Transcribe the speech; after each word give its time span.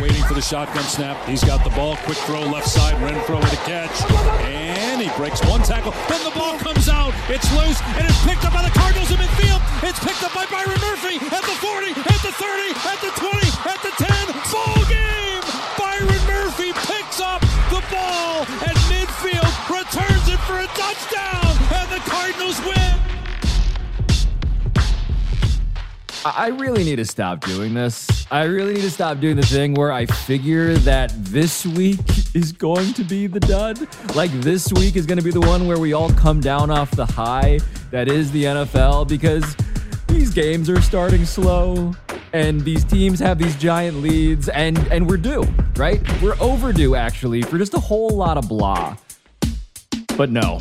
waiting 0.00 0.22
for 0.24 0.34
the 0.34 0.42
shotgun 0.42 0.84
snap. 0.84 1.16
He's 1.28 1.44
got 1.44 1.62
the 1.64 1.70
ball. 1.70 1.96
Quick 2.04 2.18
throw 2.26 2.42
left 2.42 2.68
side. 2.68 2.94
Renfrow 3.02 3.40
with 3.40 3.52
a 3.52 3.62
catch. 3.68 3.94
And 4.42 5.00
he 5.00 5.08
breaks 5.16 5.44
one 5.46 5.62
tackle. 5.62 5.92
Then 6.08 6.22
the 6.24 6.34
ball 6.34 6.58
comes 6.58 6.88
out. 6.88 7.12
It's 7.28 7.46
loose. 7.54 7.80
And 7.96 8.04
it's 8.06 8.22
picked 8.24 8.44
up 8.44 8.52
by 8.52 8.62
the 8.62 8.74
Cardinals 8.74 9.10
in 9.10 9.18
midfield. 9.18 9.60
It's 9.82 10.00
picked 10.00 10.22
up 10.22 10.34
by 10.34 10.46
Byron 10.46 10.80
Murphy 10.80 11.16
at 11.16 11.42
the 11.44 11.56
40, 11.60 11.92
at 11.92 12.20
the 12.24 12.32
30, 12.32 12.72
at 12.88 12.98
the 13.04 13.12
20, 13.14 13.36
at 13.68 13.80
the 13.82 13.92
10. 13.96 14.10
Full 14.50 14.82
game. 14.88 15.42
Byron 15.78 16.22
Murphy 16.26 16.72
picks 16.88 17.20
up 17.20 17.40
the 17.70 17.82
ball 17.92 18.42
at 18.64 18.76
midfield, 18.90 19.52
returns 19.68 20.26
it 20.28 20.40
for 20.48 20.58
a 20.58 20.68
touchdown, 20.74 21.52
and 21.74 21.86
the 21.92 22.00
Cardinals 22.10 22.58
win. 22.64 22.85
I 26.34 26.48
really 26.48 26.82
need 26.82 26.96
to 26.96 27.04
stop 27.04 27.40
doing 27.40 27.74
this. 27.74 28.26
I 28.30 28.44
really 28.44 28.74
need 28.74 28.82
to 28.82 28.90
stop 28.90 29.20
doing 29.20 29.36
the 29.36 29.46
thing 29.46 29.74
where 29.74 29.92
I 29.92 30.06
figure 30.06 30.74
that 30.78 31.12
this 31.24 31.64
week 31.66 32.00
is 32.34 32.52
going 32.52 32.92
to 32.94 33.04
be 33.04 33.26
the 33.26 33.40
dud. 33.40 33.86
Like 34.14 34.32
this 34.40 34.72
week 34.72 34.96
is 34.96 35.06
going 35.06 35.18
to 35.18 35.24
be 35.24 35.30
the 35.30 35.40
one 35.40 35.66
where 35.66 35.78
we 35.78 35.92
all 35.92 36.10
come 36.12 36.40
down 36.40 36.70
off 36.70 36.90
the 36.90 37.06
high 37.06 37.60
that 37.90 38.08
is 38.08 38.32
the 38.32 38.44
NFL 38.44 39.08
because 39.08 39.56
these 40.08 40.32
games 40.32 40.70
are 40.70 40.80
starting 40.80 41.24
slow 41.24 41.94
and 42.32 42.60
these 42.62 42.84
teams 42.84 43.20
have 43.20 43.38
these 43.38 43.54
giant 43.56 43.98
leads 43.98 44.48
and 44.48 44.78
and 44.88 45.08
we're 45.08 45.16
due, 45.18 45.44
right? 45.76 46.00
We're 46.22 46.36
overdue 46.40 46.94
actually 46.94 47.42
for 47.42 47.58
just 47.58 47.74
a 47.74 47.80
whole 47.80 48.10
lot 48.10 48.36
of 48.36 48.48
blah. 48.48 48.96
But 50.16 50.30
no. 50.30 50.60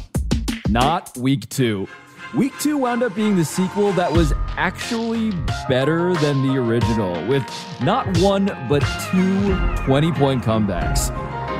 Not 0.69 1.17
week 1.17 1.47
2. 1.49 1.87
Week 2.35 2.51
two 2.59 2.77
wound 2.77 3.01
up 3.01 3.15
being 3.15 3.37
the 3.37 3.45
sequel 3.45 3.93
that 3.93 4.11
was 4.11 4.33
actually 4.57 5.31
better 5.69 6.13
than 6.15 6.45
the 6.45 6.57
original, 6.57 7.25
with 7.27 7.45
not 7.81 8.05
one 8.17 8.47
but 8.67 8.83
two 9.09 9.55
20 9.85 10.11
point 10.11 10.43
comebacks, 10.43 11.11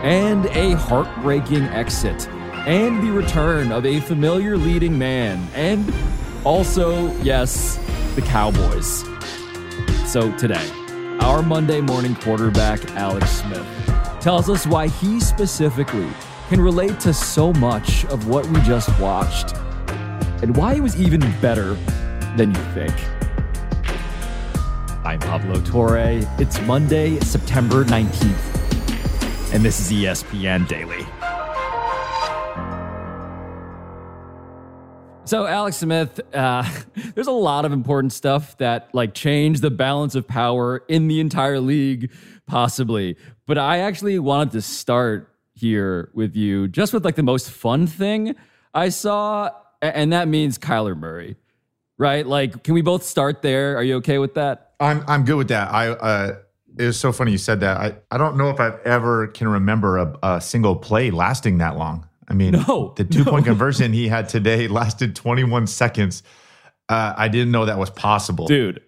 and 0.03 0.47
a 0.47 0.73
heartbreaking 0.73 1.63
exit, 1.63 2.27
and 2.67 3.01
the 3.01 3.09
return 3.09 3.71
of 3.71 3.85
a 3.85 4.01
familiar 4.01 4.57
leading 4.57 4.99
man, 4.99 5.47
and 5.53 5.93
also, 6.43 7.09
yes, 7.21 7.77
the 8.15 8.21
Cowboys. 8.21 9.05
So 10.05 10.35
today, 10.35 10.69
our 11.21 11.41
Monday 11.41 11.79
morning 11.79 12.15
quarterback, 12.15 12.91
Alex 12.91 13.31
Smith, 13.31 13.65
tells 14.19 14.49
us 14.49 14.67
why 14.67 14.89
he 14.89 15.21
specifically 15.21 16.09
can 16.49 16.59
relate 16.59 16.99
to 16.99 17.13
so 17.13 17.53
much 17.53 18.03
of 18.07 18.27
what 18.27 18.45
we 18.47 18.59
just 18.63 18.89
watched 18.99 19.55
and 20.45 20.55
why 20.55 20.75
it 20.75 20.79
was 20.79 20.95
even 21.01 21.21
better 21.41 21.73
than 22.37 22.51
you 22.51 22.61
think. 22.75 22.93
I'm 25.03 25.19
Pablo 25.19 25.59
Torre. 25.61 26.21
It's 26.37 26.61
Monday, 26.61 27.19
September 27.21 27.83
19th, 27.83 29.55
and 29.55 29.65
this 29.65 29.79
is 29.79 29.91
ESPN 29.91 30.67
Daily. 30.67 31.03
So, 35.23 35.47
Alex 35.47 35.77
Smith, 35.77 36.19
uh, 36.31 36.71
there's 37.15 37.25
a 37.25 37.31
lot 37.31 37.65
of 37.65 37.71
important 37.71 38.13
stuff 38.13 38.55
that 38.59 38.89
like 38.93 39.15
change 39.15 39.61
the 39.61 39.71
balance 39.71 40.13
of 40.13 40.27
power 40.27 40.83
in 40.87 41.07
the 41.07 41.21
entire 41.21 41.59
league, 41.59 42.11
possibly. 42.45 43.17
But 43.47 43.57
I 43.57 43.79
actually 43.79 44.19
wanted 44.19 44.51
to 44.51 44.61
start 44.61 45.33
here 45.55 46.11
with 46.13 46.35
you 46.35 46.67
just 46.67 46.93
with 46.93 47.03
like 47.03 47.15
the 47.15 47.23
most 47.23 47.49
fun 47.49 47.87
thing 47.87 48.35
I 48.75 48.89
saw 48.89 49.49
and 49.93 50.13
that 50.13 50.27
means 50.27 50.57
Kyler 50.57 50.97
Murray, 50.97 51.35
right? 51.97 52.25
Like, 52.25 52.63
can 52.63 52.73
we 52.73 52.81
both 52.81 53.03
start 53.03 53.41
there? 53.41 53.77
Are 53.77 53.83
you 53.83 53.95
okay 53.97 54.17
with 54.17 54.35
that? 54.35 54.73
I'm 54.79 55.03
I'm 55.07 55.25
good 55.25 55.37
with 55.37 55.47
that. 55.49 55.71
I 55.71 55.89
uh, 55.89 56.35
it 56.77 56.85
was 56.85 56.99
so 56.99 57.11
funny 57.11 57.31
you 57.31 57.37
said 57.37 57.59
that. 57.61 57.77
I 57.77 57.95
I 58.11 58.17
don't 58.17 58.37
know 58.37 58.49
if 58.49 58.59
I've 58.59 58.79
ever 58.85 59.27
can 59.27 59.47
remember 59.47 59.97
a, 59.97 60.17
a 60.23 60.41
single 60.41 60.75
play 60.75 61.11
lasting 61.11 61.59
that 61.59 61.77
long. 61.77 62.07
I 62.27 62.33
mean, 62.33 62.53
no, 62.53 62.93
the 62.97 63.03
two 63.03 63.23
no. 63.23 63.31
point 63.31 63.45
conversion 63.45 63.93
he 63.93 64.07
had 64.07 64.29
today 64.29 64.67
lasted 64.67 65.15
21 65.15 65.67
seconds. 65.67 66.23
Uh, 66.89 67.13
I 67.15 67.27
didn't 67.27 67.51
know 67.51 67.65
that 67.65 67.77
was 67.77 67.89
possible, 67.89 68.47
dude. 68.47 68.81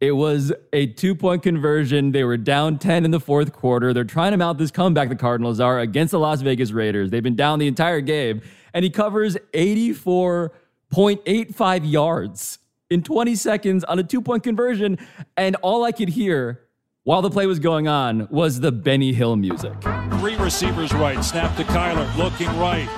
It 0.00 0.12
was 0.12 0.52
a 0.72 0.88
two 0.88 1.14
point 1.14 1.42
conversion. 1.42 2.12
They 2.12 2.24
were 2.24 2.36
down 2.36 2.78
10 2.78 3.04
in 3.04 3.10
the 3.10 3.20
fourth 3.20 3.52
quarter. 3.52 3.94
They're 3.94 4.04
trying 4.04 4.32
to 4.32 4.36
mount 4.36 4.58
this 4.58 4.70
comeback, 4.70 5.08
the 5.08 5.16
Cardinals 5.16 5.60
are 5.60 5.78
against 5.78 6.10
the 6.10 6.18
Las 6.18 6.42
Vegas 6.42 6.72
Raiders. 6.72 7.10
They've 7.10 7.22
been 7.22 7.36
down 7.36 7.58
the 7.58 7.66
entire 7.66 8.00
game 8.00 8.42
and 8.74 8.84
he 8.84 8.90
covers 8.90 9.38
84.85 9.54 11.90
yards 11.90 12.58
in 12.90 13.02
20 13.02 13.34
seconds 13.36 13.84
on 13.84 13.98
a 13.98 14.02
two 14.02 14.20
point 14.20 14.42
conversion. 14.42 14.98
And 15.36 15.56
all 15.62 15.84
I 15.84 15.92
could 15.92 16.10
hear 16.10 16.60
while 17.04 17.22
the 17.22 17.30
play 17.30 17.46
was 17.46 17.58
going 17.58 17.86
on 17.86 18.28
was 18.30 18.60
the 18.60 18.72
Benny 18.72 19.12
Hill 19.12 19.36
music. 19.36 19.74
Three 20.18 20.36
receivers 20.36 20.92
right. 20.92 21.22
Snap 21.24 21.56
to 21.56 21.62
Kyler, 21.64 22.14
looking 22.16 22.48
right. 22.58 22.88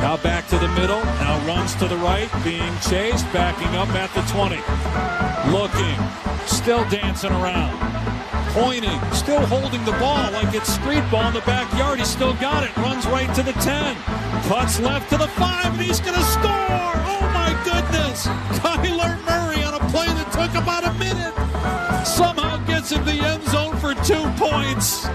Now 0.00 0.16
back 0.16 0.48
to 0.48 0.58
the 0.58 0.68
middle. 0.68 1.00
Now 1.00 1.46
runs 1.46 1.74
to 1.76 1.86
the 1.86 1.98
right, 1.98 2.28
being 2.42 2.72
chased, 2.80 3.30
backing 3.32 3.76
up 3.76 3.88
at 3.90 4.12
the 4.14 4.22
20. 4.32 4.56
Looking, 5.52 5.96
still 6.46 6.88
dancing 6.88 7.30
around. 7.30 7.91
Pointing, 8.52 9.00
still 9.12 9.40
holding 9.46 9.82
the 9.86 9.92
ball 9.92 10.30
like 10.30 10.54
it's 10.54 10.74
street 10.74 11.02
ball 11.10 11.28
in 11.28 11.32
the 11.32 11.40
backyard. 11.40 11.98
He's 11.98 12.08
still 12.08 12.34
got 12.34 12.62
it. 12.62 12.76
Runs 12.76 13.06
right 13.06 13.34
to 13.34 13.42
the 13.42 13.52
10. 13.52 13.96
Cuts 14.46 14.78
left 14.78 15.08
to 15.08 15.16
the 15.16 15.26
5, 15.26 15.72
and 15.72 15.80
he's 15.80 16.00
going 16.00 16.12
to 16.12 16.24
score! 16.24 16.42
Oh 16.44 17.30
my 17.32 17.58
goodness! 17.64 18.26
Kyler 18.60 19.18
Murray 19.24 19.64
on 19.64 19.72
a 19.72 19.78
play 19.88 20.06
that 20.06 20.30
took 20.32 20.62
about 20.62 20.84
a 20.84 20.92
minute. 20.98 22.06
Somehow 22.06 22.58
gets 22.66 22.92
in 22.92 23.02
the 23.06 23.12
end 23.12 23.42
zone 23.44 23.74
for 23.78 23.94
two 24.04 24.22
points. 24.36 25.06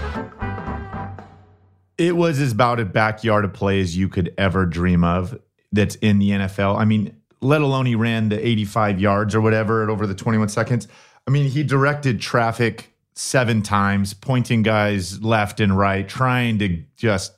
It 1.96 2.16
was 2.16 2.40
as 2.40 2.50
about 2.50 2.80
a 2.80 2.84
backyard 2.84 3.44
of 3.44 3.52
play 3.52 3.78
as 3.78 3.96
you 3.96 4.08
could 4.08 4.34
ever 4.36 4.66
dream 4.66 5.04
of 5.04 5.38
that's 5.70 5.94
in 5.96 6.18
the 6.18 6.30
NFL. 6.30 6.76
I 6.76 6.84
mean, 6.84 7.14
let 7.40 7.60
alone 7.60 7.86
he 7.86 7.94
ran 7.94 8.30
the 8.30 8.44
85 8.44 9.00
yards 9.00 9.34
or 9.36 9.40
whatever 9.40 9.84
at 9.84 9.90
over 9.90 10.08
the 10.08 10.14
21 10.14 10.48
seconds. 10.48 10.88
I 11.28 11.30
mean, 11.30 11.48
he 11.48 11.62
directed 11.62 12.20
traffic 12.20 12.92
seven 13.18 13.62
times, 13.62 14.14
pointing 14.14 14.62
guys 14.62 15.20
left 15.22 15.58
and 15.60 15.76
right, 15.76 16.08
trying 16.08 16.58
to 16.60 16.82
just 16.96 17.32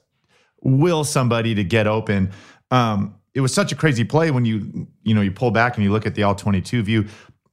will 0.63 1.05
somebody 1.05 1.55
to 1.55 1.65
get 1.65 1.87
open. 1.87 2.31
Um, 2.71 3.15
it 3.33 3.41
was 3.41 3.55
such 3.55 3.73
a 3.73 3.75
crazy 3.75 4.05
play 4.05 4.31
when 4.31 4.45
you 4.45 4.87
you 5.03 5.15
know 5.15 5.21
you 5.21 5.31
pull 5.31 5.51
back 5.51 5.77
and 5.77 5.85
you 5.85 5.91
look 5.91 6.07
at 6.07 6.15
the 6.15 6.23
all 6.23 6.35
22 6.35 6.83
view 6.83 7.07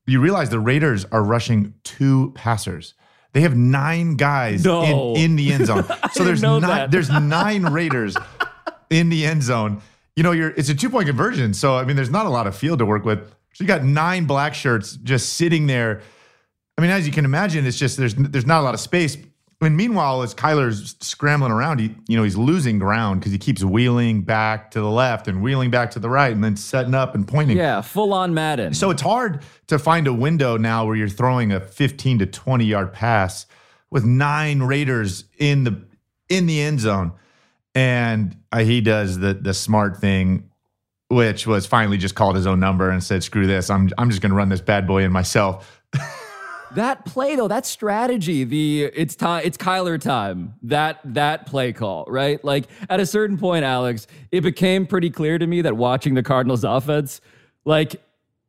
you 0.07 0.21
realize 0.21 0.49
the 0.49 0.59
raiders 0.59 1.05
are 1.11 1.21
rushing 1.21 1.73
two 1.83 2.31
passers. 2.33 2.93
They 3.33 3.41
have 3.41 3.55
nine 3.55 4.15
guys 4.15 4.63
no. 4.63 5.13
in, 5.15 5.21
in 5.21 5.35
the 5.35 5.51
end 5.51 5.67
zone. 5.67 5.85
So 6.13 6.23
there's 6.23 6.41
nine 6.41 6.89
there's 6.89 7.09
nine 7.21 7.63
raiders 7.63 8.17
in 8.89 9.09
the 9.09 9.25
end 9.25 9.43
zone. 9.43 9.81
You 10.15 10.23
know 10.23 10.31
you're 10.31 10.51
it's 10.51 10.69
a 10.69 10.75
two 10.75 10.89
point 10.89 11.07
conversion. 11.07 11.53
So 11.53 11.77
i 11.77 11.83
mean 11.83 11.95
there's 11.95 12.09
not 12.09 12.25
a 12.25 12.29
lot 12.29 12.47
of 12.47 12.55
field 12.55 12.79
to 12.79 12.85
work 12.85 13.05
with. 13.05 13.29
So 13.53 13.63
you 13.63 13.67
got 13.67 13.83
nine 13.83 14.25
black 14.25 14.53
shirts 14.53 14.97
just 14.97 15.33
sitting 15.33 15.67
there 15.67 16.01
i 16.77 16.81
mean 16.81 16.91
as 16.91 17.05
you 17.05 17.13
can 17.13 17.25
imagine 17.25 17.65
it's 17.65 17.77
just 17.77 17.97
there's 17.97 18.15
there's 18.15 18.45
not 18.45 18.61
a 18.61 18.63
lot 18.63 18.73
of 18.73 18.79
space 18.79 19.17
and 19.59 19.75
meanwhile, 19.75 20.21
as 20.21 20.35
Kyler's 20.35 20.95
scrambling 21.01 21.51
around, 21.51 21.79
he 21.79 21.95
you 22.07 22.15
know 22.15 22.23
he's 22.23 22.37
losing 22.37 22.77
ground 22.77 23.19
because 23.19 23.31
he 23.31 23.39
keeps 23.39 23.63
wheeling 23.63 24.21
back 24.21 24.69
to 24.71 24.79
the 24.79 24.89
left 24.89 25.27
and 25.27 25.41
wheeling 25.41 25.71
back 25.71 25.91
to 25.91 25.99
the 25.99 26.09
right, 26.09 26.31
and 26.31 26.43
then 26.43 26.55
setting 26.55 26.93
up 26.93 27.15
and 27.15 27.27
pointing. 27.27 27.57
Yeah, 27.57 27.81
full 27.81 28.13
on 28.13 28.35
Madden. 28.35 28.75
So 28.75 28.91
it's 28.91 29.01
hard 29.01 29.41
to 29.67 29.79
find 29.79 30.05
a 30.05 30.13
window 30.13 30.57
now 30.57 30.85
where 30.85 30.95
you're 30.95 31.09
throwing 31.09 31.51
a 31.51 31.59
15 31.59 32.19
to 32.19 32.25
20 32.27 32.65
yard 32.65 32.93
pass 32.93 33.47
with 33.89 34.05
nine 34.05 34.61
Raiders 34.61 35.23
in 35.39 35.63
the 35.63 35.81
in 36.29 36.45
the 36.45 36.61
end 36.61 36.79
zone, 36.79 37.13
and 37.73 38.37
uh, 38.51 38.59
he 38.59 38.79
does 38.79 39.17
the 39.17 39.33
the 39.33 39.55
smart 39.55 39.97
thing, 39.97 40.51
which 41.07 41.47
was 41.47 41.65
finally 41.65 41.97
just 41.97 42.13
called 42.13 42.35
his 42.35 42.45
own 42.45 42.59
number 42.59 42.91
and 42.91 43.03
said, 43.03 43.23
"Screw 43.23 43.47
this! 43.47 43.71
I'm 43.71 43.89
I'm 43.97 44.11
just 44.11 44.21
going 44.21 44.29
to 44.29 44.35
run 44.35 44.49
this 44.49 44.61
bad 44.61 44.85
boy 44.85 45.01
in 45.01 45.11
myself." 45.11 45.81
That 46.75 47.05
play 47.05 47.35
though, 47.35 47.47
that 47.47 47.65
strategy, 47.65 48.43
the 48.43 48.83
it's 48.83 49.15
time, 49.15 49.43
it's 49.45 49.57
Kyler 49.57 49.99
time. 49.99 50.55
That 50.63 50.99
that 51.05 51.45
play 51.45 51.73
call, 51.73 52.05
right? 52.07 52.43
Like 52.43 52.67
at 52.89 52.99
a 52.99 53.05
certain 53.05 53.37
point, 53.37 53.63
Alex, 53.63 54.07
it 54.31 54.41
became 54.41 54.85
pretty 54.85 55.09
clear 55.09 55.37
to 55.37 55.47
me 55.47 55.61
that 55.61 55.77
watching 55.77 56.13
the 56.13 56.23
Cardinals 56.23 56.63
offense, 56.63 57.21
like 57.65 58.01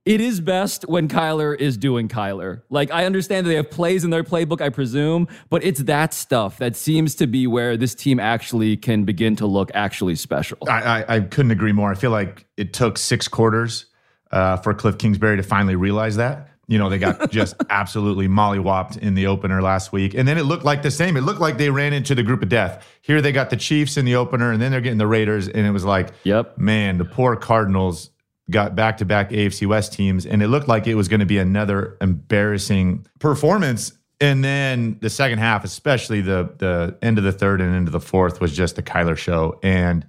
it 0.04 0.22
is 0.22 0.40
best 0.40 0.88
when 0.88 1.06
Kyler 1.06 1.54
is 1.54 1.76
doing 1.76 2.08
Kyler. 2.08 2.62
Like 2.70 2.90
I 2.90 3.04
understand 3.04 3.44
that 3.44 3.50
they 3.50 3.56
have 3.56 3.70
plays 3.70 4.04
in 4.04 4.10
their 4.10 4.24
playbook, 4.24 4.60
I 4.62 4.70
presume, 4.70 5.28
but 5.50 5.62
it's 5.62 5.80
that 5.80 6.14
stuff 6.14 6.56
that 6.58 6.76
seems 6.76 7.14
to 7.16 7.26
be 7.26 7.46
where 7.46 7.76
this 7.76 7.94
team 7.94 8.18
actually 8.18 8.78
can 8.78 9.04
begin 9.04 9.36
to 9.36 9.46
look 9.46 9.70
actually 9.74 10.16
special. 10.16 10.56
I, 10.66 11.02
I, 11.02 11.16
I 11.16 11.20
couldn't 11.20 11.50
agree 11.50 11.72
more. 11.72 11.92
I 11.92 11.94
feel 11.94 12.10
like 12.10 12.46
it 12.56 12.72
took 12.72 12.96
six 12.96 13.28
quarters 13.28 13.84
uh, 14.30 14.56
for 14.56 14.72
Cliff 14.72 14.96
Kingsbury 14.96 15.36
to 15.36 15.42
finally 15.42 15.76
realize 15.76 16.16
that. 16.16 16.48
You 16.68 16.78
know, 16.78 16.88
they 16.88 16.98
got 16.98 17.30
just 17.32 17.56
absolutely 17.70 18.28
mollywopped 18.28 18.98
in 18.98 19.14
the 19.14 19.26
opener 19.26 19.60
last 19.60 19.90
week. 19.90 20.14
And 20.14 20.28
then 20.28 20.38
it 20.38 20.44
looked 20.44 20.64
like 20.64 20.82
the 20.82 20.90
same. 20.90 21.16
It 21.16 21.22
looked 21.22 21.40
like 21.40 21.58
they 21.58 21.70
ran 21.70 21.92
into 21.92 22.14
the 22.14 22.22
group 22.22 22.42
of 22.42 22.48
death. 22.48 22.86
Here 23.02 23.20
they 23.20 23.32
got 23.32 23.50
the 23.50 23.56
Chiefs 23.56 23.96
in 23.96 24.04
the 24.04 24.14
opener, 24.14 24.52
and 24.52 24.62
then 24.62 24.70
they're 24.70 24.80
getting 24.80 24.98
the 24.98 25.06
Raiders. 25.06 25.48
And 25.48 25.66
it 25.66 25.70
was 25.70 25.84
like, 25.84 26.10
yep, 26.22 26.56
man, 26.56 26.98
the 26.98 27.04
poor 27.04 27.34
Cardinals 27.34 28.10
got 28.50 28.74
back 28.74 28.98
to 28.98 29.04
back 29.04 29.30
AFC 29.30 29.66
West 29.66 29.92
teams. 29.92 30.24
And 30.24 30.42
it 30.42 30.48
looked 30.48 30.68
like 30.68 30.86
it 30.86 30.94
was 30.94 31.08
going 31.08 31.20
to 31.20 31.26
be 31.26 31.38
another 31.38 31.96
embarrassing 32.00 33.06
performance. 33.18 33.92
And 34.20 34.42
then 34.42 34.98
the 35.00 35.10
second 35.10 35.38
half, 35.38 35.64
especially 35.64 36.20
the 36.20 36.52
the 36.58 36.96
end 37.02 37.18
of 37.18 37.24
the 37.24 37.32
third 37.32 37.60
and 37.60 37.74
into 37.74 37.90
the 37.90 38.00
fourth, 38.00 38.40
was 38.40 38.56
just 38.56 38.76
the 38.76 38.82
Kyler 38.82 39.16
show. 39.16 39.58
And 39.62 40.06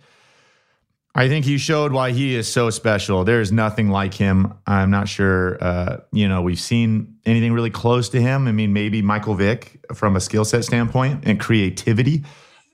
I 1.15 1.27
think 1.27 1.43
he 1.43 1.57
showed 1.57 1.91
why 1.91 2.11
he 2.11 2.35
is 2.35 2.47
so 2.47 2.69
special. 2.69 3.23
There 3.23 3.41
is 3.41 3.51
nothing 3.51 3.89
like 3.89 4.13
him. 4.13 4.53
I'm 4.67 4.91
not 4.91 5.09
sure, 5.09 5.57
uh, 5.61 5.97
you 6.11 6.27
know, 6.27 6.41
we've 6.41 6.59
seen 6.59 7.17
anything 7.25 7.51
really 7.51 7.71
close 7.71 8.09
to 8.09 8.21
him. 8.21 8.47
I 8.47 8.51
mean, 8.51 8.73
maybe 8.73 9.01
Michael 9.01 9.33
Vick 9.33 9.83
from 9.93 10.15
a 10.15 10.19
skill 10.19 10.45
set 10.45 10.63
standpoint 10.63 11.23
and 11.25 11.39
creativity. 11.39 12.23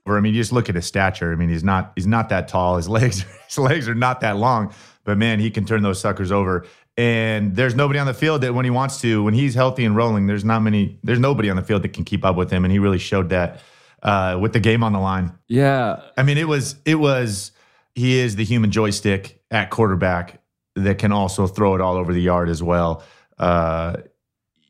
Or 0.05 0.17
I 0.17 0.19
mean, 0.19 0.33
you 0.33 0.41
just 0.41 0.51
look 0.51 0.69
at 0.69 0.75
his 0.75 0.85
stature. 0.85 1.31
I 1.31 1.35
mean, 1.35 1.49
he's 1.49 1.63
not 1.63 1.93
he's 1.95 2.07
not 2.07 2.29
that 2.29 2.47
tall. 2.47 2.77
His 2.77 2.89
legs 2.97 3.25
his 3.47 3.57
legs 3.57 3.87
are 3.87 3.95
not 3.95 4.21
that 4.21 4.37
long, 4.37 4.73
but 5.03 5.17
man, 5.17 5.39
he 5.39 5.49
can 5.49 5.65
turn 5.65 5.81
those 5.81 5.99
suckers 5.99 6.31
over. 6.31 6.65
And 6.97 7.55
there's 7.55 7.75
nobody 7.75 7.99
on 7.99 8.07
the 8.07 8.13
field 8.13 8.41
that 8.41 8.53
when 8.53 8.63
he 8.63 8.71
wants 8.71 9.01
to, 9.01 9.23
when 9.23 9.33
he's 9.33 9.53
healthy 9.53 9.83
and 9.83 9.95
rolling, 9.95 10.27
there's 10.27 10.45
not 10.45 10.61
many. 10.61 10.97
There's 11.03 11.19
nobody 11.19 11.49
on 11.49 11.55
the 11.55 11.63
field 11.63 11.83
that 11.83 11.93
can 11.93 12.05
keep 12.05 12.23
up 12.23 12.35
with 12.35 12.51
him, 12.51 12.63
and 12.63 12.71
he 12.71 12.79
really 12.79 12.99
showed 12.99 13.29
that 13.29 13.61
uh, 14.01 14.37
with 14.39 14.53
the 14.53 14.61
game 14.61 14.83
on 14.83 14.93
the 14.93 14.99
line. 14.99 15.33
Yeah, 15.47 16.01
I 16.15 16.23
mean, 16.23 16.37
it 16.37 16.47
was 16.47 16.75
it 16.85 16.95
was 16.95 17.51
he 17.95 18.19
is 18.19 18.35
the 18.35 18.43
human 18.43 18.71
joystick 18.71 19.41
at 19.49 19.69
quarterback 19.69 20.41
that 20.75 20.99
can 20.99 21.11
also 21.11 21.47
throw 21.47 21.75
it 21.75 21.81
all 21.81 21.95
over 21.95 22.13
the 22.13 22.21
yard 22.21 22.49
as 22.49 22.61
well. 22.61 23.03
Uh, 23.39 23.97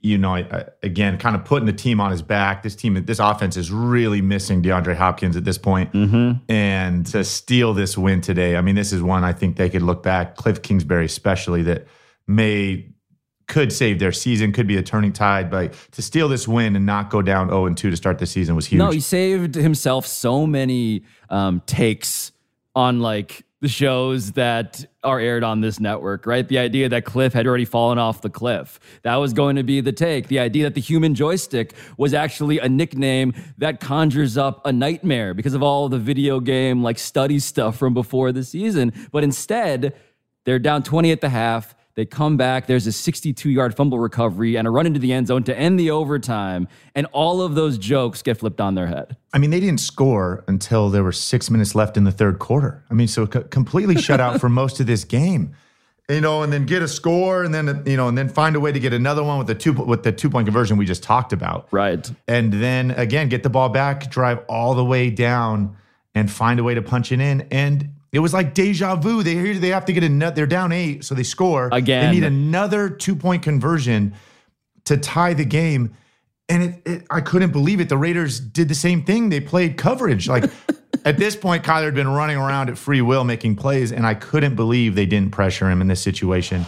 you 0.02 0.20
know, 0.20 0.36
I, 0.36 0.42
I, 0.42 0.66
again, 0.84 1.18
kind 1.18 1.36
of 1.36 1.44
putting 1.46 1.66
the 1.66 1.74
team 1.74 2.00
on 2.00 2.12
his 2.12 2.22
back. 2.22 2.62
This 2.62 2.76
team, 2.76 3.04
this 3.06 3.18
offense 3.18 3.58
is 3.58 3.72
really 3.72 4.22
missing 4.22 4.62
DeAndre 4.62 4.96
Hopkins 4.96 5.36
at 5.36 5.44
this 5.44 5.58
point. 5.58 5.92
Mm-hmm. 5.94 6.44
and 6.48 7.06
to 7.08 7.24
steal 7.24 7.74
this 7.74 7.98
win 7.98 8.22
today. 8.22 8.56
I 8.56 8.62
mean, 8.62 8.76
this 8.76 8.94
is 8.94 9.02
one 9.02 9.24
I 9.24 9.34
think 9.34 9.58
they 9.58 9.70
could 9.70 9.82
look 9.82 10.04
back, 10.04 10.36
Cliff 10.36 10.62
Kingsbury 10.62 11.06
especially, 11.06 11.64
that 11.64 11.88
may 12.28 12.92
could 13.48 13.72
save 13.72 14.00
their 14.00 14.12
season, 14.12 14.52
could 14.52 14.68
be 14.68 14.78
a 14.78 14.84
turning 14.84 15.14
tide. 15.14 15.50
But 15.50 15.74
to 15.92 16.02
steal 16.02 16.28
this 16.28 16.48
win 16.48 16.76
and 16.76 16.86
not 16.86 17.10
go 17.10 17.22
down 17.22 17.50
0 17.50 17.74
2 17.74 17.90
to 17.90 17.98
start 17.98 18.20
the 18.20 18.26
season 18.26 18.56
was 18.56 18.68
huge. 18.68 18.80
No, 18.80 18.92
he 18.92 19.00
saved 19.00 19.56
himself 19.56 20.06
so 20.06 20.46
many 20.46 21.04
um, 21.30 21.62
takes 21.66 22.32
on 22.76 23.00
like 23.00 23.46
the 23.62 23.70
shows 23.70 24.34
that 24.34 24.86
are 25.04 25.20
aired 25.20 25.44
on 25.44 25.62
this 25.62 25.80
network, 25.80 26.28
right? 26.28 26.48
The 26.48 26.60
idea 26.60 26.90
that 26.90 27.06
Cliff 27.06 27.34
had 27.34 27.48
already 27.48 27.66
fallen 27.66 27.98
off 27.98 28.22
the 28.22 28.30
cliff. 28.30 28.80
That 29.04 29.16
was 29.16 29.34
going 29.34 29.56
to 29.56 29.64
be 29.64 29.82
the 29.82 29.92
take. 29.92 30.28
The 30.28 30.40
idea 30.40 30.66
that 30.66 30.76
the 30.76 30.82
human 30.82 31.16
joystick 31.16 31.74
was 31.98 32.14
actually 32.14 32.60
a 32.60 32.70
nickname 32.70 33.34
that 33.58 33.80
conjures 33.80 34.38
up 34.38 34.66
a 34.66 34.72
nightmare 34.72 35.34
because 35.34 35.54
of 35.54 35.64
all 35.64 35.90
the 35.90 35.98
video 35.98 36.40
game 36.40 36.84
like 36.84 37.00
study 37.00 37.40
stuff 37.40 37.78
from 37.78 37.94
before 37.94 38.32
the 38.32 38.44
season. 38.44 38.94
But 39.12 39.24
instead, 39.24 39.96
they're 40.44 40.60
down 40.60 40.84
20 40.84 41.12
at 41.12 41.22
the 41.22 41.30
half. 41.30 41.74
They 41.96 42.06
come 42.06 42.36
back. 42.36 42.68
There's 42.68 42.88
a 42.88 42.92
62 42.92 43.50
yard 43.50 43.76
fumble 43.76 44.00
recovery 44.00 44.58
and 44.58 44.68
a 44.68 44.72
run 44.72 44.86
into 44.86 45.00
the 45.00 45.14
end 45.14 45.28
zone 45.28 45.44
to 45.44 45.58
end 45.58 45.80
the 45.80 45.92
overtime. 45.92 46.68
And 46.94 47.08
all 47.14 47.42
of 47.42 47.56
those 47.56 47.78
jokes 47.78 48.22
get 48.22 48.38
flipped 48.38 48.60
on 48.60 48.76
their 48.76 48.88
head. 48.88 49.16
I 49.34 49.38
mean, 49.38 49.50
they 49.50 49.62
didn't 49.62 49.80
score 49.80 50.44
until 50.48 50.90
there 50.90 51.04
were 51.04 51.14
six 51.14 51.50
minutes 51.50 51.74
left 51.74 51.96
in 51.96 52.04
the 52.04 52.12
third 52.12 52.38
quarter. 52.40 52.84
I 52.92 52.94
mean, 52.94 53.08
so 53.08 53.26
completely 53.26 53.96
shut 53.96 54.20
out 54.20 54.42
for 54.42 54.50
most 54.50 54.82
of 54.82 54.88
this 54.88 55.06
game. 55.06 55.56
You 56.10 56.22
know, 56.22 56.44
and 56.44 56.54
then 56.54 56.68
get 56.68 56.84
a 56.84 56.88
score, 56.88 57.44
and 57.44 57.52
then 57.52 57.82
you 57.88 57.98
know, 57.98 58.08
and 58.08 58.16
then 58.16 58.30
find 58.30 58.56
a 58.56 58.60
way 58.60 58.72
to 58.72 58.80
get 58.80 58.94
another 58.94 59.24
one 59.24 59.40
with 59.40 59.48
the 59.48 59.56
two 59.56 59.74
with 59.74 60.04
the 60.04 60.12
two 60.12 60.30
point 60.30 60.46
conversion 60.46 60.78
we 60.78 60.86
just 60.86 61.02
talked 61.02 61.34
about. 61.34 61.68
Right. 61.72 62.08
And 62.28 62.54
then 62.54 62.92
again, 62.92 63.28
get 63.28 63.42
the 63.42 63.50
ball 63.50 63.70
back, 63.70 64.12
drive 64.12 64.38
all 64.48 64.76
the 64.76 64.86
way 64.86 65.10
down, 65.10 65.76
and 66.14 66.30
find 66.30 66.60
a 66.60 66.64
way 66.64 66.76
to 66.76 66.84
punch 66.84 67.12
it 67.12 67.20
in. 67.20 67.48
And 67.50 67.95
it 68.12 68.20
was 68.20 68.34
like 68.34 68.54
deja 68.54 68.96
vu. 68.96 69.24
They 69.24 69.34
hear 69.36 69.54
they 69.56 69.70
have 69.70 69.86
to 69.86 69.94
get 69.94 70.04
a 70.04 70.32
they're 70.32 70.48
down 70.48 70.72
eight, 70.72 71.04
so 71.04 71.16
they 71.16 71.24
score 71.24 71.70
Again. 71.72 72.06
They 72.06 72.20
need 72.20 72.24
another 72.24 72.90
two 72.90 73.16
point 73.16 73.44
conversion 73.44 74.14
to 74.86 74.98
tie 74.98 75.34
the 75.34 75.46
game. 75.46 75.96
And 76.48 76.64
it, 76.64 76.82
it, 76.86 77.08
I 77.10 77.22
couldn't 77.22 77.52
believe 77.52 77.82
it. 77.82 77.90
The 77.90 77.98
Raiders 77.98 78.40
did 78.40 78.70
the 78.70 78.76
same 78.76 79.04
thing. 79.04 79.30
They 79.30 79.40
played 79.40 79.78
coverage. 79.78 80.28
Like 80.30 80.46
at 81.06 81.18
this 81.18 81.36
point, 81.36 81.64
Kyler 81.64 81.86
had 81.86 81.96
been 81.96 82.08
running 82.08 82.38
around 82.38 82.70
at 82.70 82.78
free 82.78 83.02
will, 83.02 83.24
making 83.24 83.56
plays, 83.56 83.92
and 83.92 84.06
I 84.06 84.14
couldn't 84.14 84.56
believe 84.56 84.96
they 84.96 85.08
didn't 85.08 85.32
pressure 85.32 85.70
him 85.70 85.82
in 85.82 85.88
this 85.88 86.02
situation. 86.02 86.66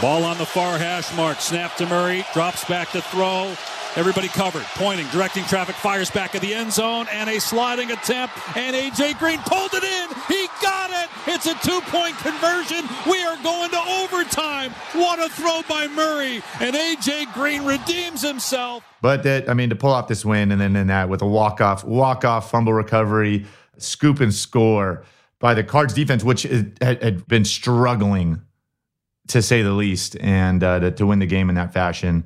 Ball 0.00 0.24
on 0.24 0.38
the 0.38 0.46
far 0.46 0.78
hash 0.78 1.14
mark. 1.16 1.40
Snap 1.40 1.76
to 1.76 1.86
Murray. 1.86 2.24
Drops 2.32 2.64
back 2.64 2.90
to 2.92 3.02
throw. 3.02 3.54
Everybody 3.94 4.28
covered. 4.28 4.62
Pointing, 4.74 5.06
directing 5.08 5.44
traffic, 5.44 5.76
fires 5.76 6.10
back 6.10 6.34
at 6.34 6.40
the 6.40 6.54
end 6.54 6.72
zone, 6.72 7.06
and 7.12 7.28
a 7.28 7.38
sliding 7.38 7.90
attempt. 7.90 8.34
And 8.56 8.74
A.J. 8.74 9.14
Green 9.14 9.38
pulled 9.40 9.74
it 9.74 9.84
in. 9.84 10.08
He 10.28 10.46
got 10.62 10.90
it. 10.90 11.10
It's 11.26 11.44
a 11.44 11.54
two 11.66 11.80
point 11.82 12.16
conversion. 12.18 12.88
We 13.06 13.22
are 13.22 13.36
going 13.42 13.70
to 13.70 13.78
overtime. 13.78 14.70
What 14.94 15.18
a 15.18 15.28
throw 15.28 15.60
by 15.68 15.88
Murray. 15.88 16.42
And 16.60 16.74
A.J. 16.74 17.26
Green 17.34 17.64
redeems 17.64 18.22
himself. 18.22 18.82
But 19.02 19.24
that, 19.24 19.50
I 19.50 19.54
mean, 19.54 19.68
to 19.68 19.76
pull 19.76 19.90
off 19.90 20.08
this 20.08 20.24
win 20.24 20.52
and 20.52 20.60
then 20.60 20.74
in 20.74 20.86
that 20.86 21.10
with 21.10 21.20
a 21.20 21.26
walk 21.26 21.60
off, 21.60 21.84
walk 21.84 22.24
off 22.24 22.50
fumble 22.50 22.72
recovery, 22.72 23.44
scoop 23.76 24.20
and 24.20 24.32
score 24.32 25.04
by 25.38 25.52
the 25.52 25.64
Cards 25.64 25.92
defense, 25.92 26.24
which 26.24 26.44
had, 26.80 27.26
been 27.28 27.44
struggling 27.44 28.40
to 29.26 29.42
say 29.42 29.60
the 29.60 29.72
least, 29.72 30.16
and 30.20 30.64
uh, 30.64 30.78
to, 30.80 30.90
to 30.92 31.06
win 31.06 31.18
the 31.18 31.26
game 31.26 31.50
in 31.50 31.56
that 31.56 31.74
fashion. 31.74 32.24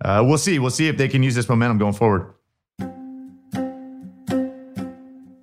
Uh, 0.00 0.22
we'll 0.26 0.38
see. 0.38 0.58
We'll 0.58 0.70
see 0.70 0.88
if 0.88 0.96
they 0.96 1.08
can 1.08 1.22
use 1.22 1.34
this 1.34 1.48
momentum 1.48 1.78
going 1.78 1.94
forward. 1.94 2.34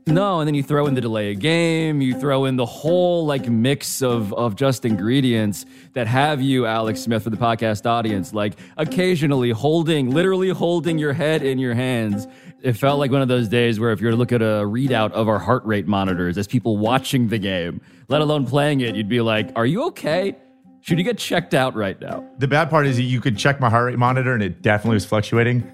No, 0.07 0.39
and 0.39 0.47
then 0.47 0.55
you 0.55 0.63
throw 0.63 0.87
in 0.87 0.93
the 0.93 1.01
delay 1.01 1.33
of 1.33 1.39
game, 1.39 1.99
you 1.99 2.17
throw 2.17 2.45
in 2.45 2.55
the 2.55 2.65
whole 2.65 3.25
like 3.25 3.49
mix 3.49 4.01
of 4.01 4.31
of 4.33 4.55
just 4.55 4.85
ingredients 4.85 5.65
that 5.91 6.07
have 6.07 6.41
you, 6.41 6.65
Alex 6.65 7.01
Smith, 7.01 7.23
for 7.23 7.31
the 7.31 7.35
podcast 7.35 7.85
audience, 7.85 8.33
like 8.33 8.53
occasionally 8.77 9.49
holding, 9.49 10.09
literally 10.11 10.51
holding 10.51 10.97
your 10.97 11.11
head 11.11 11.43
in 11.43 11.59
your 11.59 11.73
hands. 11.73 12.27
It 12.61 12.77
felt 12.77 12.97
like 12.97 13.11
one 13.11 13.21
of 13.23 13.27
those 13.27 13.49
days 13.49 13.77
where 13.77 13.91
if 13.91 13.99
you 13.99 14.07
were 14.07 14.11
to 14.11 14.17
look 14.17 14.31
at 14.31 14.41
a 14.41 14.63
readout 14.63 15.11
of 15.11 15.27
our 15.27 15.37
heart 15.37 15.65
rate 15.65 15.85
monitors 15.85 16.37
as 16.37 16.47
people 16.47 16.77
watching 16.77 17.27
the 17.27 17.37
game, 17.37 17.81
let 18.07 18.21
alone 18.21 18.45
playing 18.45 18.79
it, 18.79 18.95
you'd 18.95 19.09
be 19.09 19.19
like, 19.19 19.51
Are 19.57 19.65
you 19.65 19.83
okay? 19.87 20.37
Should 20.85 20.99
you 20.99 21.03
get 21.03 21.17
checked 21.17 21.55
out 21.55 21.73
right 21.73 21.99
now? 21.99 22.23
The 22.37 22.47
bad 22.47 22.69
part 22.69 22.85
is 22.85 22.99
you 22.99 23.19
could 23.19 23.39
check 23.39 23.59
my 23.59 23.71
heart 23.71 23.85
rate 23.87 23.97
monitor 23.97 24.35
and 24.35 24.43
it 24.43 24.61
definitely 24.61 24.93
was 24.93 25.05
fluctuating. 25.05 25.73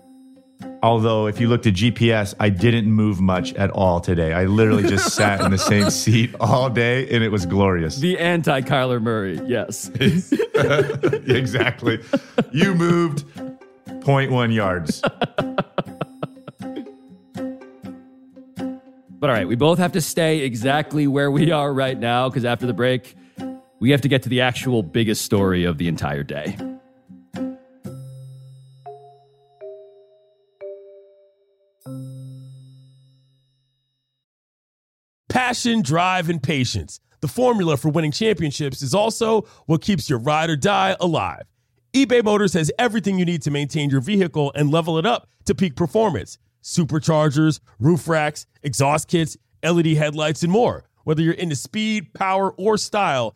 Although, 0.84 1.28
if 1.28 1.42
you 1.42 1.50
looked 1.50 1.68
at 1.68 1.74
GPS, 1.74 2.34
I 2.40 2.48
didn't 2.48 2.90
move 2.90 3.20
much 3.20 3.54
at 3.56 3.72
all 3.72 4.00
today. 4.00 4.32
I 4.32 4.46
literally 4.46 4.84
just 4.84 5.14
sat 5.16 5.42
in 5.42 5.52
the 5.52 5.58
same 5.58 5.90
seat 5.90 6.34
all 6.40 6.70
day 6.70 7.10
and 7.10 7.26
it 7.26 7.30
was 7.30 7.46
glorious. 7.46 7.98
The 7.98 8.20
anti 8.20 8.62
Kyler 8.62 9.02
Murray, 9.02 9.38
yes. 9.46 9.90
exactly. 11.28 12.00
You 12.54 12.74
moved 12.74 13.26
0.1 13.88 14.54
yards. 14.54 15.02
But 19.20 19.30
all 19.30 19.36
right, 19.36 19.48
we 19.48 19.58
both 19.58 19.78
have 19.78 19.92
to 19.92 20.02
stay 20.02 20.40
exactly 20.40 21.06
where 21.06 21.30
we 21.30 21.52
are 21.52 21.74
right 21.74 22.00
now 22.00 22.30
because 22.30 22.46
after 22.46 22.66
the 22.66 22.74
break, 22.74 23.18
we 23.82 23.90
have 23.90 24.02
to 24.02 24.08
get 24.08 24.22
to 24.22 24.30
the 24.30 24.42
actual 24.42 24.84
biggest 24.84 25.26
story 25.26 25.66
of 25.66 25.80
the 25.80 25.88
entire 25.88 26.22
day. 26.22 26.56
Passion, 35.28 35.82
drive, 35.82 36.30
and 36.30 36.42
patience. 36.44 37.00
The 37.22 37.28
formula 37.28 37.76
for 37.76 37.90
winning 37.90 38.12
championships 38.12 38.84
is 38.84 38.94
also 38.94 39.48
what 39.66 39.82
keeps 39.82 40.10
your 40.10 40.20
ride 40.20 40.52
or 40.52 40.56
die 40.56 40.96
alive. 41.00 41.44
eBay 41.94 42.24
Motors 42.24 42.54
has 42.54 42.72
everything 42.78 43.18
you 43.18 43.26
need 43.26 43.42
to 43.42 43.52
maintain 43.52 43.90
your 43.90 44.02
vehicle 44.02 44.52
and 44.56 44.70
level 44.70 45.00
it 45.00 45.08
up 45.08 45.28
to 45.46 45.56
peak 45.56 45.76
performance 45.76 46.38
superchargers, 46.64 47.60
roof 47.80 48.08
racks, 48.08 48.46
exhaust 48.62 49.08
kits, 49.08 49.36
LED 49.64 49.88
headlights, 49.88 50.44
and 50.44 50.52
more. 50.52 50.84
Whether 51.04 51.24
you're 51.24 51.34
into 51.34 51.56
speed, 51.56 52.14
power, 52.14 52.52
or 52.52 52.78
style, 52.78 53.36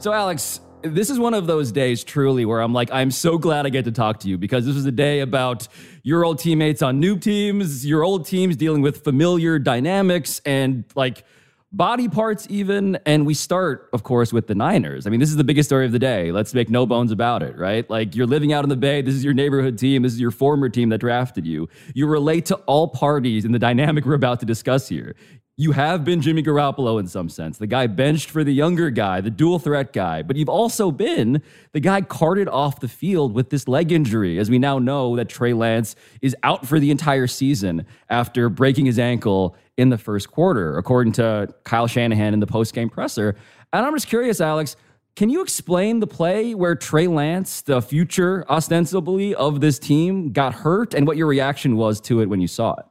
So, 0.00 0.12
Alex, 0.12 0.60
this 0.82 1.10
is 1.10 1.18
one 1.18 1.34
of 1.34 1.48
those 1.48 1.72
days 1.72 2.04
truly 2.04 2.44
where 2.44 2.60
I'm 2.60 2.72
like, 2.72 2.88
I'm 2.92 3.10
so 3.10 3.36
glad 3.36 3.66
I 3.66 3.68
get 3.68 3.84
to 3.86 3.90
talk 3.90 4.20
to 4.20 4.28
you 4.28 4.38
because 4.38 4.64
this 4.64 4.76
is 4.76 4.86
a 4.86 4.92
day 4.92 5.20
about 5.20 5.66
your 6.04 6.24
old 6.24 6.38
teammates 6.38 6.82
on 6.82 7.00
new 7.00 7.18
teams, 7.18 7.84
your 7.84 8.04
old 8.04 8.24
teams 8.24 8.56
dealing 8.56 8.80
with 8.80 9.02
familiar 9.02 9.58
dynamics, 9.58 10.40
and 10.46 10.84
like 10.94 11.24
body 11.72 12.08
parts, 12.08 12.46
even. 12.48 12.96
And 13.06 13.26
we 13.26 13.34
start, 13.34 13.90
of 13.92 14.04
course, 14.04 14.32
with 14.32 14.46
the 14.46 14.54
Niners. 14.54 15.04
I 15.04 15.10
mean, 15.10 15.18
this 15.18 15.30
is 15.30 15.36
the 15.36 15.42
biggest 15.42 15.68
story 15.68 15.84
of 15.84 15.90
the 15.90 15.98
day. 15.98 16.30
Let's 16.30 16.54
make 16.54 16.70
no 16.70 16.86
bones 16.86 17.10
about 17.10 17.42
it, 17.42 17.58
right? 17.58 17.88
Like 17.90 18.14
you're 18.14 18.28
living 18.28 18.52
out 18.52 18.64
in 18.64 18.68
the 18.68 18.76
Bay. 18.76 19.02
This 19.02 19.16
is 19.16 19.24
your 19.24 19.34
neighborhood 19.34 19.78
team. 19.78 20.02
This 20.02 20.12
is 20.12 20.20
your 20.20 20.30
former 20.30 20.68
team 20.68 20.90
that 20.90 20.98
drafted 20.98 21.44
you. 21.44 21.68
You 21.92 22.06
relate 22.06 22.46
to 22.46 22.54
all 22.66 22.86
parties 22.86 23.44
in 23.44 23.50
the 23.50 23.58
dynamic 23.58 24.04
we're 24.04 24.14
about 24.14 24.38
to 24.40 24.46
discuss 24.46 24.88
here 24.88 25.16
you 25.60 25.72
have 25.72 26.04
been 26.04 26.20
Jimmy 26.20 26.40
Garoppolo 26.40 27.00
in 27.00 27.08
some 27.08 27.28
sense, 27.28 27.58
the 27.58 27.66
guy 27.66 27.88
benched 27.88 28.30
for 28.30 28.44
the 28.44 28.54
younger 28.54 28.90
guy, 28.90 29.20
the 29.20 29.28
dual 29.28 29.58
threat 29.58 29.92
guy, 29.92 30.22
but 30.22 30.36
you've 30.36 30.48
also 30.48 30.92
been 30.92 31.42
the 31.72 31.80
guy 31.80 32.00
carted 32.00 32.48
off 32.48 32.78
the 32.78 32.86
field 32.86 33.34
with 33.34 33.50
this 33.50 33.66
leg 33.66 33.90
injury, 33.90 34.38
as 34.38 34.48
we 34.48 34.60
now 34.60 34.78
know 34.78 35.16
that 35.16 35.28
Trey 35.28 35.52
Lance 35.52 35.96
is 36.22 36.36
out 36.44 36.64
for 36.64 36.78
the 36.78 36.92
entire 36.92 37.26
season 37.26 37.84
after 38.08 38.48
breaking 38.48 38.86
his 38.86 39.00
ankle 39.00 39.56
in 39.76 39.88
the 39.88 39.98
first 39.98 40.30
quarter, 40.30 40.78
according 40.78 41.12
to 41.14 41.52
Kyle 41.64 41.88
Shanahan 41.88 42.34
in 42.34 42.38
the 42.38 42.46
post-game 42.46 42.88
presser. 42.88 43.34
And 43.72 43.84
I'm 43.84 43.94
just 43.94 44.06
curious, 44.06 44.40
Alex, 44.40 44.76
can 45.16 45.28
you 45.28 45.42
explain 45.42 45.98
the 45.98 46.06
play 46.06 46.54
where 46.54 46.76
Trey 46.76 47.08
Lance, 47.08 47.62
the 47.62 47.82
future 47.82 48.44
ostensibly 48.48 49.34
of 49.34 49.60
this 49.60 49.80
team, 49.80 50.30
got 50.30 50.54
hurt 50.54 50.94
and 50.94 51.04
what 51.04 51.16
your 51.16 51.26
reaction 51.26 51.76
was 51.76 52.00
to 52.02 52.20
it 52.20 52.26
when 52.26 52.40
you 52.40 52.46
saw 52.46 52.74
it? 52.74 52.84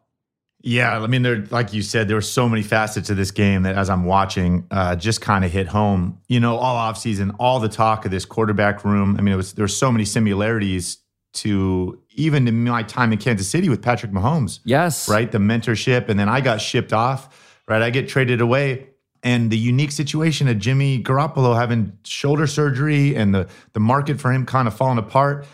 Yeah, 0.67 1.01
I 1.01 1.07
mean, 1.07 1.21
there, 1.21 1.45
like 1.50 1.71
you 1.71 1.81
said, 1.81 2.09
there 2.09 2.17
were 2.17 2.21
so 2.21 2.50
many 2.50 2.62
facets 2.62 3.09
of 3.09 3.15
this 3.15 3.31
game 3.31 3.63
that, 3.63 3.77
as 3.77 3.89
I'm 3.89 4.03
watching, 4.03 4.67
uh, 4.69 4.97
just 4.97 5.21
kind 5.21 5.45
of 5.45 5.51
hit 5.51 5.65
home. 5.67 6.19
You 6.27 6.41
know, 6.41 6.57
all 6.57 6.75
offseason, 6.75 7.33
all 7.39 7.62
the 7.62 7.69
talk 7.69 8.03
of 8.03 8.12
this 8.12 8.25
quarterback 8.25 8.83
room. 8.83 9.15
I 9.17 9.21
mean, 9.21 9.33
it 9.33 9.38
was 9.38 9.53
there 9.53 9.63
were 9.63 9.69
so 9.69 9.93
many 9.93 10.03
similarities 10.03 10.97
to 11.36 12.01
even 12.15 12.50
in 12.50 12.65
my 12.65 12.83
time 12.83 13.13
in 13.13 13.17
Kansas 13.17 13.47
City 13.47 13.69
with 13.69 13.81
Patrick 13.81 14.12
Mahomes. 14.12 14.59
Yes, 14.65 15.07
right, 15.07 15.31
the 15.31 15.38
mentorship, 15.38 16.09
and 16.09 16.19
then 16.19 16.27
I 16.27 16.41
got 16.41 16.59
shipped 16.59 16.91
off. 16.91 17.62
Right, 17.65 17.81
I 17.81 17.89
get 17.89 18.09
traded 18.09 18.41
away, 18.41 18.89
and 19.24 19.50
the 19.50 19.57
unique 19.57 19.93
situation 19.93 20.50
of 20.50 20.59
Jimmy 20.59 21.01
Garoppolo 21.01 21.57
having 21.57 21.97
shoulder 22.03 22.45
surgery 22.45 23.15
and 23.15 23.33
the 23.33 23.47
the 23.71 23.79
market 23.79 24.19
for 24.19 24.33
him 24.33 24.45
kind 24.45 24.67
of 24.67 24.75
falling 24.75 24.97
apart 24.97 25.45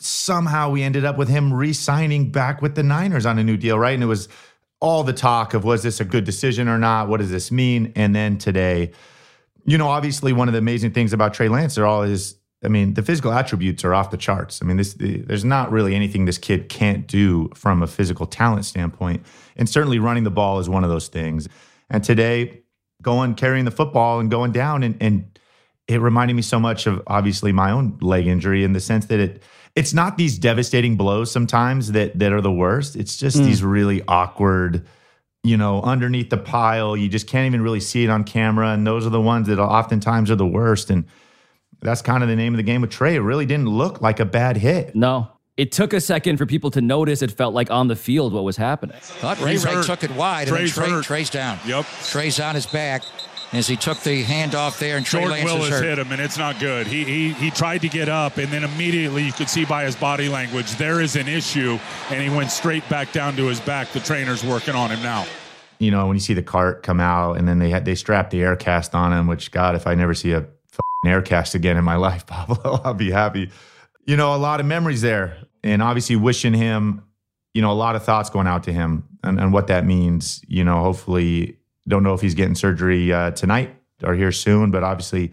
somehow 0.00 0.70
we 0.70 0.82
ended 0.82 1.04
up 1.04 1.16
with 1.16 1.28
him 1.28 1.52
re-signing 1.52 2.30
back 2.30 2.62
with 2.62 2.74
the 2.74 2.82
Niners 2.82 3.26
on 3.26 3.38
a 3.38 3.44
new 3.44 3.56
deal, 3.56 3.78
right? 3.78 3.94
And 3.94 4.02
it 4.02 4.06
was 4.06 4.28
all 4.80 5.04
the 5.04 5.12
talk 5.12 5.54
of 5.54 5.62
was 5.64 5.82
this 5.82 6.00
a 6.00 6.04
good 6.04 6.24
decision 6.24 6.68
or 6.68 6.78
not? 6.78 7.08
What 7.08 7.18
does 7.18 7.30
this 7.30 7.52
mean? 7.52 7.92
And 7.94 8.14
then 8.14 8.38
today, 8.38 8.92
you 9.66 9.76
know, 9.76 9.88
obviously 9.88 10.32
one 10.32 10.48
of 10.48 10.52
the 10.52 10.58
amazing 10.58 10.92
things 10.92 11.12
about 11.12 11.34
Trey 11.34 11.48
Lance 11.48 11.76
are 11.78 11.86
all 11.86 12.02
his 12.02 12.36
I 12.62 12.68
mean, 12.68 12.92
the 12.92 13.02
physical 13.02 13.32
attributes 13.32 13.84
are 13.84 13.94
off 13.94 14.10
the 14.10 14.18
charts. 14.18 14.60
I 14.60 14.66
mean, 14.66 14.76
this 14.76 14.92
the, 14.94 15.22
there's 15.22 15.46
not 15.46 15.70
really 15.70 15.94
anything 15.94 16.26
this 16.26 16.36
kid 16.36 16.68
can't 16.68 17.06
do 17.06 17.48
from 17.54 17.82
a 17.82 17.86
physical 17.86 18.26
talent 18.26 18.66
standpoint. 18.66 19.24
And 19.56 19.66
certainly 19.68 19.98
running 19.98 20.24
the 20.24 20.30
ball 20.30 20.58
is 20.58 20.68
one 20.68 20.84
of 20.84 20.90
those 20.90 21.08
things. 21.08 21.48
And 21.88 22.04
today, 22.04 22.62
going 23.00 23.34
carrying 23.34 23.64
the 23.64 23.70
football 23.70 24.20
and 24.20 24.30
going 24.30 24.52
down 24.52 24.82
and 24.82 24.96
and 25.00 25.38
it 25.88 26.00
reminded 26.00 26.34
me 26.34 26.42
so 26.42 26.60
much 26.60 26.86
of 26.86 27.02
obviously 27.06 27.50
my 27.50 27.70
own 27.70 27.98
leg 28.00 28.26
injury 28.26 28.62
in 28.62 28.74
the 28.74 28.80
sense 28.80 29.06
that 29.06 29.18
it 29.18 29.42
it's 29.76 29.94
not 29.94 30.16
these 30.16 30.38
devastating 30.38 30.96
blows 30.96 31.30
sometimes 31.30 31.92
that 31.92 32.18
that 32.18 32.32
are 32.32 32.40
the 32.40 32.52
worst. 32.52 32.96
It's 32.96 33.16
just 33.16 33.38
mm. 33.38 33.44
these 33.44 33.62
really 33.62 34.02
awkward, 34.08 34.86
you 35.42 35.56
know, 35.56 35.82
underneath 35.82 36.30
the 36.30 36.38
pile. 36.38 36.96
You 36.96 37.08
just 37.08 37.26
can't 37.26 37.46
even 37.46 37.62
really 37.62 37.80
see 37.80 38.04
it 38.04 38.10
on 38.10 38.24
camera, 38.24 38.70
and 38.70 38.86
those 38.86 39.06
are 39.06 39.10
the 39.10 39.20
ones 39.20 39.46
that 39.48 39.58
oftentimes 39.58 40.30
are 40.30 40.36
the 40.36 40.46
worst. 40.46 40.90
And 40.90 41.04
that's 41.80 42.02
kind 42.02 42.22
of 42.22 42.28
the 42.28 42.36
name 42.36 42.52
of 42.52 42.56
the 42.56 42.62
game 42.62 42.80
with 42.80 42.90
Trey. 42.90 43.14
It 43.14 43.20
really 43.20 43.46
didn't 43.46 43.68
look 43.68 44.00
like 44.00 44.20
a 44.20 44.24
bad 44.24 44.56
hit. 44.56 44.94
No, 44.94 45.28
it 45.56 45.72
took 45.72 45.92
a 45.92 46.00
second 46.00 46.36
for 46.36 46.46
people 46.46 46.70
to 46.72 46.80
notice. 46.80 47.22
It 47.22 47.30
felt 47.30 47.54
like 47.54 47.70
on 47.70 47.88
the 47.88 47.96
field 47.96 48.32
what 48.32 48.44
was 48.44 48.56
happening. 48.56 48.96
Thought 49.00 49.40
Ray 49.40 49.56
Ray 49.58 49.82
took 49.82 50.02
it 50.02 50.10
wide, 50.12 50.48
Trey's 50.48 50.76
and 50.76 50.86
then 50.86 50.92
Trey, 50.94 51.02
Trey's 51.02 51.30
down. 51.30 51.58
Yep. 51.66 51.86
Trey's 52.04 52.40
on 52.40 52.54
his 52.54 52.66
back 52.66 53.02
as 53.52 53.66
he 53.66 53.76
took 53.76 53.98
the 54.00 54.22
handoff 54.24 54.78
there 54.78 54.96
and 54.96 55.04
Trey 55.04 55.22
Jordan 55.22 55.38
Lance 55.38 55.52
Willis 55.52 55.68
hurt. 55.70 55.84
hit 55.84 55.98
him 55.98 56.12
and 56.12 56.20
it's 56.20 56.38
not 56.38 56.58
good. 56.60 56.86
He, 56.86 57.04
he 57.04 57.32
he 57.32 57.50
tried 57.50 57.78
to 57.78 57.88
get 57.88 58.08
up 58.08 58.36
and 58.36 58.48
then 58.48 58.64
immediately 58.64 59.24
you 59.24 59.32
could 59.32 59.48
see 59.48 59.64
by 59.64 59.84
his 59.84 59.96
body 59.96 60.28
language 60.28 60.72
there 60.76 61.00
is 61.00 61.16
an 61.16 61.28
issue 61.28 61.78
and 62.10 62.22
he 62.22 62.34
went 62.34 62.50
straight 62.50 62.88
back 62.88 63.12
down 63.12 63.36
to 63.36 63.46
his 63.46 63.60
back. 63.60 63.90
The 63.92 64.00
trainer's 64.00 64.44
working 64.44 64.74
on 64.74 64.90
him 64.90 65.02
now. 65.02 65.26
You 65.78 65.90
know 65.90 66.06
when 66.06 66.16
you 66.16 66.20
see 66.20 66.34
the 66.34 66.42
cart 66.42 66.82
come 66.82 67.00
out 67.00 67.38
and 67.38 67.48
then 67.48 67.58
they 67.58 67.70
had 67.70 67.84
they 67.84 67.94
strapped 67.94 68.30
the 68.30 68.42
air 68.42 68.56
cast 68.56 68.94
on 68.94 69.12
him, 69.12 69.26
which 69.26 69.50
God, 69.50 69.74
if 69.74 69.86
I 69.86 69.94
never 69.94 70.14
see 70.14 70.32
a 70.32 70.46
air 71.06 71.22
cast 71.22 71.54
again 71.54 71.76
in 71.76 71.84
my 71.84 71.96
life, 72.08 72.26
Pablo, 72.26 72.80
I'll 72.84 72.94
be 72.94 73.10
happy. 73.10 73.50
You 74.04 74.16
know 74.16 74.34
a 74.34 74.38
lot 74.38 74.60
of 74.60 74.66
memories 74.66 75.00
there, 75.02 75.36
and 75.62 75.82
obviously 75.82 76.16
wishing 76.16 76.54
him, 76.54 77.02
you 77.54 77.62
know, 77.62 77.70
a 77.70 77.74
lot 77.74 77.96
of 77.96 78.04
thoughts 78.04 78.30
going 78.30 78.46
out 78.46 78.64
to 78.64 78.72
him 78.72 79.04
and, 79.22 79.38
and 79.38 79.52
what 79.52 79.68
that 79.68 79.84
means. 79.84 80.42
You 80.48 80.64
know, 80.64 80.82
hopefully 80.82 81.56
don't 81.88 82.02
know 82.02 82.14
if 82.14 82.20
he's 82.20 82.34
getting 82.34 82.54
surgery 82.54 83.12
uh, 83.12 83.30
tonight 83.32 83.74
or 84.02 84.14
here 84.14 84.32
soon, 84.32 84.70
but 84.70 84.82
obviously, 84.82 85.32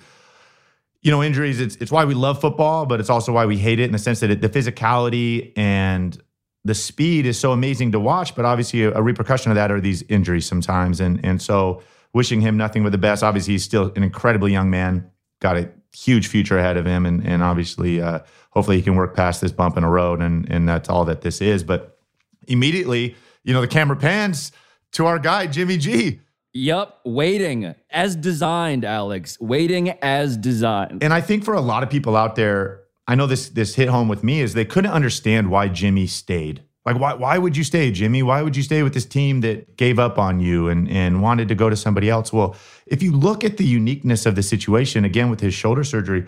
you 1.01 1.11
know, 1.11 1.23
injuries. 1.23 1.59
It's 1.59 1.75
it's 1.77 1.91
why 1.91 2.05
we 2.05 2.13
love 2.13 2.41
football, 2.41 2.85
but 2.85 2.99
it's 2.99 3.09
also 3.09 3.31
why 3.33 3.45
we 3.45 3.57
hate 3.57 3.79
it 3.79 3.85
in 3.85 3.91
the 3.91 3.99
sense 3.99 4.19
that 4.21 4.29
it, 4.29 4.41
the 4.41 4.49
physicality 4.49 5.53
and 5.55 6.21
the 6.65 6.75
speed 6.75 7.25
is 7.25 7.39
so 7.39 7.51
amazing 7.51 7.91
to 7.93 7.99
watch. 7.99 8.35
But 8.35 8.45
obviously, 8.45 8.83
a, 8.83 8.93
a, 8.93 9.01
repercussion 9.01 9.51
of 9.51 9.55
that 9.55 9.71
are 9.71 9.79
these 9.79 10.01
injuries 10.03 10.45
sometimes, 10.45 10.99
and 10.99 11.23
and 11.23 11.41
so 11.41 11.81
wishing 12.13 12.41
him 12.41 12.57
nothing 12.57 12.83
but 12.83 12.91
the 12.91 12.97
best. 12.97 13.23
Obviously, 13.23 13.53
he's 13.53 13.63
still 13.63 13.91
an 13.95 14.03
incredibly 14.03 14.51
young 14.51 14.69
man, 14.69 15.09
got 15.39 15.57
a 15.57 15.69
huge 15.95 16.27
future 16.27 16.57
ahead 16.57 16.77
of 16.77 16.85
him, 16.85 17.05
and 17.05 17.25
and 17.25 17.43
obviously, 17.43 18.01
uh, 18.01 18.19
hopefully, 18.51 18.77
he 18.77 18.83
can 18.83 18.95
work 18.95 19.15
past 19.15 19.41
this 19.41 19.51
bump 19.51 19.77
in 19.77 19.83
the 19.83 19.89
road, 19.89 20.21
and 20.21 20.49
and 20.51 20.67
that's 20.67 20.89
all 20.89 21.05
that 21.05 21.21
this 21.21 21.41
is. 21.41 21.63
But 21.63 21.99
immediately, 22.47 23.15
you 23.43 23.53
know, 23.53 23.61
the 23.61 23.67
camera 23.67 23.95
pans 23.95 24.51
to 24.93 25.05
our 25.05 25.19
guy 25.19 25.47
Jimmy 25.47 25.77
G 25.77 26.21
Yep, 26.57 27.01
waiting 27.05 27.75
as 27.91 28.15
designed, 28.15 28.83
Alex. 28.83 29.39
Waiting 29.39 29.91
as 30.01 30.35
designed. 30.37 31.03
And 31.03 31.13
I 31.13 31.21
think 31.21 31.43
for 31.43 31.53
a 31.53 31.61
lot 31.61 31.83
of 31.83 31.89
people 31.91 32.17
out 32.17 32.35
there, 32.35 32.81
I 33.07 33.13
know 33.13 33.27
this 33.27 33.49
this 33.49 33.75
hit 33.75 33.89
home 33.89 34.07
with 34.07 34.23
me 34.23 34.41
is 34.41 34.55
they 34.55 34.65
couldn't 34.65 34.89
understand 34.89 35.51
why 35.51 35.67
Jimmy 35.67 36.07
stayed. 36.07 36.63
Like 36.83 36.99
why 36.99 37.13
why 37.13 37.37
would 37.37 37.55
you 37.55 37.63
stay, 37.63 37.91
Jimmy? 37.91 38.23
Why 38.23 38.41
would 38.41 38.57
you 38.57 38.63
stay 38.63 38.81
with 38.81 38.95
this 38.95 39.05
team 39.05 39.41
that 39.41 39.77
gave 39.77 39.99
up 39.99 40.17
on 40.17 40.39
you 40.39 40.67
and 40.67 40.89
and 40.89 41.21
wanted 41.21 41.47
to 41.49 41.55
go 41.55 41.69
to 41.69 41.75
somebody 41.75 42.09
else? 42.09 42.33
Well, 42.33 42.55
if 42.87 43.03
you 43.03 43.11
look 43.11 43.43
at 43.43 43.57
the 43.57 43.65
uniqueness 43.65 44.25
of 44.25 44.33
the 44.33 44.41
situation 44.41 45.05
again 45.05 45.29
with 45.29 45.41
his 45.41 45.53
shoulder 45.53 45.83
surgery, 45.83 46.25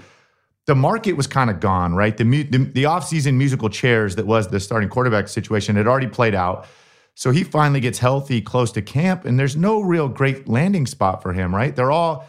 the 0.68 0.76
market 0.76 1.14
was 1.14 1.26
kind 1.26 1.50
of 1.50 1.60
gone, 1.60 1.96
right? 1.96 2.16
The, 2.16 2.24
the 2.24 2.58
the 2.60 2.84
offseason 2.84 3.34
musical 3.34 3.70
chairs 3.70 4.16
that 4.18 4.28
was 4.28 4.50
the 4.50 4.60
starting 4.60 4.90
quarterback 4.90 5.28
situation 5.28 5.76
had 5.76 5.88
already 5.88 6.08
played 6.08 6.36
out. 6.36 6.68
So 7.20 7.32
he 7.32 7.44
finally 7.44 7.82
gets 7.82 8.00
healthy 8.00 8.40
close 8.40 8.72
to 8.72 8.82
camp, 8.82 9.26
and 9.26 9.38
there's 9.38 9.58
no 9.58 9.82
real 9.82 10.08
great 10.08 10.48
landing 10.48 10.86
spot 10.86 11.22
for 11.22 11.34
him, 11.34 11.54
right? 11.54 11.76
They're 11.76 11.92
all, 11.92 12.26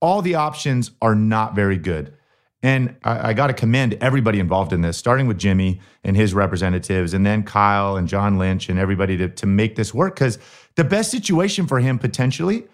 all 0.00 0.22
the 0.22 0.36
options 0.36 0.92
are 1.02 1.16
not 1.16 1.56
very 1.56 1.76
good. 1.76 2.14
And 2.62 2.94
I, 3.02 3.30
I 3.30 3.32
got 3.32 3.48
to 3.48 3.52
commend 3.52 3.94
everybody 3.94 4.38
involved 4.38 4.72
in 4.72 4.80
this, 4.80 4.96
starting 4.96 5.26
with 5.26 5.38
Jimmy 5.38 5.80
and 6.04 6.16
his 6.16 6.34
representatives, 6.34 7.14
and 7.14 7.26
then 7.26 7.42
Kyle 7.42 7.96
and 7.96 8.06
John 8.06 8.38
Lynch 8.38 8.68
and 8.68 8.78
everybody 8.78 9.16
to, 9.16 9.28
to 9.28 9.46
make 9.46 9.74
this 9.74 9.92
work. 9.92 10.14
Because 10.14 10.38
the 10.76 10.84
best 10.84 11.10
situation 11.10 11.66
for 11.66 11.80
him 11.80 11.98
potentially 11.98 12.68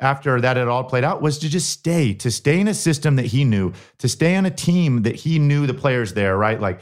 after 0.00 0.40
that 0.40 0.56
had 0.56 0.66
all 0.66 0.84
played 0.84 1.04
out 1.04 1.20
was 1.20 1.36
to 1.40 1.50
just 1.50 1.68
stay, 1.68 2.14
to 2.14 2.30
stay 2.30 2.58
in 2.58 2.68
a 2.68 2.74
system 2.74 3.16
that 3.16 3.26
he 3.26 3.44
knew, 3.44 3.74
to 3.98 4.08
stay 4.08 4.34
on 4.34 4.46
a 4.46 4.50
team 4.50 5.02
that 5.02 5.16
he 5.16 5.38
knew 5.38 5.66
the 5.66 5.74
players 5.74 6.14
there, 6.14 6.38
right? 6.38 6.58
Like 6.58 6.80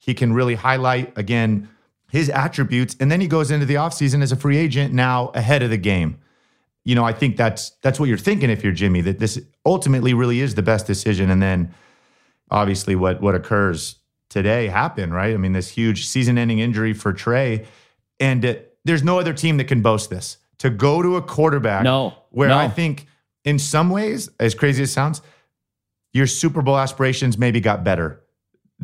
he 0.00 0.12
can 0.12 0.34
really 0.34 0.54
highlight 0.54 1.16
again 1.16 1.70
his 2.10 2.28
attributes, 2.30 2.96
and 3.00 3.10
then 3.10 3.20
he 3.20 3.26
goes 3.26 3.50
into 3.50 3.66
the 3.66 3.74
offseason 3.74 4.22
as 4.22 4.32
a 4.32 4.36
free 4.36 4.56
agent 4.56 4.94
now 4.94 5.28
ahead 5.34 5.62
of 5.62 5.70
the 5.70 5.76
game. 5.76 6.18
You 6.84 6.94
know, 6.94 7.04
I 7.04 7.12
think 7.12 7.36
that's 7.36 7.70
that's 7.82 7.98
what 7.98 8.08
you're 8.08 8.18
thinking 8.18 8.50
if 8.50 8.62
you're 8.62 8.72
Jimmy, 8.72 9.00
that 9.00 9.18
this 9.18 9.40
ultimately 9.64 10.14
really 10.14 10.40
is 10.40 10.54
the 10.54 10.62
best 10.62 10.86
decision. 10.86 11.30
And 11.30 11.42
then 11.42 11.74
obviously 12.50 12.94
what 12.94 13.20
what 13.20 13.34
occurs 13.34 13.96
today 14.28 14.68
happened, 14.68 15.14
right? 15.14 15.32
I 15.32 15.36
mean, 15.38 15.52
this 15.52 15.70
huge 15.70 16.06
season-ending 16.06 16.58
injury 16.58 16.92
for 16.92 17.12
Trey. 17.12 17.66
And 18.20 18.44
uh, 18.44 18.54
there's 18.84 19.02
no 19.02 19.18
other 19.18 19.32
team 19.32 19.56
that 19.56 19.64
can 19.64 19.80
boast 19.80 20.10
this. 20.10 20.38
To 20.58 20.70
go 20.70 21.02
to 21.02 21.16
a 21.16 21.22
quarterback 21.22 21.84
no, 21.84 22.14
where 22.30 22.50
no. 22.50 22.58
I 22.58 22.68
think 22.68 23.06
in 23.44 23.58
some 23.58 23.90
ways, 23.90 24.30
as 24.38 24.54
crazy 24.54 24.82
as 24.82 24.90
it 24.90 24.92
sounds, 24.92 25.20
your 26.12 26.26
Super 26.26 26.62
Bowl 26.62 26.78
aspirations 26.78 27.36
maybe 27.36 27.60
got 27.60 27.82
better 27.82 28.20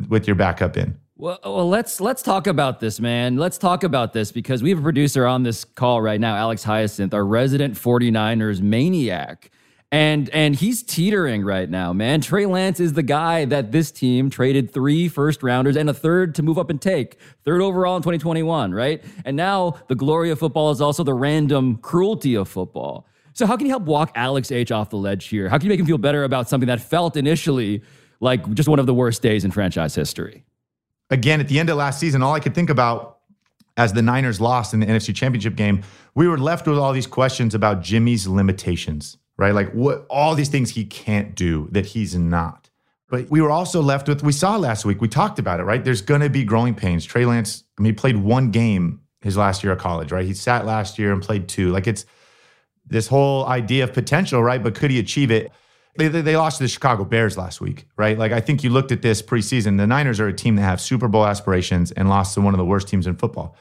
with 0.09 0.27
your 0.27 0.35
backup 0.35 0.75
in. 0.75 0.97
Well, 1.21 1.37
oh, 1.43 1.55
well, 1.55 1.69
let's 1.69 2.01
let's 2.01 2.23
talk 2.23 2.47
about 2.47 2.79
this, 2.79 2.99
man. 2.99 3.37
Let's 3.37 3.59
talk 3.59 3.83
about 3.83 4.11
this 4.11 4.31
because 4.31 4.63
we 4.63 4.71
have 4.71 4.79
a 4.79 4.81
producer 4.81 5.27
on 5.27 5.43
this 5.43 5.63
call 5.63 6.01
right 6.01 6.19
now, 6.19 6.35
Alex 6.35 6.63
Hyacinth, 6.63 7.13
our 7.13 7.23
resident 7.23 7.75
49ers 7.75 8.59
maniac. 8.59 9.51
And 9.91 10.31
and 10.31 10.55
he's 10.55 10.81
teetering 10.81 11.45
right 11.45 11.69
now, 11.69 11.93
man. 11.93 12.21
Trey 12.21 12.47
Lance 12.47 12.79
is 12.79 12.93
the 12.93 13.03
guy 13.03 13.45
that 13.45 13.71
this 13.71 13.91
team 13.91 14.31
traded 14.31 14.73
three 14.73 15.07
first 15.07 15.43
rounders 15.43 15.75
and 15.75 15.91
a 15.91 15.93
third 15.93 16.33
to 16.35 16.41
move 16.41 16.57
up 16.57 16.71
and 16.71 16.81
take. 16.81 17.19
Third 17.45 17.61
overall 17.61 17.97
in 17.97 18.01
2021, 18.01 18.73
right? 18.73 19.03
And 19.23 19.37
now 19.37 19.79
the 19.89 19.95
glory 19.95 20.31
of 20.31 20.39
football 20.39 20.71
is 20.71 20.81
also 20.81 21.03
the 21.03 21.13
random 21.13 21.77
cruelty 21.83 22.33
of 22.33 22.49
football. 22.49 23.05
So 23.33 23.45
how 23.45 23.57
can 23.57 23.67
you 23.67 23.71
help 23.73 23.83
walk 23.83 24.11
Alex 24.15 24.51
H 24.51 24.71
off 24.71 24.89
the 24.89 24.97
ledge 24.97 25.27
here? 25.27 25.49
How 25.49 25.59
can 25.59 25.67
you 25.67 25.69
make 25.69 25.81
him 25.81 25.85
feel 25.85 25.99
better 25.99 26.23
about 26.23 26.49
something 26.49 26.65
that 26.65 26.81
felt 26.81 27.15
initially 27.15 27.83
like 28.19 28.51
just 28.55 28.67
one 28.67 28.79
of 28.79 28.87
the 28.87 28.93
worst 28.95 29.21
days 29.21 29.45
in 29.45 29.51
franchise 29.51 29.93
history? 29.93 30.45
Again, 31.11 31.39
at 31.39 31.47
the 31.47 31.59
end 31.59 31.69
of 31.69 31.77
last 31.77 31.99
season, 31.99 32.23
all 32.23 32.33
I 32.33 32.39
could 32.39 32.55
think 32.55 32.69
about 32.69 33.19
as 33.77 33.93
the 33.93 34.01
Niners 34.01 34.41
lost 34.41 34.73
in 34.73 34.79
the 34.79 34.85
NFC 34.85 35.13
Championship 35.15 35.55
game, 35.55 35.83
we 36.15 36.27
were 36.27 36.37
left 36.37 36.67
with 36.67 36.77
all 36.77 36.93
these 36.93 37.07
questions 37.07 37.53
about 37.53 37.81
Jimmy's 37.81 38.27
limitations, 38.27 39.17
right? 39.37 39.53
Like 39.53 39.71
what 39.71 40.05
all 40.09 40.35
these 40.35 40.49
things 40.49 40.71
he 40.71 40.85
can't 40.85 41.35
do 41.35 41.69
that 41.71 41.87
he's 41.87 42.15
not. 42.15 42.69
But 43.09 43.29
we 43.29 43.41
were 43.41 43.51
also 43.51 43.81
left 43.81 44.07
with, 44.07 44.23
we 44.23 44.31
saw 44.31 44.55
last 44.55 44.85
week, 44.85 45.01
we 45.01 45.07
talked 45.09 45.37
about 45.37 45.59
it, 45.59 45.63
right? 45.63 45.83
There's 45.83 46.01
going 46.01 46.21
to 46.21 46.29
be 46.29 46.45
growing 46.45 46.73
pains. 46.73 47.05
Trey 47.05 47.25
Lance, 47.25 47.63
I 47.77 47.81
mean, 47.81 47.93
he 47.93 47.95
played 47.95 48.17
one 48.17 48.51
game 48.51 49.01
his 49.21 49.37
last 49.37 49.63
year 49.63 49.73
of 49.73 49.79
college, 49.79 50.11
right? 50.11 50.25
He 50.25 50.33
sat 50.33 50.65
last 50.65 50.97
year 50.97 51.11
and 51.11 51.21
played 51.21 51.47
two. 51.47 51.71
Like 51.71 51.87
it's 51.87 52.05
this 52.85 53.07
whole 53.07 53.45
idea 53.45 53.83
of 53.83 53.93
potential, 53.93 54.41
right? 54.41 54.61
But 54.63 54.75
could 54.75 54.91
he 54.91 54.99
achieve 54.99 55.29
it? 55.29 55.51
They, 55.97 56.07
they, 56.07 56.21
they 56.21 56.37
lost 56.37 56.57
to 56.57 56.63
the 56.63 56.69
Chicago 56.69 57.03
Bears 57.03 57.37
last 57.37 57.59
week, 57.59 57.85
right? 57.97 58.17
Like 58.17 58.31
I 58.31 58.39
think 58.39 58.63
you 58.63 58.69
looked 58.69 58.91
at 58.91 59.01
this 59.01 59.21
preseason. 59.21 59.77
The 59.77 59.87
Niners 59.87 60.19
are 60.19 60.27
a 60.27 60.33
team 60.33 60.55
that 60.55 60.63
have 60.63 60.79
Super 60.79 61.07
Bowl 61.07 61.25
aspirations 61.25 61.91
and 61.91 62.09
lost 62.09 62.33
to 62.35 62.41
one 62.41 62.53
of 62.53 62.57
the 62.57 62.65
worst 62.65 62.87
teams 62.87 63.07
in 63.07 63.15
football. 63.15 63.55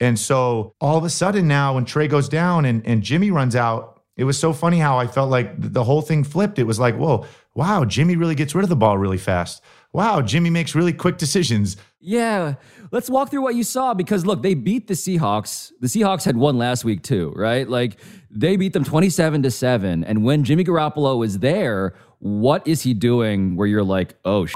And 0.00 0.18
so 0.18 0.74
all 0.80 0.96
of 0.96 1.04
a 1.04 1.10
sudden 1.10 1.48
now, 1.48 1.74
when 1.74 1.84
Trey 1.84 2.08
goes 2.08 2.28
down 2.28 2.64
and, 2.64 2.86
and 2.86 3.02
Jimmy 3.02 3.30
runs 3.30 3.56
out, 3.56 4.00
it 4.16 4.24
was 4.24 4.38
so 4.38 4.52
funny 4.52 4.78
how 4.78 4.98
I 4.98 5.06
felt 5.06 5.30
like 5.30 5.52
the 5.56 5.84
whole 5.84 6.02
thing 6.02 6.22
flipped. 6.22 6.58
It 6.58 6.64
was 6.64 6.78
like, 6.78 6.96
whoa, 6.96 7.24
wow, 7.54 7.84
Jimmy 7.84 8.16
really 8.16 8.34
gets 8.34 8.54
rid 8.54 8.62
of 8.62 8.68
the 8.68 8.76
ball 8.76 8.98
really 8.98 9.18
fast. 9.18 9.62
Wow, 9.92 10.22
Jimmy 10.22 10.50
makes 10.50 10.74
really 10.74 10.92
quick 10.92 11.18
decisions. 11.18 11.76
Yeah. 12.00 12.54
Let's 12.90 13.08
walk 13.08 13.30
through 13.30 13.42
what 13.42 13.54
you 13.54 13.62
saw 13.62 13.94
because 13.94 14.26
look, 14.26 14.42
they 14.42 14.54
beat 14.54 14.86
the 14.86 14.94
Seahawks. 14.94 15.70
The 15.80 15.86
Seahawks 15.86 16.24
had 16.24 16.36
won 16.36 16.58
last 16.58 16.84
week 16.84 17.02
too, 17.02 17.32
right? 17.36 17.68
Like 17.68 17.98
they 18.32 18.56
beat 18.56 18.72
them 18.72 18.84
27 18.84 19.42
to 19.42 19.50
7. 19.50 20.04
And 20.04 20.24
when 20.24 20.44
Jimmy 20.44 20.64
Garoppolo 20.64 21.24
is 21.24 21.38
there, 21.40 21.94
what 22.18 22.66
is 22.66 22.82
he 22.82 22.94
doing 22.94 23.56
where 23.56 23.66
you're 23.66 23.84
like, 23.84 24.14
oh, 24.24 24.46
sh-? 24.46 24.54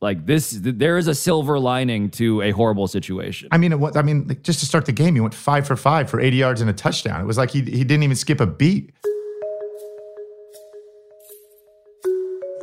like 0.00 0.26
this, 0.26 0.58
there 0.62 0.96
is 0.96 1.08
a 1.08 1.14
silver 1.14 1.58
lining 1.58 2.10
to 2.10 2.42
a 2.42 2.50
horrible 2.52 2.86
situation. 2.86 3.48
I 3.50 3.58
mean, 3.58 3.72
it, 3.72 3.80
was, 3.80 3.96
I 3.96 4.02
mean, 4.02 4.28
like, 4.28 4.42
just 4.42 4.60
to 4.60 4.66
start 4.66 4.86
the 4.86 4.92
game, 4.92 5.14
he 5.14 5.20
went 5.20 5.34
five 5.34 5.66
for 5.66 5.74
five 5.74 6.08
for 6.08 6.20
80 6.20 6.36
yards 6.36 6.60
and 6.60 6.70
a 6.70 6.72
touchdown. 6.72 7.20
It 7.20 7.24
was 7.24 7.38
like 7.38 7.50
he, 7.50 7.62
he 7.62 7.82
didn't 7.84 8.02
even 8.02 8.16
skip 8.16 8.40
a 8.40 8.46
beat. 8.46 8.90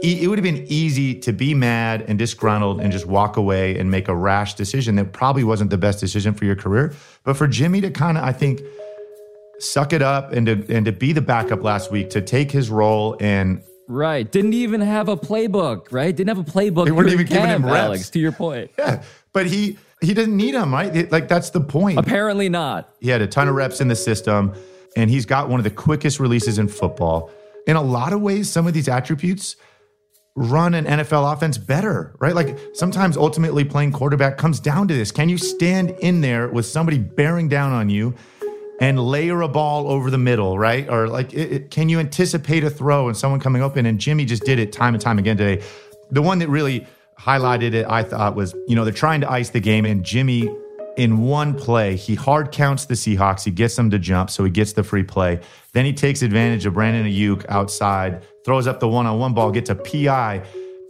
it 0.07 0.27
would 0.27 0.37
have 0.37 0.43
been 0.43 0.65
easy 0.67 1.15
to 1.19 1.33
be 1.33 1.55
mad 1.55 2.05
and 2.07 2.19
disgruntled 2.19 2.79
and 2.79 2.91
just 2.91 3.07
walk 3.07 3.37
away 3.37 3.79
and 3.79 3.89
make 3.89 4.07
a 4.07 4.15
rash 4.15 4.53
decision 4.53 4.95
that 4.95 5.13
probably 5.13 5.43
wasn't 5.43 5.71
the 5.71 5.79
best 5.79 5.99
decision 5.99 6.31
for 6.33 6.45
your 6.45 6.55
career. 6.55 6.93
But 7.23 7.37
for 7.37 7.47
Jimmy 7.47 7.81
to 7.81 7.89
kind 7.89 8.15
of, 8.15 8.23
I 8.23 8.31
think, 8.31 8.61
suck 9.59 9.93
it 9.93 10.01
up 10.01 10.31
and 10.31 10.45
to 10.47 10.65
and 10.69 10.85
to 10.85 10.91
be 10.91 11.13
the 11.13 11.21
backup 11.21 11.63
last 11.63 11.91
week 11.91 12.09
to 12.11 12.21
take 12.21 12.51
his 12.51 12.69
role 12.69 13.15
and 13.19 13.63
right. 13.87 14.29
Didn't 14.31 14.53
even 14.53 14.81
have 14.81 15.09
a 15.09 15.17
playbook 15.17 15.91
right? 15.91 16.15
Didn't 16.15 16.35
have 16.35 16.47
a 16.47 16.49
playbook 16.49 16.85
they 16.85 16.91
weren't 16.91 17.09
even 17.09 17.25
giving 17.25 17.49
him 17.49 17.65
reps. 17.65 17.77
Alex, 17.77 18.09
to 18.11 18.19
your 18.19 18.31
point. 18.31 18.71
Yeah. 18.77 19.03
But 19.33 19.47
he 19.47 19.77
he 20.01 20.13
didn't 20.13 20.37
need 20.37 20.55
him, 20.55 20.73
right? 20.73 20.95
It, 20.95 21.11
like 21.11 21.27
that's 21.27 21.49
the 21.49 21.61
point. 21.61 21.97
Apparently 21.97 22.49
not. 22.49 22.93
He 22.99 23.09
had 23.09 23.21
a 23.21 23.27
ton 23.27 23.47
of 23.47 23.55
reps 23.55 23.81
in 23.81 23.87
the 23.87 23.95
system 23.95 24.53
and 24.95 25.09
he's 25.09 25.25
got 25.25 25.49
one 25.49 25.59
of 25.59 25.63
the 25.63 25.71
quickest 25.71 26.19
releases 26.19 26.57
in 26.57 26.67
football. 26.67 27.31
In 27.67 27.75
a 27.75 27.81
lot 27.81 28.13
of 28.13 28.21
ways 28.21 28.49
some 28.49 28.67
of 28.67 28.73
these 28.73 28.87
attributes 28.87 29.55
run 30.35 30.73
an 30.73 30.85
NFL 30.85 31.31
offense 31.33 31.57
better, 31.57 32.13
right? 32.19 32.35
Like 32.35 32.57
sometimes 32.73 33.15
ultimately 33.15 33.63
playing 33.63 33.93
quarterback 33.93 34.37
comes 34.37 34.59
down 34.59 34.87
to 34.89 34.93
this. 34.93 35.11
Can 35.11 35.29
you 35.29 35.37
stand 35.37 35.91
in 36.01 36.21
there 36.21 36.49
with 36.49 36.65
somebody 36.65 36.97
bearing 36.97 37.47
down 37.47 37.71
on 37.71 37.89
you 37.89 38.13
and 38.81 38.99
layer 38.99 39.41
a 39.41 39.47
ball 39.47 39.89
over 39.89 40.11
the 40.11 40.17
middle, 40.17 40.57
right? 40.59 40.89
Or 40.89 41.07
like, 41.07 41.33
it, 41.33 41.51
it, 41.51 41.71
can 41.71 41.89
you 41.89 41.99
anticipate 41.99 42.63
a 42.63 42.69
throw 42.69 43.07
and 43.07 43.15
someone 43.15 43.39
coming 43.39 43.61
open? 43.61 43.85
And 43.85 43.99
Jimmy 43.99 44.25
just 44.25 44.43
did 44.43 44.59
it 44.59 44.71
time 44.71 44.93
and 44.93 45.01
time 45.01 45.17
again 45.17 45.37
today. 45.37 45.63
The 46.11 46.21
one 46.21 46.39
that 46.39 46.49
really 46.49 46.85
highlighted 47.19 47.73
it, 47.73 47.85
I 47.87 48.03
thought, 48.03 48.35
was 48.35 48.53
you 48.67 48.75
know, 48.75 48.83
they're 48.83 48.93
trying 48.93 49.21
to 49.21 49.31
ice 49.31 49.49
the 49.49 49.59
game, 49.59 49.85
and 49.85 50.03
Jimmy 50.03 50.49
in 50.97 51.19
one 51.23 51.53
play, 51.53 51.95
he 51.95 52.15
hard 52.15 52.51
counts 52.51 52.85
the 52.85 52.93
Seahawks. 52.93 53.43
He 53.43 53.51
gets 53.51 53.75
them 53.75 53.89
to 53.91 53.99
jump, 53.99 54.29
so 54.29 54.43
he 54.43 54.51
gets 54.51 54.73
the 54.73 54.83
free 54.83 55.03
play. 55.03 55.41
Then 55.73 55.85
he 55.85 55.93
takes 55.93 56.21
advantage 56.21 56.65
of 56.65 56.73
Brandon 56.73 57.05
Aiyuk 57.05 57.45
outside, 57.49 58.23
throws 58.45 58.67
up 58.67 58.79
the 58.79 58.87
one 58.87 59.05
on 59.05 59.19
one 59.19 59.33
ball, 59.33 59.51
gets 59.51 59.69
a 59.69 59.75
PI. 59.75 60.43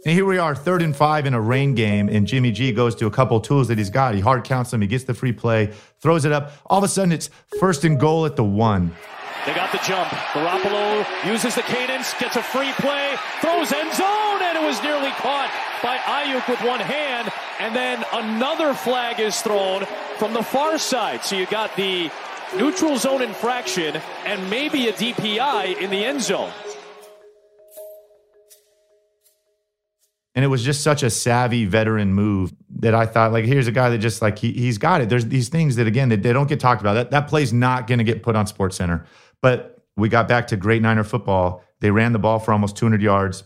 And 0.04 0.14
here 0.14 0.24
we 0.24 0.38
are, 0.38 0.54
third 0.54 0.82
and 0.82 0.94
five 0.94 1.26
in 1.26 1.34
a 1.34 1.40
rain 1.40 1.74
game, 1.74 2.08
and 2.08 2.26
Jimmy 2.26 2.52
G 2.52 2.70
goes 2.70 2.94
to 2.96 3.06
a 3.06 3.10
couple 3.10 3.40
tools 3.40 3.66
that 3.68 3.78
he's 3.78 3.90
got. 3.90 4.14
He 4.14 4.20
hard 4.20 4.44
counts 4.44 4.70
them, 4.70 4.80
he 4.80 4.86
gets 4.86 5.04
the 5.04 5.14
free 5.14 5.32
play, 5.32 5.72
throws 6.00 6.24
it 6.24 6.30
up. 6.30 6.52
All 6.66 6.78
of 6.78 6.84
a 6.84 6.88
sudden, 6.88 7.10
it's 7.10 7.28
first 7.58 7.84
and 7.84 7.98
goal 7.98 8.24
at 8.24 8.36
the 8.36 8.44
one. 8.44 8.94
They 9.46 9.54
got 9.54 9.72
the 9.72 9.78
jump. 9.78 10.08
Garoppolo 10.08 11.04
uses 11.24 11.54
the 11.54 11.62
cadence, 11.62 12.14
gets 12.20 12.36
a 12.36 12.42
free 12.42 12.72
play, 12.78 13.14
throws 13.40 13.72
end 13.72 13.94
zone, 13.94 14.42
and 14.42 14.58
it 14.58 14.64
was 14.64 14.82
nearly 14.82 15.10
caught 15.10 15.50
by 15.82 15.96
Aiyuk 15.98 16.48
with 16.48 16.60
one 16.62 16.80
hand. 16.80 17.32
And 17.60 17.74
then 17.74 18.04
another 18.12 18.74
flag 18.74 19.20
is 19.20 19.40
thrown 19.40 19.86
from 20.18 20.34
the 20.34 20.42
far 20.42 20.78
side. 20.78 21.24
So 21.24 21.36
you 21.36 21.46
got 21.46 21.74
the 21.76 22.10
neutral 22.56 22.96
zone 22.96 23.22
infraction 23.22 24.00
and 24.24 24.50
maybe 24.50 24.88
a 24.88 24.92
DPI 24.92 25.80
in 25.80 25.90
the 25.90 26.04
end 26.04 26.22
zone. 26.22 26.50
And 30.36 30.44
it 30.44 30.48
was 30.48 30.62
just 30.62 30.82
such 30.82 31.02
a 31.02 31.08
savvy 31.08 31.64
veteran 31.64 32.12
move 32.12 32.52
that 32.78 32.94
I 32.94 33.06
thought, 33.06 33.32
like, 33.32 33.46
here's 33.46 33.66
a 33.66 33.72
guy 33.72 33.88
that 33.88 33.98
just 33.98 34.20
like 34.20 34.38
he, 34.38 34.52
he's 34.52 34.76
got 34.76 35.00
it. 35.00 35.08
There's 35.08 35.24
these 35.24 35.48
things 35.48 35.76
that 35.76 35.86
again 35.86 36.10
that 36.10 36.22
they 36.22 36.32
don't 36.34 36.46
get 36.46 36.60
talked 36.60 36.82
about. 36.82 36.92
That 36.92 37.10
that 37.10 37.26
play's 37.26 37.54
not 37.54 37.86
going 37.86 37.98
to 37.98 38.04
get 38.04 38.22
put 38.22 38.36
on 38.36 38.44
SportsCenter. 38.44 39.06
But 39.40 39.82
we 39.96 40.10
got 40.10 40.28
back 40.28 40.48
to 40.48 40.56
great 40.56 40.82
Niner 40.82 41.04
football. 41.04 41.64
They 41.80 41.90
ran 41.90 42.12
the 42.12 42.18
ball 42.18 42.38
for 42.38 42.52
almost 42.52 42.76
200 42.76 43.00
yards. 43.00 43.44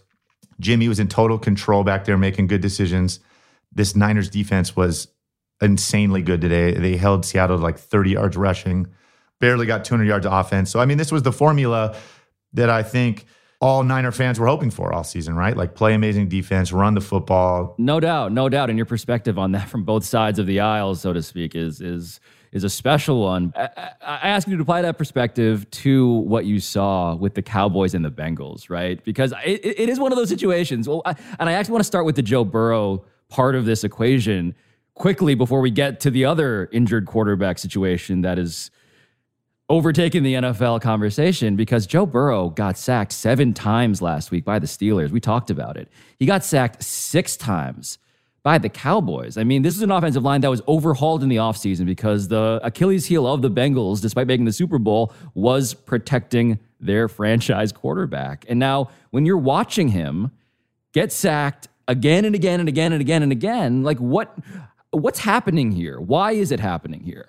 Jimmy 0.59 0.89
was 0.89 0.99
in 0.99 1.07
total 1.07 1.39
control 1.39 1.85
back 1.85 2.05
there, 2.05 2.19
making 2.19 2.49
good 2.49 2.61
decisions. 2.61 3.21
This 3.73 3.95
Niners 3.95 4.29
defense 4.29 4.75
was 4.75 5.09
insanely 5.63 6.23
good 6.23 6.41
today. 6.41 6.73
They 6.73 6.97
held 6.97 7.25
Seattle 7.25 7.57
to 7.57 7.63
like 7.63 7.79
30 7.79 8.11
yards 8.11 8.37
rushing, 8.37 8.89
barely 9.39 9.65
got 9.65 9.85
200 9.85 10.07
yards 10.07 10.27
of 10.27 10.33
offense. 10.33 10.71
So, 10.71 10.81
I 10.81 10.87
mean, 10.87 10.99
this 10.99 11.13
was 11.13 11.23
the 11.23 11.33
formula 11.33 11.97
that 12.53 12.69
I 12.69 12.83
think 12.83 13.27
all 13.61 13.83
Niner 13.83 14.11
fans 14.11 14.41
were 14.41 14.47
hoping 14.47 14.71
for 14.71 14.93
all 14.93 15.05
season, 15.05 15.37
right? 15.37 15.55
Like 15.55 15.75
play 15.75 15.93
amazing 15.95 16.29
defense, 16.29 16.73
run 16.73 16.95
the 16.95 17.01
football. 17.01 17.75
No 17.77 18.01
doubt, 18.01 18.33
no 18.33 18.49
doubt. 18.49 18.71
And 18.71 18.79
your 18.79 18.87
perspective 18.87 19.39
on 19.39 19.53
that 19.53 19.69
from 19.69 19.85
both 19.85 20.05
sides 20.05 20.39
of 20.39 20.47
the 20.47 20.61
aisle, 20.61 20.95
so 20.95 21.13
to 21.13 21.23
speak, 21.23 21.55
is 21.55 21.81
is 21.81 22.21
is 22.53 22.65
a 22.65 22.71
special 22.71 23.21
one. 23.21 23.53
I, 23.55 23.69
I, 24.05 24.29
ask 24.31 24.49
you 24.49 24.57
to 24.57 24.63
apply 24.63 24.83
that 24.83 24.99
perspective 24.99 25.71
to 25.71 26.09
what 26.09 26.47
you 26.47 26.59
saw 26.59 27.15
with 27.15 27.35
the 27.35 27.43
Cowboys 27.43 27.95
and 27.95 28.05
the 28.05 28.11
Bengals, 28.11 28.69
right? 28.69 29.03
Because 29.05 29.33
it, 29.45 29.65
it 29.65 29.89
is 29.89 30.01
one 30.01 30.11
of 30.11 30.17
those 30.17 30.31
situations. 30.31 30.89
Well, 30.89 31.03
I, 31.05 31.15
and 31.39 31.49
I 31.49 31.53
actually 31.53 31.73
want 31.73 31.81
to 31.81 31.87
start 31.87 32.07
with 32.07 32.17
the 32.17 32.23
Joe 32.23 32.45
Burrow 32.45 33.05
part 33.29 33.55
of 33.55 33.67
this 33.67 33.85
equation 33.85 34.55
quickly 34.95 35.35
before 35.35 35.61
we 35.61 35.71
get 35.71 36.01
to 36.01 36.11
the 36.11 36.25
other 36.25 36.69
injured 36.73 37.07
quarterback 37.07 37.59
situation 37.59 38.23
that 38.23 38.39
is 38.39 38.71
overtaking 39.71 40.25
the 40.25 40.35
NFL 40.35 40.81
conversation 40.81 41.55
because 41.55 41.87
Joe 41.87 42.05
Burrow 42.05 42.51
got 42.51 42.77
sacked 42.77 43.13
seven 43.13 43.55
times 43.55 44.03
last 44.03 44.33
week 44.33 44.45
by 44.45 44.59
the 44.59 44.67
Steelers. 44.67 45.11
We 45.11 45.21
talked 45.21 45.49
about 45.49 45.77
it. 45.77 45.89
He 46.19 46.27
got 46.27 46.45
sacked 46.45 46.83
six 46.83 47.37
times 47.37 47.99
by 48.43 48.59
the 48.59 48.69
Cowboys. 48.69 49.37
I 49.37 49.45
mean, 49.45 49.63
this 49.63 49.77
is 49.77 49.83
an 49.83 49.93
offensive 49.93 50.25
line 50.25 50.41
that 50.41 50.51
was 50.51 50.61
overhauled 50.67 51.23
in 51.23 51.29
the 51.29 51.37
offseason 51.37 51.87
because 51.87 52.27
the 52.29 52.59
Achilles 52.65 53.07
heel 53.07 53.27
of 53.27 53.43
the 53.43 53.51
Bengals, 53.51 54.03
despite 54.03 54.27
making 54.27 54.45
the 54.45 54.53
Super 54.53 54.79
Bowl, 54.79 55.13
was 55.35 55.73
protecting 55.73 56.59
their 56.81 57.07
franchise 57.07 57.71
quarterback. 57.71 58.45
And 58.49 58.59
now, 58.59 58.91
when 59.11 59.25
you're 59.25 59.39
watching 59.39 59.89
him 59.89 60.33
get 60.93 61.13
sacked 61.13 61.69
again 61.87 62.25
and 62.25 62.35
again 62.35 62.59
and 62.59 62.69
again 62.69 62.93
and 62.93 63.01
again 63.01 63.23
and 63.23 63.31
again, 63.31 63.85
like 63.85 63.99
what 63.99 64.37
what's 64.91 65.21
happening 65.21 65.71
here? 65.71 66.01
Why 66.01 66.33
is 66.33 66.51
it 66.51 66.59
happening 66.59 67.05
here? 67.05 67.29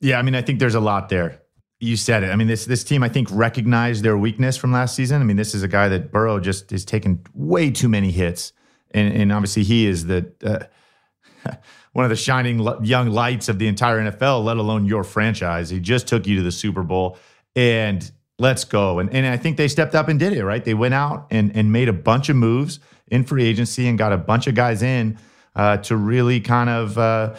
Yeah, 0.00 0.18
I 0.18 0.22
mean, 0.22 0.36
I 0.36 0.42
think 0.42 0.60
there's 0.60 0.76
a 0.76 0.80
lot 0.80 1.08
there. 1.08 1.39
You 1.80 1.96
said 1.96 2.22
it. 2.22 2.30
I 2.30 2.36
mean, 2.36 2.46
this 2.46 2.66
this 2.66 2.84
team, 2.84 3.02
I 3.02 3.08
think, 3.08 3.28
recognized 3.30 4.04
their 4.04 4.16
weakness 4.16 4.56
from 4.56 4.70
last 4.70 4.94
season. 4.94 5.20
I 5.20 5.24
mean, 5.24 5.36
this 5.36 5.54
is 5.54 5.62
a 5.62 5.68
guy 5.68 5.88
that 5.88 6.12
Burrow 6.12 6.38
just 6.38 6.70
is 6.72 6.84
taking 6.84 7.26
way 7.34 7.70
too 7.70 7.88
many 7.88 8.10
hits 8.10 8.52
and, 8.92 9.14
and 9.14 9.32
obviously 9.32 9.62
he 9.62 9.86
is 9.86 10.06
the 10.06 10.30
uh, 10.44 11.52
one 11.92 12.04
of 12.04 12.10
the 12.10 12.16
shining 12.16 12.66
young 12.82 13.08
lights 13.10 13.48
of 13.48 13.58
the 13.58 13.66
entire 13.66 13.98
NFL, 13.98 14.44
let 14.44 14.56
alone 14.56 14.84
your 14.84 15.04
franchise. 15.04 15.70
He 15.70 15.80
just 15.80 16.06
took 16.06 16.26
you 16.26 16.36
to 16.36 16.42
the 16.42 16.52
Super 16.52 16.82
Bowl, 16.82 17.18
and 17.56 18.10
let's 18.38 18.64
go. 18.64 18.98
And 18.98 19.12
and 19.12 19.26
I 19.26 19.36
think 19.36 19.56
they 19.56 19.68
stepped 19.68 19.94
up 19.94 20.08
and 20.08 20.18
did 20.18 20.32
it 20.32 20.44
right. 20.44 20.64
They 20.64 20.74
went 20.74 20.94
out 20.94 21.26
and 21.30 21.54
and 21.56 21.72
made 21.72 21.88
a 21.88 21.92
bunch 21.92 22.28
of 22.28 22.36
moves 22.36 22.80
in 23.08 23.24
free 23.24 23.44
agency 23.44 23.88
and 23.88 23.98
got 23.98 24.12
a 24.12 24.18
bunch 24.18 24.46
of 24.46 24.54
guys 24.54 24.82
in 24.82 25.18
uh, 25.56 25.78
to 25.78 25.96
really 25.96 26.40
kind 26.40 26.70
of 26.70 26.98
uh, 26.98 27.34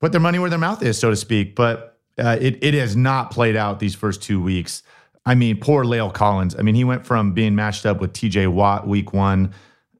put 0.00 0.12
their 0.12 0.20
money 0.20 0.38
where 0.38 0.50
their 0.50 0.58
mouth 0.58 0.82
is, 0.82 0.98
so 0.98 1.10
to 1.10 1.16
speak. 1.16 1.54
But 1.54 1.97
uh, 2.18 2.36
it 2.40 2.62
it 2.62 2.74
has 2.74 2.96
not 2.96 3.30
played 3.30 3.56
out 3.56 3.78
these 3.80 3.94
first 3.94 4.22
two 4.22 4.42
weeks. 4.42 4.82
I 5.26 5.34
mean, 5.34 5.58
poor 5.60 5.84
La'el 5.84 6.12
Collins. 6.12 6.56
I 6.58 6.62
mean, 6.62 6.74
he 6.74 6.84
went 6.84 7.04
from 7.04 7.32
being 7.32 7.54
matched 7.54 7.84
up 7.84 8.00
with 8.00 8.12
T.J. 8.12 8.46
Watt 8.46 8.86
week 8.86 9.12
one 9.12 9.52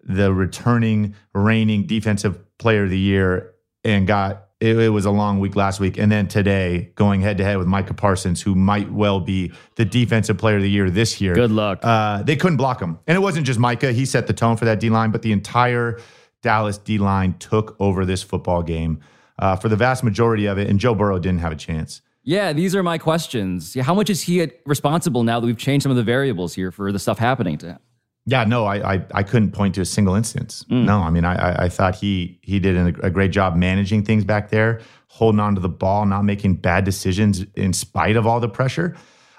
the 0.02 0.32
returning 0.32 1.14
reigning 1.34 1.86
defensive 1.86 2.56
player 2.56 2.84
of 2.84 2.90
the 2.90 2.98
year 2.98 3.52
and 3.84 4.06
got 4.06 4.46
it, 4.58 4.76
it, 4.78 4.88
was 4.88 5.04
a 5.04 5.10
long 5.10 5.38
week 5.38 5.54
last 5.54 5.80
week. 5.80 5.98
And 5.98 6.10
then 6.10 6.26
today, 6.28 6.90
going 6.94 7.20
head 7.20 7.36
to 7.38 7.44
head 7.44 7.58
with 7.58 7.66
Micah 7.66 7.92
Parsons, 7.92 8.40
who 8.40 8.54
might 8.54 8.90
well 8.90 9.20
be 9.20 9.52
the 9.76 9.84
defensive 9.84 10.38
player 10.38 10.56
of 10.56 10.62
the 10.62 10.70
year 10.70 10.88
this 10.88 11.20
year. 11.20 11.34
Good 11.34 11.52
luck. 11.52 11.80
Uh, 11.82 12.22
they 12.22 12.36
couldn't 12.36 12.56
block 12.56 12.80
him. 12.80 12.98
And 13.06 13.16
it 13.16 13.20
wasn't 13.20 13.46
just 13.46 13.60
Micah. 13.60 13.92
He 13.92 14.06
set 14.06 14.26
the 14.26 14.32
tone 14.32 14.56
for 14.56 14.64
that 14.64 14.80
D 14.80 14.88
line, 14.88 15.10
but 15.10 15.20
the 15.20 15.32
entire 15.32 16.00
Dallas 16.42 16.78
D 16.78 16.96
line 16.96 17.34
took 17.34 17.76
over 17.78 18.06
this 18.06 18.22
football 18.22 18.62
game. 18.62 19.00
uh, 19.38 19.56
for 19.56 19.68
the 19.68 19.76
vast 19.76 20.02
majority 20.02 20.46
of 20.46 20.58
it, 20.58 20.68
and 20.68 20.78
Joe 20.78 20.94
Burrow 20.94 21.18
didn't 21.18 21.40
have 21.40 21.52
a 21.52 21.56
chance. 21.56 22.02
Yeah, 22.28 22.52
these 22.52 22.74
are 22.74 22.82
my 22.82 22.98
questions. 22.98 23.74
Yeah, 23.74 23.84
How 23.84 23.94
much 23.94 24.10
is 24.10 24.20
he 24.20 24.46
responsible 24.66 25.22
now 25.22 25.40
that 25.40 25.46
we've 25.46 25.56
changed 25.56 25.84
some 25.84 25.90
of 25.90 25.96
the 25.96 26.02
variables 26.02 26.52
here 26.52 26.70
for 26.70 26.92
the 26.92 26.98
stuff 26.98 27.18
happening 27.18 27.56
to 27.56 27.66
him? 27.68 27.78
Yeah, 28.26 28.44
no, 28.44 28.66
I 28.66 28.96
I, 28.96 29.06
I 29.14 29.22
couldn't 29.22 29.52
point 29.52 29.76
to 29.76 29.80
a 29.80 29.86
single 29.86 30.14
instance. 30.14 30.62
Mm. 30.70 30.84
No, 30.84 30.98
I 30.98 31.08
mean 31.08 31.24
I 31.24 31.64
I 31.64 31.68
thought 31.70 31.94
he 31.94 32.38
he 32.42 32.60
did 32.60 32.76
a 33.02 33.08
great 33.08 33.30
job 33.30 33.56
managing 33.56 34.04
things 34.04 34.24
back 34.24 34.50
there, 34.50 34.82
holding 35.06 35.40
on 35.40 35.54
to 35.54 35.62
the 35.62 35.70
ball, 35.70 36.04
not 36.04 36.26
making 36.26 36.56
bad 36.56 36.84
decisions 36.84 37.46
in 37.54 37.72
spite 37.72 38.16
of 38.16 38.26
all 38.26 38.40
the 38.40 38.48
pressure. 38.50 38.94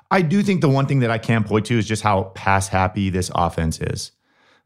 I 0.09 0.23
do 0.23 0.41
think 0.41 0.61
the 0.61 0.69
one 0.69 0.87
thing 0.87 1.01
that 1.01 1.11
I 1.11 1.19
can 1.19 1.43
point 1.43 1.67
to 1.67 1.77
is 1.77 1.85
just 1.85 2.01
how 2.01 2.23
pass 2.33 2.69
happy 2.69 3.11
this 3.11 3.29
offense 3.35 3.79
is. 3.79 4.11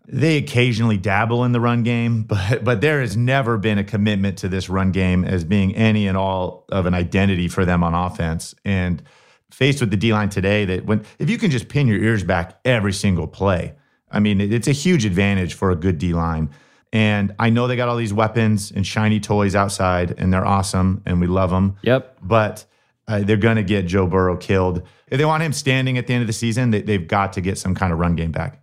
They 0.05 0.37
occasionally 0.37 0.97
dabble 0.97 1.45
in 1.45 1.53
the 1.53 1.61
run 1.61 1.83
game, 1.83 2.23
but 2.23 2.63
but 2.63 2.81
there 2.81 3.01
has 3.01 3.15
never 3.15 3.57
been 3.57 3.77
a 3.77 3.83
commitment 3.83 4.37
to 4.39 4.49
this 4.49 4.69
run 4.69 4.91
game 4.91 5.23
as 5.23 5.43
being 5.43 5.75
any 5.75 6.07
and 6.07 6.17
all 6.17 6.65
of 6.69 6.85
an 6.85 6.93
identity 6.93 7.47
for 7.47 7.63
them 7.65 7.83
on 7.83 7.93
offense. 7.93 8.53
And 8.65 9.01
faced 9.49 9.79
with 9.79 9.91
the 9.91 9.97
D 9.97 10.11
line 10.11 10.29
today, 10.29 10.65
that 10.65 10.85
when 10.85 11.05
if 11.19 11.29
you 11.29 11.37
can 11.37 11.51
just 11.51 11.69
pin 11.69 11.87
your 11.87 12.01
ears 12.01 12.23
back 12.23 12.59
every 12.65 12.93
single 12.93 13.27
play, 13.27 13.75
I 14.11 14.19
mean, 14.19 14.41
it's 14.41 14.67
a 14.67 14.73
huge 14.73 15.05
advantage 15.05 15.53
for 15.53 15.71
a 15.71 15.75
good 15.75 15.97
D 15.97 16.13
line. 16.13 16.49
And 16.91 17.33
I 17.39 17.49
know 17.49 17.67
they 17.67 17.75
got 17.75 17.89
all 17.89 17.97
these 17.97 18.13
weapons 18.13 18.71
and 18.71 18.85
shiny 18.85 19.19
toys 19.19 19.55
outside, 19.55 20.13
and 20.19 20.31
they're 20.31 20.45
awesome, 20.45 21.01
and 21.07 21.19
we 21.19 21.25
love 21.25 21.49
them. 21.49 21.77
Yep. 21.81 22.19
But 22.21 22.65
uh, 23.07 23.21
they're 23.21 23.35
going 23.35 23.55
to 23.55 23.63
get 23.63 23.87
Joe 23.87 24.05
Burrow 24.05 24.37
killed. 24.37 24.83
If 25.07 25.17
they 25.17 25.25
want 25.25 25.41
him 25.41 25.53
standing 25.53 25.97
at 25.97 26.05
the 26.05 26.13
end 26.13 26.21
of 26.21 26.27
the 26.27 26.33
season, 26.33 26.69
they, 26.69 26.81
they've 26.83 27.07
got 27.07 27.33
to 27.33 27.41
get 27.41 27.57
some 27.57 27.73
kind 27.73 27.91
of 27.91 27.97
run 27.97 28.15
game 28.15 28.31
back. 28.31 28.62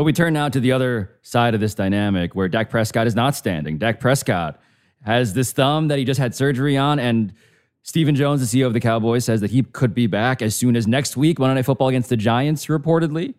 But 0.00 0.04
we 0.04 0.14
turn 0.14 0.32
now 0.32 0.48
to 0.48 0.60
the 0.60 0.72
other 0.72 1.10
side 1.20 1.52
of 1.52 1.60
this 1.60 1.74
dynamic 1.74 2.34
where 2.34 2.48
Dak 2.48 2.70
Prescott 2.70 3.06
is 3.06 3.14
not 3.14 3.36
standing. 3.36 3.76
Dak 3.76 4.00
Prescott 4.00 4.58
has 5.04 5.34
this 5.34 5.52
thumb 5.52 5.88
that 5.88 5.98
he 5.98 6.06
just 6.06 6.18
had 6.18 6.34
surgery 6.34 6.74
on, 6.78 6.98
and 6.98 7.34
Stephen 7.82 8.14
Jones, 8.14 8.40
the 8.40 8.46
CEO 8.46 8.66
of 8.66 8.72
the 8.72 8.80
Cowboys, 8.80 9.26
says 9.26 9.42
that 9.42 9.50
he 9.50 9.62
could 9.62 9.94
be 9.94 10.06
back 10.06 10.40
as 10.40 10.56
soon 10.56 10.74
as 10.74 10.86
next 10.86 11.18
week, 11.18 11.38
Monday 11.38 11.56
Night 11.56 11.66
Football 11.66 11.88
against 11.88 12.08
the 12.08 12.16
Giants, 12.16 12.64
reportedly. 12.64 13.34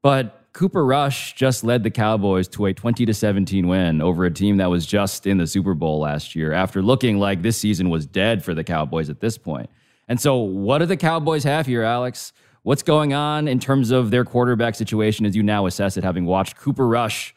But 0.00 0.46
Cooper 0.54 0.86
Rush 0.86 1.34
just 1.34 1.64
led 1.64 1.82
the 1.82 1.90
Cowboys 1.90 2.48
to 2.48 2.64
a 2.64 2.72
20 2.72 3.04
to 3.04 3.12
17 3.12 3.68
win 3.68 4.00
over 4.00 4.24
a 4.24 4.30
team 4.30 4.56
that 4.56 4.70
was 4.70 4.86
just 4.86 5.26
in 5.26 5.36
the 5.36 5.46
Super 5.46 5.74
Bowl 5.74 6.00
last 6.00 6.34
year 6.34 6.54
after 6.54 6.80
looking 6.80 7.18
like 7.18 7.42
this 7.42 7.58
season 7.58 7.90
was 7.90 8.06
dead 8.06 8.42
for 8.42 8.54
the 8.54 8.64
Cowboys 8.64 9.10
at 9.10 9.20
this 9.20 9.36
point. 9.36 9.68
And 10.08 10.18
so, 10.18 10.38
what 10.38 10.78
do 10.78 10.86
the 10.86 10.96
Cowboys 10.96 11.44
have 11.44 11.66
here, 11.66 11.82
Alex? 11.82 12.32
What's 12.62 12.82
going 12.82 13.14
on 13.14 13.48
in 13.48 13.58
terms 13.58 13.90
of 13.90 14.10
their 14.10 14.24
quarterback 14.24 14.74
situation 14.74 15.24
as 15.24 15.34
you 15.34 15.42
now 15.42 15.66
assess 15.66 15.96
it, 15.96 16.04
having 16.04 16.26
watched 16.26 16.56
Cooper 16.56 16.86
Rush 16.86 17.34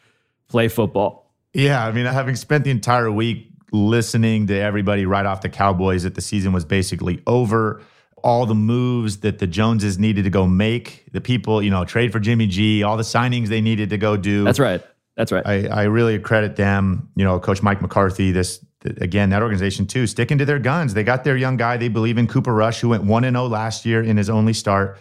play 0.48 0.68
football? 0.68 1.32
Yeah, 1.54 1.86
I 1.86 1.92
mean, 1.92 2.04
having 2.04 2.36
spent 2.36 2.64
the 2.64 2.70
entire 2.70 3.10
week 3.10 3.48
listening 3.72 4.46
to 4.48 4.54
everybody 4.54 5.06
write 5.06 5.26
off 5.26 5.40
the 5.40 5.48
Cowboys 5.48 6.02
that 6.02 6.14
the 6.14 6.20
season 6.20 6.52
was 6.52 6.64
basically 6.64 7.22
over 7.26 7.80
all 8.22 8.46
the 8.46 8.54
moves 8.54 9.18
that 9.18 9.38
the 9.38 9.46
Joneses 9.46 9.98
needed 9.98 10.24
to 10.24 10.30
go 10.30 10.46
make, 10.46 11.04
the 11.12 11.20
people, 11.20 11.62
you 11.62 11.70
know, 11.70 11.84
trade 11.84 12.12
for 12.12 12.20
Jimmy 12.20 12.46
G, 12.46 12.82
all 12.82 12.96
the 12.96 13.02
signings 13.02 13.48
they 13.48 13.60
needed 13.60 13.90
to 13.90 13.98
go 13.98 14.16
do. 14.16 14.44
That's 14.44 14.58
right. 14.58 14.82
That's 15.16 15.30
right. 15.30 15.46
I, 15.46 15.66
I 15.68 15.82
really 15.84 16.18
credit 16.18 16.56
them, 16.56 17.10
you 17.16 17.24
know, 17.24 17.38
Coach 17.38 17.62
Mike 17.62 17.80
McCarthy, 17.80 18.32
this, 18.32 18.64
again, 18.84 19.30
that 19.30 19.42
organization 19.42 19.86
too, 19.86 20.06
sticking 20.06 20.38
to 20.38 20.44
their 20.44 20.58
guns. 20.58 20.94
They 20.94 21.04
got 21.04 21.24
their 21.24 21.36
young 21.36 21.56
guy. 21.56 21.76
They 21.76 21.88
believe 21.88 22.18
in 22.18 22.26
Cooper 22.26 22.52
Rush, 22.52 22.80
who 22.80 22.88
went 22.88 23.04
1 23.04 23.22
0 23.22 23.46
last 23.46 23.86
year 23.86 24.02
in 24.02 24.16
his 24.16 24.28
only 24.28 24.52
start. 24.52 24.98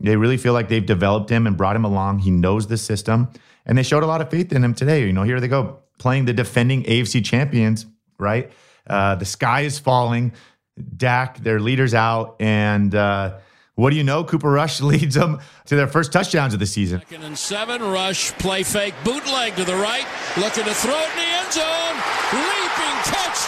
They 0.00 0.16
really 0.16 0.36
feel 0.36 0.52
like 0.52 0.68
they've 0.68 0.84
developed 0.84 1.30
him 1.30 1.46
and 1.46 1.56
brought 1.56 1.76
him 1.76 1.84
along. 1.84 2.20
He 2.20 2.30
knows 2.30 2.66
the 2.66 2.76
system. 2.76 3.28
And 3.64 3.76
they 3.76 3.82
showed 3.82 4.02
a 4.02 4.06
lot 4.06 4.20
of 4.20 4.30
faith 4.30 4.52
in 4.52 4.62
him 4.62 4.74
today. 4.74 5.06
You 5.06 5.12
know, 5.12 5.22
here 5.22 5.40
they 5.40 5.48
go, 5.48 5.78
playing 5.98 6.26
the 6.26 6.32
defending 6.32 6.84
AFC 6.84 7.24
champions, 7.24 7.86
right? 8.18 8.52
Uh, 8.86 9.16
the 9.16 9.24
sky 9.24 9.62
is 9.62 9.78
falling. 9.78 10.32
Dak, 10.96 11.38
their 11.38 11.58
leaders 11.58 11.94
out, 11.94 12.36
and 12.38 12.94
uh, 12.94 13.38
what 13.76 13.90
do 13.90 13.96
you 13.96 14.04
know? 14.04 14.24
Cooper 14.24 14.50
Rush 14.50 14.80
leads 14.82 15.14
them 15.14 15.40
to 15.66 15.76
their 15.76 15.86
first 15.86 16.12
touchdowns 16.12 16.52
of 16.52 16.60
the 16.60 16.66
season. 16.66 17.00
Second 17.00 17.24
and 17.24 17.38
seven, 17.38 17.82
Rush 17.82 18.32
play 18.32 18.62
fake, 18.62 18.94
bootleg 19.02 19.56
to 19.56 19.64
the 19.64 19.76
right, 19.76 20.06
looking 20.36 20.64
to 20.64 20.74
throw 20.74 20.98
it 20.98 21.10
in 21.10 21.16
the 21.16 21.30
end 21.32 21.52
zone, 21.52 21.96
leaping 22.32 22.98
catch. 23.08 23.40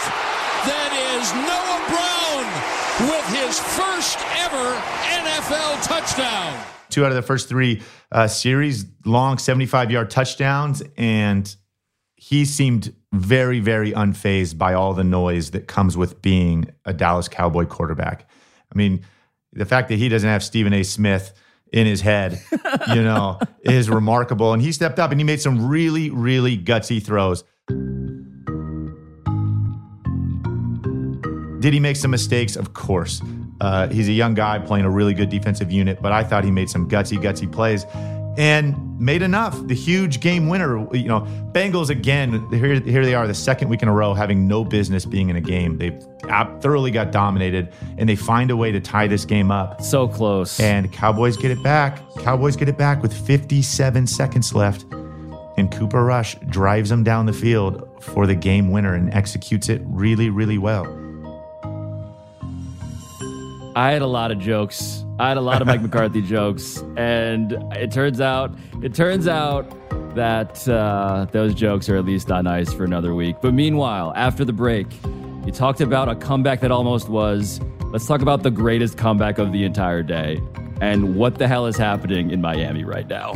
That 0.65 0.91
is 1.13 1.33
Noah 1.33 1.89
Brown 1.89 2.08
his 3.49 3.59
first 3.59 4.19
ever 4.37 4.75
NFL 5.07 5.83
touchdown. 5.83 6.63
Two 6.89 7.03
out 7.03 7.09
of 7.09 7.15
the 7.15 7.23
first 7.23 7.49
three 7.49 7.81
uh, 8.11 8.27
series, 8.27 8.85
long 9.05 9.39
75 9.39 9.89
yard 9.89 10.11
touchdowns, 10.11 10.83
and 10.97 11.55
he 12.15 12.45
seemed 12.45 12.93
very, 13.11 13.59
very 13.59 13.91
unfazed 13.91 14.59
by 14.59 14.75
all 14.75 14.93
the 14.93 15.03
noise 15.03 15.49
that 15.51 15.67
comes 15.67 15.97
with 15.97 16.21
being 16.21 16.69
a 16.85 16.93
Dallas 16.93 17.27
Cowboy 17.27 17.65
quarterback. 17.65 18.29
I 18.71 18.77
mean, 18.77 19.03
the 19.51 19.65
fact 19.65 19.89
that 19.89 19.95
he 19.95 20.09
doesn't 20.09 20.29
have 20.29 20.43
Stephen 20.43 20.71
A. 20.71 20.83
Smith 20.83 21.33
in 21.73 21.87
his 21.87 22.01
head, 22.01 22.39
you 22.89 23.01
know, 23.01 23.39
is 23.63 23.89
remarkable. 23.89 24.53
And 24.53 24.61
he 24.61 24.71
stepped 24.71 24.99
up 24.99 25.09
and 25.09 25.19
he 25.19 25.23
made 25.23 25.41
some 25.41 25.67
really, 25.67 26.11
really 26.11 26.55
gutsy 26.55 27.01
throws. 27.01 27.43
Did 31.59 31.73
he 31.73 31.79
make 31.79 31.97
some 31.97 32.11
mistakes? 32.11 32.55
Of 32.55 32.73
course. 32.73 33.21
Uh, 33.61 33.87
he's 33.89 34.07
a 34.07 34.13
young 34.13 34.33
guy 34.33 34.59
playing 34.59 34.85
a 34.85 34.89
really 34.89 35.13
good 35.13 35.29
defensive 35.29 35.71
unit, 35.71 36.01
but 36.01 36.11
I 36.11 36.23
thought 36.23 36.43
he 36.43 36.51
made 36.51 36.69
some 36.69 36.89
gutsy, 36.89 37.17
gutsy 37.17 37.51
plays 37.51 37.85
and 38.39 38.97
made 38.99 39.21
enough. 39.21 39.67
The 39.67 39.75
huge 39.75 40.21
game 40.21 40.47
winner, 40.47 40.87
you 40.95 41.09
know, 41.09 41.27
Bengals 41.51 41.89
again. 41.89 42.47
Here, 42.51 42.79
here 42.79 43.05
they 43.05 43.13
are, 43.13 43.27
the 43.27 43.33
second 43.33 43.67
week 43.67 43.81
in 43.81 43.89
a 43.89 43.93
row, 43.93 44.13
having 44.13 44.47
no 44.47 44.63
business 44.63 45.05
being 45.05 45.29
in 45.29 45.35
a 45.35 45.41
game. 45.41 45.77
They 45.77 45.99
thoroughly 46.61 46.89
got 46.89 47.11
dominated, 47.11 47.73
and 47.97 48.07
they 48.07 48.15
find 48.15 48.49
a 48.49 48.55
way 48.55 48.71
to 48.71 48.79
tie 48.79 49.07
this 49.07 49.25
game 49.25 49.51
up. 49.51 49.81
So 49.81 50.07
close. 50.07 50.57
And 50.59 50.91
Cowboys 50.91 51.35
get 51.35 51.51
it 51.51 51.61
back. 51.61 52.01
Cowboys 52.19 52.55
get 52.55 52.69
it 52.69 52.77
back 52.77 53.01
with 53.01 53.13
57 53.13 54.07
seconds 54.07 54.53
left, 54.53 54.85
and 55.57 55.69
Cooper 55.69 56.05
Rush 56.05 56.35
drives 56.47 56.89
them 56.89 57.03
down 57.03 57.25
the 57.25 57.33
field 57.33 57.89
for 57.99 58.25
the 58.25 58.35
game 58.35 58.71
winner 58.71 58.93
and 58.93 59.13
executes 59.13 59.67
it 59.67 59.81
really, 59.83 60.29
really 60.29 60.57
well. 60.57 60.85
I 63.79 63.93
had 63.93 64.01
a 64.01 64.07
lot 64.07 64.29
of 64.29 64.39
jokes. 64.39 65.05
I 65.19 65.29
had 65.29 65.37
a 65.37 65.41
lot 65.41 65.61
of 65.61 65.67
Mike 65.67 65.81
McCarthy 65.87 66.21
jokes, 66.21 66.83
and 66.97 67.53
it 67.71 67.93
turns 67.93 68.19
out 68.19 68.53
it 68.83 68.93
turns 68.93 69.25
out 69.25 69.73
that 70.15 70.67
uh, 70.67 71.27
those 71.31 71.53
jokes 71.53 71.87
are 71.87 71.95
at 71.95 72.03
least 72.03 72.29
on 72.29 72.45
ice 72.45 72.73
for 72.73 72.83
another 72.83 73.15
week. 73.15 73.37
But 73.41 73.53
meanwhile, 73.53 74.11
after 74.17 74.43
the 74.43 74.51
break, 74.51 74.87
you 75.45 75.53
talked 75.53 75.79
about 75.79 76.09
a 76.09 76.15
comeback 76.15 76.59
that 76.59 76.71
almost 76.71 77.07
was. 77.07 77.61
Let's 77.85 78.05
talk 78.05 78.21
about 78.21 78.43
the 78.43 78.51
greatest 78.51 78.97
comeback 78.97 79.37
of 79.37 79.53
the 79.53 79.63
entire 79.63 80.03
day 80.03 80.41
and 80.81 81.15
what 81.15 81.37
the 81.37 81.47
hell 81.47 81.65
is 81.65 81.77
happening 81.77 82.31
in 82.31 82.41
Miami 82.41 82.83
right 82.83 83.07
now. 83.07 83.35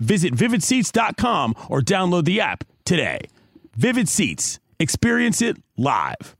Visit 0.00 0.34
vividseats.com 0.34 1.54
or 1.68 1.80
download 1.80 2.24
the 2.24 2.40
app 2.40 2.64
today. 2.84 3.20
Vivid 3.76 4.08
Seats. 4.08 4.58
Experience 4.78 5.42
it 5.42 5.58
live. 5.76 6.36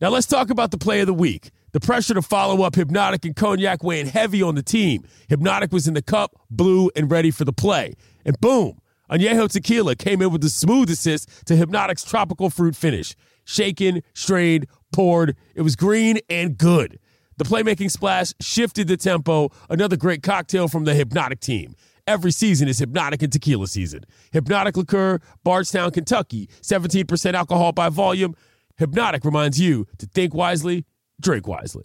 Now 0.00 0.08
let's 0.08 0.26
talk 0.26 0.50
about 0.50 0.70
the 0.70 0.78
play 0.78 1.00
of 1.00 1.06
the 1.06 1.14
week. 1.14 1.50
The 1.72 1.80
pressure 1.80 2.14
to 2.14 2.22
follow 2.22 2.62
up 2.62 2.76
Hypnotic 2.76 3.24
and 3.24 3.34
Cognac 3.34 3.82
weighing 3.82 4.06
heavy 4.06 4.42
on 4.42 4.54
the 4.54 4.62
team. 4.62 5.04
Hypnotic 5.28 5.72
was 5.72 5.86
in 5.86 5.94
the 5.94 6.02
cup, 6.02 6.32
blue, 6.50 6.90
and 6.96 7.10
ready 7.10 7.30
for 7.30 7.44
the 7.44 7.52
play. 7.52 7.94
And 8.24 8.40
boom, 8.40 8.78
Añejo 9.10 9.50
Tequila 9.50 9.96
came 9.96 10.22
in 10.22 10.30
with 10.30 10.40
the 10.40 10.48
smooth 10.48 10.88
assist 10.88 11.46
to 11.46 11.56
Hypnotic's 11.56 12.04
tropical 12.04 12.48
fruit 12.48 12.74
finish. 12.74 13.14
Shaken, 13.44 14.02
strained, 14.14 14.66
poured. 14.92 15.36
It 15.54 15.62
was 15.62 15.76
green 15.76 16.20
and 16.30 16.56
good. 16.56 16.98
The 17.36 17.44
playmaking 17.44 17.90
splash 17.90 18.32
shifted 18.40 18.88
the 18.88 18.96
tempo. 18.96 19.50
Another 19.68 19.96
great 19.96 20.22
cocktail 20.22 20.68
from 20.68 20.84
the 20.84 20.94
Hypnotic 20.94 21.40
team. 21.40 21.74
Every 22.06 22.32
season 22.32 22.68
is 22.68 22.78
Hypnotic 22.78 23.22
and 23.22 23.32
Tequila 23.32 23.66
season. 23.66 24.04
Hypnotic 24.30 24.76
Liqueur, 24.76 25.20
Bardstown, 25.42 25.90
Kentucky, 25.90 26.50
17% 26.60 27.32
alcohol 27.32 27.72
by 27.72 27.88
volume. 27.88 28.34
Hypnotic 28.76 29.24
reminds 29.24 29.58
you 29.58 29.86
to 29.96 30.06
think 30.06 30.34
wisely, 30.34 30.84
drink 31.18 31.48
wisely. 31.48 31.84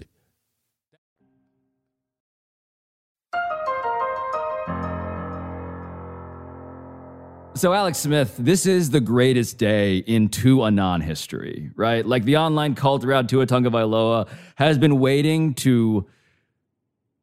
So, 7.56 7.74
Alex 7.74 7.98
Smith, 8.00 8.36
this 8.38 8.66
is 8.66 8.90
the 8.90 9.02
greatest 9.02 9.58
day 9.58 9.98
in 9.98 10.30
Tuanon 10.30 11.02
history, 11.02 11.72
right? 11.76 12.06
Like 12.06 12.24
the 12.24 12.38
online 12.38 12.76
cult 12.76 13.04
around 13.04 13.28
Tua 13.28 13.48
Tagovailoa 13.48 14.28
has 14.56 14.78
been 14.78 15.00
waiting 15.00 15.54
to 15.56 16.08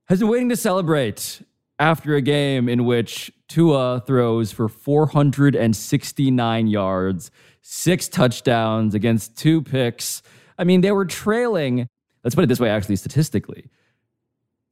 has 0.08 0.20
been 0.20 0.28
waiting 0.28 0.48
to 0.50 0.56
celebrate 0.56 1.42
after 1.78 2.14
a 2.14 2.20
game 2.20 2.68
in 2.68 2.84
which 2.84 3.30
Tua 3.48 4.02
throws 4.06 4.52
for 4.52 4.68
469 4.68 6.66
yards, 6.66 7.30
six 7.62 8.08
touchdowns 8.08 8.94
against 8.94 9.36
two 9.36 9.62
picks. 9.62 10.22
I 10.58 10.64
mean, 10.64 10.80
they 10.80 10.92
were 10.92 11.04
trailing. 11.04 11.88
Let's 12.24 12.34
put 12.34 12.44
it 12.44 12.48
this 12.48 12.60
way, 12.60 12.70
actually, 12.70 12.96
statistically. 12.96 13.68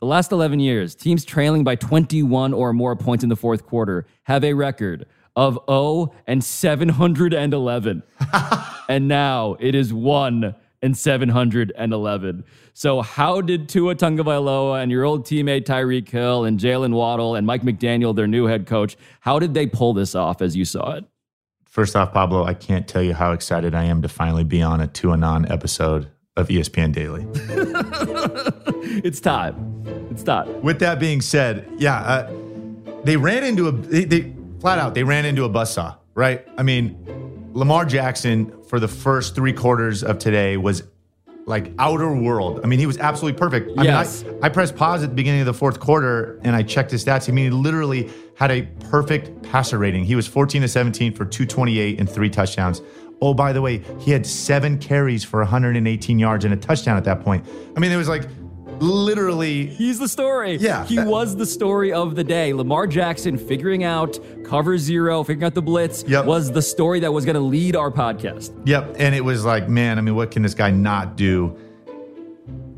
The 0.01 0.07
last 0.07 0.33
11 0.33 0.61
years, 0.61 0.95
teams 0.95 1.25
trailing 1.25 1.65
by 1.65 1.77
21 1.77 2.53
or 2.53 2.73
more 2.73 2.97
points 2.97 3.23
in 3.23 3.31
the 3.31 3.37
fourth 3.37 3.65
quarter 3.65 4.07
have 4.25 4.45
a 4.45 4.55
record 4.55 5.07
of 5.37 5.59
0 5.69 6.15
and 6.27 6.43
711. 6.43 8.03
and 8.89 9.09
now 9.09 9.57
it 9.61 9.75
is 9.75 9.93
1 9.93 10.55
and 10.85 10.97
711. 10.97 12.45
So, 12.75 13.01
how 13.01 13.41
did 13.41 13.69
Tua 13.69 13.95
Tagovailoa 13.95 14.83
and 14.83 14.93
your 14.93 15.05
old 15.05 15.25
teammate 15.25 15.65
Tyreek 15.65 16.09
Hill 16.09 16.45
and 16.45 16.61
Jaylen 16.61 16.93
Waddle 16.93 17.35
and 17.35 17.47
Mike 17.47 17.63
McDaniel, 17.63 18.15
their 18.15 18.27
new 18.27 18.45
head 18.45 18.67
coach, 18.67 18.97
how 19.21 19.39
did 19.39 19.55
they 19.55 19.67
pull 19.67 19.95
this 19.95 20.15
off 20.15 20.43
as 20.43 20.55
you 20.55 20.65
saw 20.65 20.93
it? 20.93 21.05
First 21.65 21.97
off, 21.97 22.13
Pablo, 22.13 22.45
I 22.45 22.55
can't 22.55 22.87
tell 22.87 23.03
you 23.03 23.15
how 23.15 23.33
excited 23.33 23.75
I 23.75 23.85
am 23.85 24.03
to 24.03 24.09
finally 24.09 24.45
be 24.45 24.63
on 24.63 24.81
a 24.81 24.87
Tuanon 24.87 25.51
episode 25.51 26.09
of 26.37 26.49
ESPN 26.49 26.93
Daily. 26.93 27.27
it's 29.03 29.21
time. 29.21 29.83
It's 30.11 30.23
time. 30.23 30.63
With 30.63 30.81
that 30.81 31.01
being 31.01 31.21
said, 31.21 31.69
yeah, 31.79 31.97
uh, 31.97 32.33
they 33.05 33.17
ran 33.17 33.43
into 33.43 33.69
a 33.69 33.73
they, 33.73 34.05
they 34.05 34.35
flat 34.61 34.79
out 34.79 34.95
they 34.95 35.05
ran 35.05 35.25
into 35.25 35.45
a 35.45 35.49
buzzsaw, 35.49 35.97
right? 36.15 36.47
I 36.57 36.63
mean, 36.63 37.24
Lamar 37.55 37.85
Jackson 37.85 38.53
for 38.65 38.81
the 38.81 38.89
first 38.89 39.35
three 39.35 39.53
quarters 39.53 40.03
of 40.03 40.19
today 40.19 40.57
was 40.57 40.83
like 41.47 41.73
outer 41.79 42.13
world. 42.13 42.61
I 42.65 42.67
mean, 42.67 42.79
he 42.81 42.87
was 42.87 42.99
absolutely 42.99 43.39
perfect. 43.39 43.79
I 43.79 43.85
Yes. 43.85 44.25
mean, 44.25 44.35
I, 44.43 44.47
I 44.47 44.49
pressed 44.49 44.75
pause 44.77 45.05
at 45.05 45.11
the 45.11 45.15
beginning 45.15 45.41
of 45.41 45.47
the 45.47 45.55
fourth 45.55 45.79
quarter 45.79 46.41
and 46.43 46.57
I 46.57 46.63
checked 46.63 46.91
his 46.91 47.05
stats. 47.05 47.29
I 47.29 47.33
mean, 47.33 47.45
he 47.45 47.51
literally 47.51 48.11
had 48.37 48.51
a 48.51 48.63
perfect 48.91 49.43
passer 49.43 49.79
rating. 49.79 50.05
He 50.05 50.17
was 50.17 50.27
14 50.27 50.63
to 50.63 50.69
17 50.69 51.13
for 51.13 51.25
228 51.25 52.01
and 52.01 52.11
three 52.11 52.31
touchdowns. 52.31 52.83
Oh, 53.23 53.35
by 53.35 53.53
the 53.53 53.63
way, 53.63 53.83
he 54.01 54.11
had 54.11 54.27
seven 54.27 54.79
carries 54.79 55.23
for 55.23 55.39
118 55.41 56.19
yards 56.19 56.45
and 56.45 56.53
a 56.53 56.57
touchdown 56.57 56.97
at 56.97 57.05
that 57.05 57.21
point. 57.23 57.47
I 57.77 57.81
mean, 57.81 57.93
it 57.93 57.97
was 57.97 58.09
like 58.09 58.27
literally 58.81 59.67
He's 59.67 59.99
the 59.99 60.09
story. 60.09 60.57
Yeah. 60.57 60.85
He 60.85 60.99
was 60.99 61.37
the 61.37 61.47
story 61.47 61.93
of 61.93 62.15
the 62.17 62.25
day. 62.25 62.53
Lamar 62.53 62.87
Jackson 62.87 63.37
figuring 63.39 63.85
out 63.85 64.19
cover 64.45 64.79
zero, 64.79 65.23
figuring 65.23 65.45
out 65.45 65.55
the 65.55 65.63
blitz 65.63 66.05
Yep. 66.07 66.25
was 66.27 66.53
the 66.53 66.63
story 66.63 67.01
that 67.01 67.13
was 67.13 67.25
going 67.25 67.35
to 67.35 67.41
lead 67.41 67.77
our 67.77 67.91
podcast. 67.91 68.53
Yep. 68.67 68.97
And 68.99 69.15
it 69.15 69.25
was 69.25 69.45
like, 69.45 69.69
man, 69.69 69.99
I 69.99 70.01
mean, 70.03 70.15
what 70.15 70.31
can 70.31 70.43
this 70.43 70.55
guy 70.55 70.71
not 70.71 71.17
do? 71.17 71.57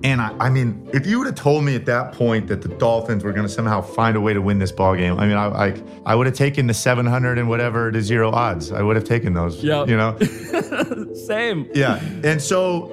And 0.04 0.20
I, 0.20 0.36
I 0.38 0.50
mean, 0.50 0.88
if 0.92 1.06
you 1.06 1.18
would 1.18 1.26
have 1.26 1.34
told 1.36 1.64
me 1.64 1.74
at 1.74 1.86
that 1.86 2.12
point 2.12 2.48
that 2.48 2.60
the 2.62 2.68
Dolphins 2.68 3.24
were 3.24 3.32
going 3.32 3.46
to 3.46 3.52
somehow 3.52 3.80
find 3.80 4.16
a 4.16 4.20
way 4.20 4.34
to 4.34 4.42
win 4.42 4.58
this 4.58 4.70
ball 4.70 4.94
game, 4.94 5.18
I 5.18 5.26
mean, 5.26 5.36
I, 5.36 5.68
I, 5.68 5.82
I 6.04 6.14
would 6.14 6.26
have 6.26 6.36
taken 6.36 6.66
the 6.66 6.74
700 6.74 7.38
and 7.38 7.48
whatever 7.48 7.90
to 7.90 8.00
zero 8.02 8.30
odds. 8.30 8.70
I 8.70 8.82
would 8.82 8.94
have 8.94 9.06
taken 9.06 9.32
those. 9.32 9.64
Yep. 9.64 9.88
You 9.88 9.96
know? 9.96 10.18
Same. 11.26 11.68
yeah. 11.74 11.98
And 12.22 12.40
so 12.40 12.92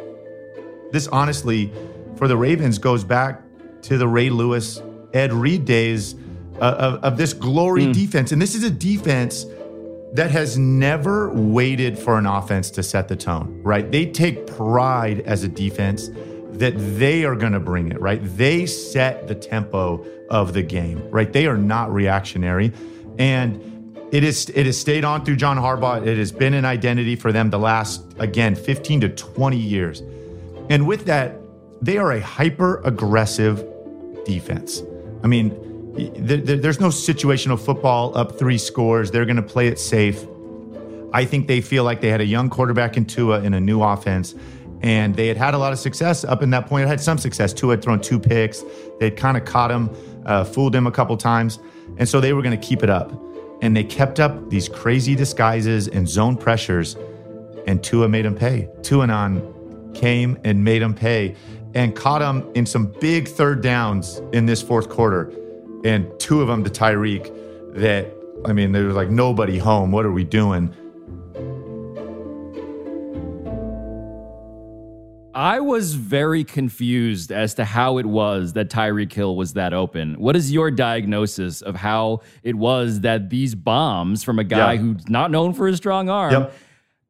this 0.92 1.08
honestly, 1.10 1.72
for 2.24 2.30
the 2.30 2.38
Ravens, 2.38 2.78
goes 2.78 3.04
back 3.04 3.42
to 3.82 3.98
the 3.98 4.08
Ray 4.08 4.30
Lewis, 4.30 4.82
Ed 5.14 5.34
Reed 5.34 5.66
days 5.66 6.16
uh, 6.62 6.74
of, 6.80 7.04
of 7.04 7.18
this 7.18 7.34
glory 7.34 7.92
defense. 7.92 8.32
And 8.32 8.42
this 8.42 8.56
is 8.56 8.64
a 8.64 8.70
defense 8.70 9.46
that 10.14 10.32
has 10.32 10.58
never 10.58 11.34
waited 11.34 12.00
for 12.00 12.18
an 12.18 12.26
offense 12.26 12.72
to 12.72 12.82
set 12.82 13.10
the 13.10 13.18
tone, 13.18 13.62
right? 13.62 13.92
They 13.92 14.06
take 14.06 14.48
pride 14.48 15.20
as 15.26 15.44
a 15.44 15.50
defense 15.50 16.12
that 16.54 16.76
they 16.98 17.26
are 17.26 17.36
going 17.36 17.52
to 17.52 17.60
bring 17.60 17.92
it, 17.92 18.00
right? 18.00 18.22
They 18.24 18.68
set 18.68 19.28
the 19.28 19.36
tempo 19.36 20.06
of 20.30 20.54
the 20.54 20.64
game, 20.64 21.06
right? 21.10 21.34
They 21.34 21.46
are 21.46 21.58
not 21.58 21.94
reactionary. 21.94 22.72
And 23.20 24.00
it 24.14 24.24
is 24.24 24.50
it 24.56 24.66
has 24.66 24.80
stayed 24.80 25.04
on 25.04 25.26
through 25.26 25.36
John 25.36 25.58
Harbaugh. 25.58 26.08
It 26.08 26.18
has 26.18 26.32
been 26.32 26.54
an 26.54 26.64
identity 26.64 27.18
for 27.18 27.34
them 27.34 27.50
the 27.50 27.60
last 27.60 28.02
again 28.18 28.56
15 28.56 29.02
to 29.02 29.10
20 29.10 29.58
years. 29.58 30.02
And 30.70 30.88
with 30.88 31.04
that, 31.08 31.43
they 31.84 31.98
are 31.98 32.14
a 32.14 32.22
hyper 32.22 32.82
aggressive 32.86 33.66
defense. 34.26 34.82
I 35.22 35.28
mean, 35.28 35.52
th- 35.96 36.46
th- 36.46 36.62
there's 36.62 36.80
no 36.80 36.88
situational 36.88 37.60
football 37.60 38.18
up 38.18 38.40
three 38.40 38.58
scores. 38.58 39.12
They're 39.12 39.26
going 39.26 39.36
to 39.36 39.42
play 39.42 39.68
it 39.68 39.78
safe. 39.78 40.26
I 41.12 41.26
think 41.26 41.48
they 41.48 41.60
feel 41.60 41.84
like 41.84 42.00
they 42.00 42.10
had 42.10 42.22
a 42.22 42.26
young 42.26 42.50
quarterback 42.50 42.96
in 42.96 43.06
Tua 43.06 43.42
in 43.42 43.54
a 43.54 43.60
new 43.60 43.84
offense, 43.84 44.34
and 44.82 45.14
they 45.16 45.28
had 45.28 45.36
had 45.36 45.54
a 45.54 45.58
lot 45.58 45.74
of 45.74 45.80
success 45.80 46.24
up 46.24 46.42
in 46.42 46.52
that 46.52 46.68
point. 46.68 46.86
They 46.86 46.90
had 46.90 47.02
some 47.02 47.18
success. 47.18 47.52
Tua 47.52 47.72
had 47.72 47.84
thrown 47.84 48.00
two 48.00 48.20
picks. 48.20 48.64
They'd 49.00 49.18
kind 49.18 49.36
of 49.36 49.44
caught 49.44 49.70
him, 49.70 49.90
uh, 50.26 50.46
fooled 50.46 50.74
him 50.74 50.88
a 50.88 50.92
couple 50.92 51.18
times, 51.18 51.60
and 51.98 52.08
so 52.08 52.22
they 52.22 52.32
were 52.32 52.42
going 52.42 52.58
to 52.58 52.66
keep 52.66 52.82
it 52.82 52.90
up. 52.90 53.12
And 53.62 53.76
they 53.76 53.84
kept 53.84 54.22
up 54.22 54.50
these 54.50 54.70
crazy 54.70 55.16
disguises 55.16 55.90
and 55.90 56.08
zone 56.08 56.38
pressures, 56.38 56.96
and 57.68 57.84
Tua 57.84 58.08
made 58.08 58.26
him 58.26 58.36
pay. 58.36 58.70
Tuanon 58.82 59.94
came 59.94 60.40
and 60.44 60.64
made 60.64 60.82
him 60.82 60.94
pay 60.94 61.36
and 61.74 61.96
caught 61.96 62.22
him 62.22 62.50
in 62.56 62.66
some 62.66 62.88
big 63.00 63.28
third 63.28 63.62
downs 63.62 64.22
in 64.32 64.46
this 64.46 64.62
fourth 64.62 64.90
quarter. 64.90 65.32
And 65.84 66.08
two 66.20 66.42
of 66.42 66.48
them 66.48 66.64
to 66.64 66.70
Tyreek 66.70 67.32
that, 67.76 68.08
I 68.46 68.54
mean, 68.54 68.72
there 68.72 68.86
was 68.86 68.96
like 68.96 69.10
nobody 69.10 69.58
home. 69.58 69.92
What 69.92 70.06
are 70.06 70.12
we 70.12 70.24
doing? 70.24 70.74
I 75.36 75.62
was 75.62 75.96
very 75.96 76.44
confused 76.44 77.32
as 77.32 77.56
to 77.56 77.66
how 77.66 77.98
it 77.98 78.06
was 78.06 78.54
that 78.54 78.70
Tyreek 78.70 79.12
Hill 79.12 79.36
was 79.36 79.54
that 79.54 79.74
open. 79.74 80.14
What 80.20 80.36
is 80.36 80.52
your 80.52 80.70
diagnosis 80.70 81.64
of 81.64 81.76
how 81.76 82.22
it 82.44 82.54
was 82.54 83.00
that 83.00 83.32
these 83.32 83.56
bombs 83.56 84.24
from 84.24 84.38
a 84.38 84.44
guy 84.44 84.74
Yeah. 84.74 84.80
who's 84.82 85.10
not 85.10 85.32
known 85.32 85.54
for 85.54 85.66
his 85.66 85.78
strong 85.78 86.08
arm 86.08 86.34
Yep. 86.34 86.54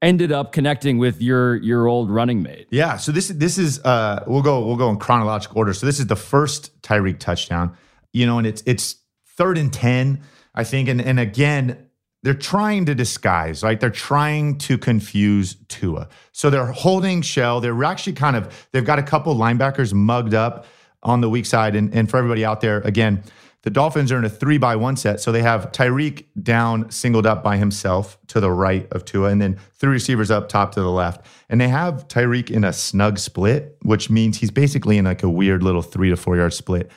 Ended 0.03 0.31
up 0.31 0.51
connecting 0.51 0.97
with 0.99 1.21
your 1.21 1.55
your 1.55 1.87
old 1.87 2.11
running 2.11 2.43
mate? 2.43 2.67
Yeah, 2.69 2.97
so 2.97 3.11
this 3.11 3.29
this 3.29 3.57
is 3.57 3.79
uh 3.83 4.23
we'll 4.27 4.43
go 4.43 4.63
we'll 4.65 4.75
go 4.75 4.89
in 4.89 4.97
chronological 4.97 5.57
order. 5.57 5.73
So 5.73 5.85
this 5.85 5.99
is 5.99 6.07
the 6.07 6.15
first 6.15 6.79
Tyreek 6.81 7.17
touchdown. 7.19 7.75
You 8.11 8.27
know, 8.27 8.37
and 8.37 8.45
it's 8.45 8.61
it's 8.67 8.97
third 9.25 9.57
and 9.57 9.73
10, 9.73 10.21
I 10.53 10.63
think 10.63 10.89
and 10.89 11.01
and 11.01 11.19
again, 11.19 11.89
they're 12.21 12.33
trying 12.33 12.85
to 12.85 12.95
disguise, 12.95 13.63
right? 13.63 13.79
They're 13.79 13.89
trying 13.89 14.57
to 14.59 14.77
confuse 14.77 15.55
Tua. 15.67 16.07
So 16.31 16.49
they're 16.49 16.71
holding 16.71 17.21
shell. 17.21 17.59
They're 17.59 17.83
actually 17.83 18.13
kind 18.13 18.35
of 18.35 18.67
they've 18.71 18.85
got 18.85 18.99
a 18.99 19.03
couple 19.03 19.35
linebackers 19.35 19.93
mugged 19.93 20.33
up 20.33 20.65
on 21.01 21.21
the 21.21 21.29
weak 21.29 21.45
side 21.45 21.75
and 21.75 21.93
and 21.93 22.09
for 22.09 22.17
everybody 22.17 22.45
out 22.45 22.61
there 22.61 22.81
again, 22.81 23.23
the 23.63 23.69
Dolphins 23.69 24.11
are 24.11 24.17
in 24.17 24.25
a 24.25 24.29
three 24.29 24.57
by 24.57 24.75
one 24.75 24.95
set. 24.97 25.21
So 25.21 25.31
they 25.31 25.41
have 25.41 25.71
Tyreek 25.71 26.25
down, 26.41 26.91
singled 26.91 27.25
up 27.25 27.43
by 27.43 27.57
himself 27.57 28.17
to 28.27 28.39
the 28.39 28.51
right 28.51 28.87
of 28.91 29.05
Tua, 29.05 29.29
and 29.29 29.41
then 29.41 29.57
three 29.73 29.91
receivers 29.91 30.29
up 30.29 30.49
top 30.49 30.73
to 30.73 30.81
the 30.81 30.91
left. 30.91 31.25
And 31.49 31.59
they 31.59 31.69
have 31.69 32.07
Tyreek 32.09 32.51
in 32.51 32.65
a 32.65 32.73
snug 32.73 33.17
split, 33.17 33.77
which 33.81 34.09
means 34.09 34.37
he's 34.37 34.51
basically 34.51 34.97
in 34.97 35.05
like 35.05 35.23
a 35.23 35.29
weird 35.29 35.63
little 35.63 35.81
three 35.81 36.09
to 36.09 36.17
four 36.17 36.35
yard 36.35 36.53
split. 36.53 36.91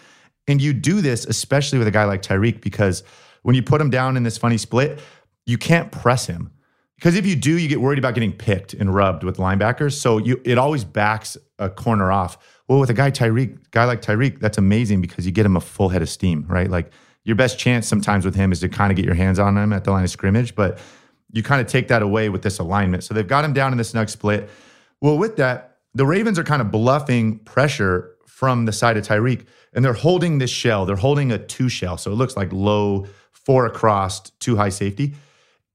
And 0.48 0.60
you 0.60 0.72
do 0.72 1.00
this, 1.00 1.24
especially 1.24 1.78
with 1.78 1.88
a 1.88 1.92
guy 1.92 2.04
like 2.04 2.22
Tyreek, 2.22 2.60
because 2.60 3.04
when 3.42 3.54
you 3.54 3.62
put 3.62 3.80
him 3.80 3.90
down 3.90 4.16
in 4.16 4.24
this 4.24 4.36
funny 4.36 4.58
split, 4.58 5.00
you 5.44 5.58
can't 5.58 5.92
press 5.92 6.26
him. 6.26 6.50
Because 6.96 7.14
if 7.14 7.26
you 7.26 7.36
do, 7.36 7.56
you 7.56 7.68
get 7.68 7.80
worried 7.80 7.98
about 7.98 8.14
getting 8.14 8.32
picked 8.32 8.74
and 8.74 8.92
rubbed 8.92 9.22
with 9.22 9.36
linebackers. 9.36 9.92
So 9.92 10.18
you 10.18 10.40
it 10.44 10.58
always 10.58 10.82
backs 10.82 11.36
a 11.58 11.70
corner 11.70 12.10
off. 12.10 12.38
Well, 12.68 12.80
with 12.80 12.90
a 12.90 12.94
guy 12.94 13.10
Tyreek, 13.10 13.70
guy 13.70 13.84
like 13.84 14.02
Tyreek, 14.02 14.40
that's 14.40 14.58
amazing 14.58 15.00
because 15.00 15.24
you 15.24 15.32
get 15.32 15.46
him 15.46 15.56
a 15.56 15.60
full 15.60 15.88
head 15.88 16.02
of 16.02 16.08
steam, 16.08 16.44
right? 16.48 16.68
Like 16.68 16.90
your 17.24 17.36
best 17.36 17.58
chance 17.58 17.86
sometimes 17.86 18.24
with 18.24 18.34
him 18.34 18.52
is 18.52 18.60
to 18.60 18.68
kind 18.68 18.90
of 18.90 18.96
get 18.96 19.04
your 19.04 19.14
hands 19.14 19.38
on 19.38 19.56
him 19.56 19.72
at 19.72 19.84
the 19.84 19.90
line 19.90 20.04
of 20.04 20.10
scrimmage, 20.10 20.54
but 20.54 20.78
you 21.32 21.42
kind 21.42 21.60
of 21.60 21.66
take 21.66 21.88
that 21.88 22.02
away 22.02 22.28
with 22.28 22.42
this 22.42 22.58
alignment. 22.58 23.04
So 23.04 23.14
they've 23.14 23.26
got 23.26 23.44
him 23.44 23.52
down 23.52 23.72
in 23.72 23.78
this 23.78 23.90
snug 23.90 24.08
split. 24.08 24.48
Well, 25.00 25.18
with 25.18 25.36
that, 25.36 25.78
the 25.94 26.06
Ravens 26.06 26.38
are 26.38 26.44
kind 26.44 26.60
of 26.60 26.70
bluffing 26.70 27.38
pressure 27.40 28.16
from 28.26 28.66
the 28.66 28.72
side 28.72 28.96
of 28.96 29.06
Tyreek, 29.06 29.46
and 29.72 29.84
they're 29.84 29.92
holding 29.92 30.38
this 30.38 30.50
shell. 30.50 30.86
They're 30.86 30.96
holding 30.96 31.32
a 31.32 31.38
two 31.38 31.68
shell. 31.68 31.96
So 31.96 32.12
it 32.12 32.14
looks 32.14 32.36
like 32.36 32.52
low, 32.52 33.06
four 33.32 33.66
across, 33.66 34.20
two 34.38 34.56
high 34.56 34.68
safety. 34.68 35.14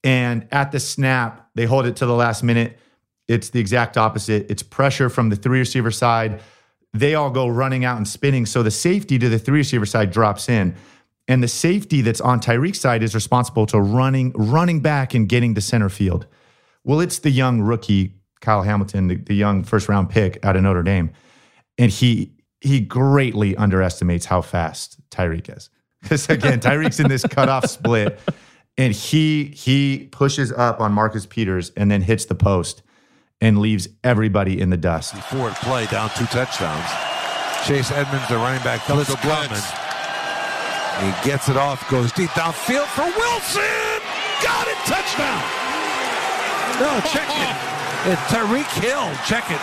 And 0.03 0.47
at 0.51 0.71
the 0.71 0.79
snap, 0.79 1.49
they 1.55 1.65
hold 1.65 1.85
it 1.85 1.95
to 1.97 2.05
the 2.05 2.13
last 2.13 2.43
minute. 2.43 2.77
It's 3.27 3.49
the 3.49 3.59
exact 3.59 3.97
opposite. 3.97 4.49
It's 4.49 4.63
pressure 4.63 5.09
from 5.09 5.29
the 5.29 5.35
three 5.35 5.59
receiver 5.59 5.91
side. 5.91 6.41
They 6.93 7.15
all 7.15 7.31
go 7.31 7.47
running 7.47 7.85
out 7.85 7.97
and 7.97 8.07
spinning. 8.07 8.45
So 8.45 8.63
the 8.63 8.71
safety 8.71 9.17
to 9.17 9.29
the 9.29 9.39
three 9.39 9.59
receiver 9.59 9.85
side 9.85 10.11
drops 10.11 10.49
in. 10.49 10.75
And 11.27 11.41
the 11.41 11.47
safety 11.47 12.01
that's 12.01 12.19
on 12.19 12.39
Tyreek's 12.39 12.79
side 12.79 13.03
is 13.03 13.15
responsible 13.15 13.65
to 13.67 13.79
running, 13.79 14.33
running 14.33 14.81
back 14.81 15.13
and 15.13 15.29
getting 15.29 15.55
to 15.55 15.61
center 15.61 15.87
field. 15.87 16.25
Well, 16.83 16.99
it's 16.99 17.19
the 17.19 17.29
young 17.29 17.61
rookie, 17.61 18.15
Kyle 18.41 18.63
Hamilton, 18.63 19.07
the, 19.07 19.15
the 19.15 19.35
young 19.35 19.63
first 19.63 19.87
round 19.87 20.09
pick 20.09 20.43
out 20.43 20.55
of 20.55 20.63
Notre 20.63 20.83
Dame. 20.83 21.11
And 21.77 21.91
he 21.91 22.33
he 22.59 22.79
greatly 22.79 23.55
underestimates 23.55 24.25
how 24.25 24.41
fast 24.41 24.97
Tyreek 25.09 25.55
is. 25.55 25.69
Because 26.01 26.27
again, 26.29 26.59
Tyreek's 26.59 26.99
in 26.99 27.09
this 27.09 27.23
cutoff 27.23 27.67
split 27.69 28.19
and 28.75 28.93
he 28.93 29.45
he 29.55 30.09
pushes 30.11 30.51
up 30.51 30.79
on 30.79 30.91
Marcus 30.93 31.27
Peters 31.27 31.71
and 31.77 31.91
then 31.91 32.01
hits 32.01 32.25
the 32.25 32.33
post 32.33 32.81
and 33.41 33.57
leaves 33.57 33.89
everybody 34.03 34.61
in 34.61 34.69
the 34.69 34.77
dust. 34.77 35.15
Forward 35.15 35.53
play 35.55 35.87
down 35.87 36.09
two 36.15 36.25
touchdowns. 36.25 36.85
Chase 37.65 37.91
Edmonds, 37.91 38.27
the 38.29 38.37
running 38.37 38.63
back, 38.63 38.81
comes 38.81 39.07
to 39.07 39.17
Blitz. 39.21 39.69
He 41.01 41.29
gets 41.29 41.49
it 41.49 41.57
off, 41.57 41.87
goes 41.89 42.11
deep 42.11 42.29
downfield 42.31 42.85
for 42.87 43.05
Wilson. 43.17 44.01
Got 44.43 44.67
it, 44.67 44.77
touchdown. 44.85 45.41
No, 46.79 47.01
check 47.11 47.27
it. 47.29 47.67
It's 48.03 48.19
Tyreek 48.33 48.65
Hill. 48.81 49.13
Check 49.27 49.51
it. 49.51 49.59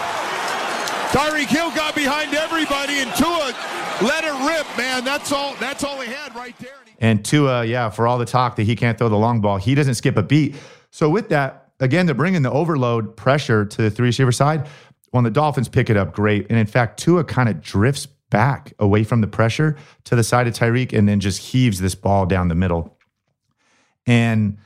Tyreek 1.10 1.48
Hill 1.48 1.72
got 1.74 1.96
behind 1.96 2.34
everybody 2.34 3.00
and 3.00 3.12
Tua 3.16 3.52
let 4.00 4.22
it 4.22 4.46
rip, 4.46 4.64
man. 4.78 5.04
That's 5.04 5.32
all. 5.32 5.56
That's 5.56 5.82
all 5.82 6.00
he 6.00 6.08
had 6.08 6.36
right 6.36 6.56
there. 6.60 6.76
And 7.00 7.24
Tua, 7.24 7.64
yeah, 7.64 7.90
for 7.90 8.06
all 8.06 8.16
the 8.16 8.24
talk 8.24 8.54
that 8.54 8.62
he 8.62 8.76
can't 8.76 8.96
throw 8.96 9.08
the 9.08 9.16
long 9.16 9.40
ball, 9.40 9.56
he 9.56 9.74
doesn't 9.74 9.94
skip 9.94 10.16
a 10.16 10.22
beat. 10.22 10.54
So 10.92 11.10
with 11.10 11.30
that, 11.30 11.67
again, 11.80 12.06
they're 12.06 12.14
bringing 12.14 12.42
the 12.42 12.50
overload 12.50 13.16
pressure 13.16 13.64
to 13.64 13.82
the 13.82 13.90
three 13.90 14.06
receiver 14.08 14.32
side. 14.32 14.66
When 15.10 15.24
the 15.24 15.30
Dolphins 15.30 15.68
pick 15.68 15.88
it 15.88 15.96
up, 15.96 16.12
great. 16.12 16.46
And 16.50 16.58
in 16.58 16.66
fact, 16.66 17.00
Tua 17.00 17.24
kind 17.24 17.48
of 17.48 17.60
drifts 17.62 18.06
back 18.30 18.74
away 18.78 19.04
from 19.04 19.22
the 19.22 19.26
pressure 19.26 19.76
to 20.04 20.14
the 20.16 20.22
side 20.22 20.46
of 20.46 20.52
Tyreek 20.54 20.92
and 20.96 21.08
then 21.08 21.18
just 21.18 21.40
heaves 21.40 21.80
this 21.80 21.94
ball 21.94 22.26
down 22.26 22.48
the 22.48 22.54
middle. 22.54 22.98
And 24.06 24.58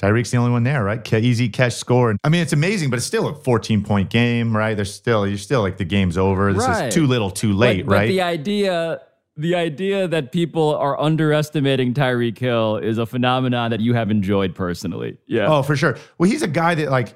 Tyreek's 0.00 0.30
the 0.30 0.38
only 0.38 0.50
one 0.50 0.64
there, 0.64 0.82
right? 0.82 1.12
Easy 1.12 1.48
catch 1.48 1.74
score. 1.74 2.16
I 2.24 2.28
mean, 2.30 2.40
it's 2.40 2.52
amazing, 2.52 2.90
but 2.90 2.96
it's 2.96 3.06
still 3.06 3.28
a 3.28 3.34
14 3.34 3.84
point 3.84 4.10
game, 4.10 4.56
right? 4.56 4.74
There's 4.74 4.92
still, 4.92 5.26
you're 5.26 5.38
still 5.38 5.60
like 5.60 5.76
the 5.76 5.84
game's 5.84 6.16
over. 6.18 6.52
This 6.52 6.64
Right. 6.66 6.88
is 6.88 6.94
too 6.94 7.06
little, 7.06 7.30
too 7.30 7.52
late, 7.52 7.82
but, 7.86 7.90
but 7.90 7.94
right? 7.96 8.08
the 8.08 8.22
idea 8.22 9.02
the 9.40 9.54
idea 9.54 10.06
that 10.06 10.32
people 10.32 10.76
are 10.76 11.00
underestimating 11.00 11.94
Tyreek 11.94 12.38
Hill 12.38 12.76
is 12.76 12.98
a 12.98 13.06
phenomenon 13.06 13.70
that 13.70 13.80
you 13.80 13.94
have 13.94 14.10
enjoyed 14.10 14.54
personally. 14.54 15.16
Yeah. 15.26 15.46
Oh, 15.48 15.62
for 15.62 15.76
sure. 15.76 15.96
Well, 16.18 16.30
he's 16.30 16.42
a 16.42 16.48
guy 16.48 16.74
that 16.74 16.90
like 16.90 17.14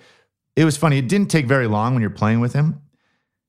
it 0.56 0.64
was 0.64 0.76
funny. 0.76 0.98
It 0.98 1.08
didn't 1.08 1.30
take 1.30 1.46
very 1.46 1.66
long 1.66 1.92
when 1.92 2.00
you're 2.00 2.10
playing 2.10 2.40
with 2.40 2.52
him. 2.52 2.80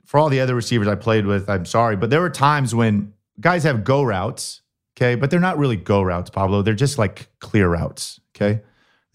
For 0.05 0.19
all 0.19 0.29
the 0.29 0.39
other 0.39 0.55
receivers 0.55 0.87
I 0.87 0.95
played 0.95 1.25
with, 1.25 1.49
I'm 1.49 1.65
sorry, 1.65 1.95
but 1.95 2.09
there 2.09 2.21
were 2.21 2.29
times 2.29 2.75
when 2.75 3.13
guys 3.39 3.63
have 3.63 3.83
go 3.83 4.03
routes, 4.03 4.61
okay, 4.95 5.15
but 5.15 5.31
they're 5.31 5.39
not 5.39 5.57
really 5.57 5.77
go 5.77 6.01
routes, 6.01 6.29
Pablo. 6.29 6.61
They're 6.61 6.73
just 6.75 6.97
like 6.97 7.27
clear 7.39 7.69
routes, 7.69 8.19
okay? 8.35 8.61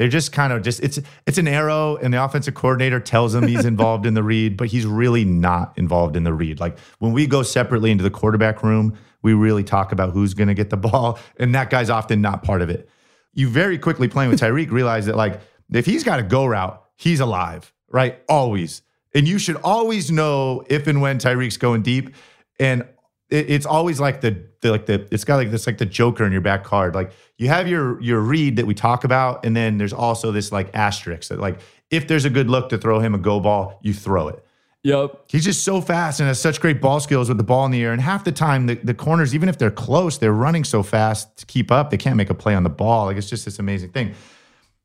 They're 0.01 0.09
just 0.09 0.33
kind 0.33 0.51
of 0.51 0.63
just 0.63 0.81
it's 0.81 0.99
it's 1.27 1.37
an 1.37 1.47
arrow, 1.47 1.97
and 1.97 2.15
the 2.15 2.25
offensive 2.25 2.55
coordinator 2.55 3.01
tells 3.01 3.35
him 3.35 3.47
he's 3.47 3.65
involved 3.67 4.07
in 4.07 4.15
the 4.15 4.23
read, 4.23 4.57
but 4.57 4.69
he's 4.69 4.87
really 4.87 5.27
not 5.27 5.77
involved 5.77 6.17
in 6.17 6.25
the 6.25 6.33
read. 6.33 6.59
Like 6.59 6.79
when 7.01 7.13
we 7.13 7.27
go 7.27 7.43
separately 7.43 7.91
into 7.91 8.03
the 8.03 8.11
quarterback 8.11 8.63
room, 8.63 8.97
we 9.21 9.35
really 9.35 9.63
talk 9.63 9.93
about 9.93 10.15
who's 10.15 10.33
going 10.33 10.49
to 10.49 10.55
get 10.55 10.71
the 10.71 10.79
ball, 10.79 11.19
and 11.37 11.55
that 11.55 11.69
guy's 11.69 11.91
often 11.91 12.23
not 12.23 12.43
part 12.43 12.63
of 12.63 12.71
it. 12.71 12.89
You 13.35 13.51
very 13.51 13.77
quickly 13.77 14.09
playing 14.09 14.31
with 14.31 14.41
Tyreek 14.41 14.71
realize 14.71 15.05
that 15.05 15.17
like 15.17 15.39
if 15.71 15.85
he's 15.85 16.03
got 16.03 16.19
a 16.19 16.23
go 16.23 16.47
route, 16.47 16.83
he's 16.97 17.21
alive, 17.21 17.71
right? 17.91 18.23
Always, 18.27 18.81
and 19.15 19.29
you 19.29 19.39
should 19.39 19.57
always 19.57 20.11
know 20.11 20.65
if 20.71 20.87
and 20.87 21.03
when 21.03 21.19
Tyreek's 21.19 21.59
going 21.59 21.83
deep, 21.83 22.15
and 22.59 22.89
it, 23.31 23.51
it's 23.51 23.67
always 23.67 24.01
like 24.01 24.21
the, 24.21 24.43
the 24.61 24.71
like 24.71 24.87
the 24.87 25.07
it's 25.11 25.25
got 25.25 25.37
like 25.37 25.51
this 25.51 25.67
like 25.67 25.79
the 25.79 25.87
Joker 25.87 26.25
in 26.25 26.33
your 26.33 26.41
back 26.41 26.65
card. 26.65 26.95
Like 26.95 27.13
you 27.39 27.49
have 27.49 27.69
your 27.69 28.01
your 28.01 28.21
read 28.21 28.57
that 28.57 28.67
we 28.67 28.75
talk 28.75 29.05
about, 29.05 29.45
and 29.45 29.57
then 29.57 29.79
there's 29.79 29.93
also 29.93 30.33
this 30.33 30.53
like 30.53 30.75
asterisk 30.75 31.29
that 31.29 31.41
like 31.41 31.61
if 31.91 32.07
there's 32.07 32.25
a 32.25 32.31
good 32.31 32.49
look 32.49 32.69
to 32.71 32.79
throw 32.79 33.01
him 33.01 33.15
a 33.15 33.19
go 33.19 33.41
ball, 33.41 33.79
you 33.83 33.95
throw 33.95 34.29
it. 34.29 34.45
Yep. 34.83 35.25
He's 35.29 35.45
just 35.45 35.63
so 35.63 35.81
fast 35.83 36.21
and 36.21 36.27
has 36.27 36.41
such 36.41 36.61
great 36.61 36.81
ball 36.81 37.01
skills 37.01 37.29
with 37.29 37.37
the 37.37 37.45
ball 37.45 37.67
in 37.67 37.71
the 37.71 37.83
air. 37.83 37.93
And 37.93 38.01
half 38.01 38.25
the 38.25 38.33
time, 38.33 38.67
the, 38.67 38.77
the 38.77 38.95
corners, 38.95 39.35
even 39.35 39.51
if 39.51 39.59
they're 39.59 39.71
close, 39.71 40.17
they're 40.17 40.33
running 40.33 40.65
so 40.65 40.83
fast 40.83 41.37
to 41.37 41.45
keep 41.45 41.71
up, 41.71 41.91
they 41.91 41.99
can't 41.99 42.17
make 42.17 42.31
a 42.31 42.35
play 42.35 42.55
on 42.55 42.63
the 42.63 42.71
ball. 42.71 43.05
Like 43.07 43.19
it's 43.19 43.29
just 43.29 43.45
this 43.45 43.59
amazing 43.59 43.91
thing. 43.91 44.15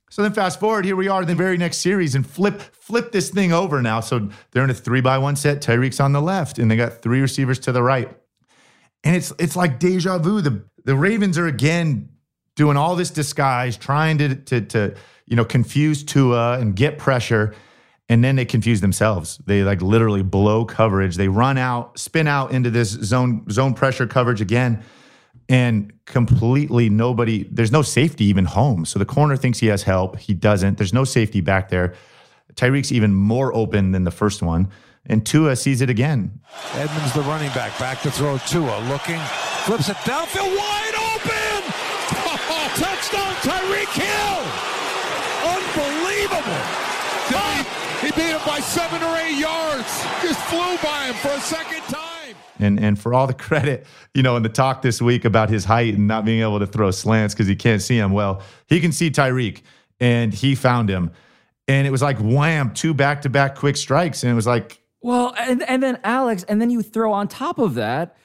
So 0.10 0.22
then 0.22 0.34
fast 0.34 0.60
forward, 0.60 0.86
here 0.86 0.96
we 0.96 1.08
are 1.08 1.22
in 1.22 1.28
the 1.28 1.36
very 1.36 1.58
next 1.58 1.78
series 1.78 2.16
and 2.16 2.26
flip 2.26 2.62
flip 2.62 3.12
this 3.12 3.30
thing 3.30 3.52
over 3.54 3.82
now. 3.82 4.02
So 4.02 4.30
they're 4.52 4.64
in 4.64 4.70
a 4.70 4.74
three 4.74 5.02
by 5.02 5.18
one 5.18 5.36
set. 5.36 5.62
Tyreek's 5.62 6.00
on 6.00 6.14
the 6.14 6.22
left, 6.22 6.60
and 6.60 6.70
they 6.70 6.76
got 6.76 7.02
three 7.02 7.22
receivers 7.22 7.60
to 7.60 7.72
the 7.72 7.82
right. 7.82 8.16
And 9.06 9.16
it's 9.16 9.32
it's 9.40 9.56
like 9.56 9.80
deja 9.80 10.18
vu. 10.18 10.42
The 10.42 10.66
the 10.84 10.96
Ravens 10.96 11.38
are 11.38 11.48
again 11.48 12.10
doing 12.56 12.76
all 12.76 12.96
this 12.96 13.12
disguise, 13.12 13.78
trying 13.78 14.18
to 14.18 14.36
to 14.36 14.62
to 14.62 14.96
you 15.26 15.36
know 15.36 15.46
confuse 15.46 16.04
Tua 16.04 16.60
and 16.60 16.76
get 16.76 16.98
pressure, 16.98 17.54
and 18.10 18.24
then 18.24 18.36
they 18.36 18.46
confuse 18.46 18.82
themselves. 18.82 19.40
They 19.46 19.64
like 19.64 19.82
literally 19.82 20.24
blow 20.24 20.66
coverage. 20.66 21.16
They 21.16 21.28
run 21.28 21.58
out, 21.58 22.00
spin 22.00 22.28
out 22.28 22.52
into 22.52 22.70
this 22.72 22.90
zone 22.90 23.46
zone 23.50 23.74
pressure 23.76 24.08
coverage 24.08 24.42
again, 24.42 24.84
and 25.48 25.94
completely 26.06 26.90
nobody. 26.90 27.44
There's 27.52 27.72
no 27.72 27.84
safety 27.84 28.26
even 28.26 28.46
home. 28.46 28.86
So 28.86 29.00
the 29.00 29.06
corner 29.06 29.38
thinks 29.38 29.60
he 29.60 29.68
has 29.68 29.84
help. 29.84 30.18
He 30.18 30.34
doesn't. 30.34 30.78
There's 30.78 30.94
no 30.94 31.04
safety 31.04 31.42
back 31.42 31.70
there. 31.70 31.94
Tyreek's 32.56 32.92
even 32.92 33.14
more 33.14 33.54
open 33.56 33.92
than 33.92 34.04
the 34.04 34.12
first 34.12 34.42
one. 34.42 34.70
And 35.08 35.26
Tua 35.26 35.56
sees 35.56 35.82
it 35.82 35.90
again. 35.90 36.40
Edmonds, 36.74 37.14
the 37.14 37.22
running 37.22 37.50
back, 37.50 37.78
back 37.80 38.02
to 38.02 38.12
throw 38.12 38.38
Tua, 38.40 38.80
looking, 38.90 39.20
flips 39.66 39.90
it 39.90 39.98
downfield, 39.98 40.58
wide 40.58 40.96
open! 41.14 41.74
Oh, 42.48 42.72
touchdown, 42.76 43.34
Tyreek 43.46 43.94
Hill! 43.94 44.42
Unbelievable! 45.46 46.62
Ah! 47.38 47.76
He 48.02 48.12
beat 48.12 48.30
him 48.30 48.42
by 48.46 48.60
seven 48.60 49.02
or 49.02 49.18
eight 49.18 49.38
yards. 49.38 50.04
Just 50.22 50.40
flew 50.42 50.78
by 50.84 51.06
him 51.06 51.16
for 51.16 51.30
a 51.30 51.40
second 51.40 51.82
time. 51.84 52.36
And 52.60 52.80
and 52.80 53.00
for 53.00 53.14
all 53.14 53.26
the 53.26 53.34
credit, 53.34 53.88
you 54.14 54.22
know, 54.22 54.38
in 54.38 54.44
the 54.44 54.50
talk 54.50 54.82
this 54.82 55.02
week 55.02 55.26
about 55.26 55.50
his 55.50 55.66
height 55.66 55.96
and 55.96 56.08
not 56.08 56.24
being 56.24 56.42
able 56.42 56.60
to 56.60 56.68
throw 56.68 56.92
slants 56.92 57.34
because 57.34 57.48
he 57.48 57.56
can't 57.56 57.82
see 57.82 57.98
him. 57.98 58.12
Well, 58.12 58.44
he 58.68 58.80
can 58.80 58.92
see 58.92 59.10
Tyreek, 59.10 59.62
and 60.00 60.34
he 60.34 60.56
found 60.56 60.90
him, 60.90 61.12
and 61.68 61.88
it 61.88 61.90
was 61.90 62.02
like 62.02 62.18
wham, 62.20 62.74
two 62.74 62.94
back 62.94 63.24
to 63.24 63.30
back 63.30 63.56
quick 63.56 63.76
strikes, 63.76 64.24
and 64.24 64.32
it 64.32 64.36
was 64.36 64.48
like 64.48 64.80
Well, 65.06 65.36
and 65.38 65.62
and 65.62 65.84
then 65.84 66.00
Alex, 66.04 66.44
and 66.50 66.60
then 66.60 66.72
you 66.72 66.82
throw 66.82 67.14
on 67.14 67.28
top 67.28 67.60
of 67.60 67.76
that, 67.76 68.18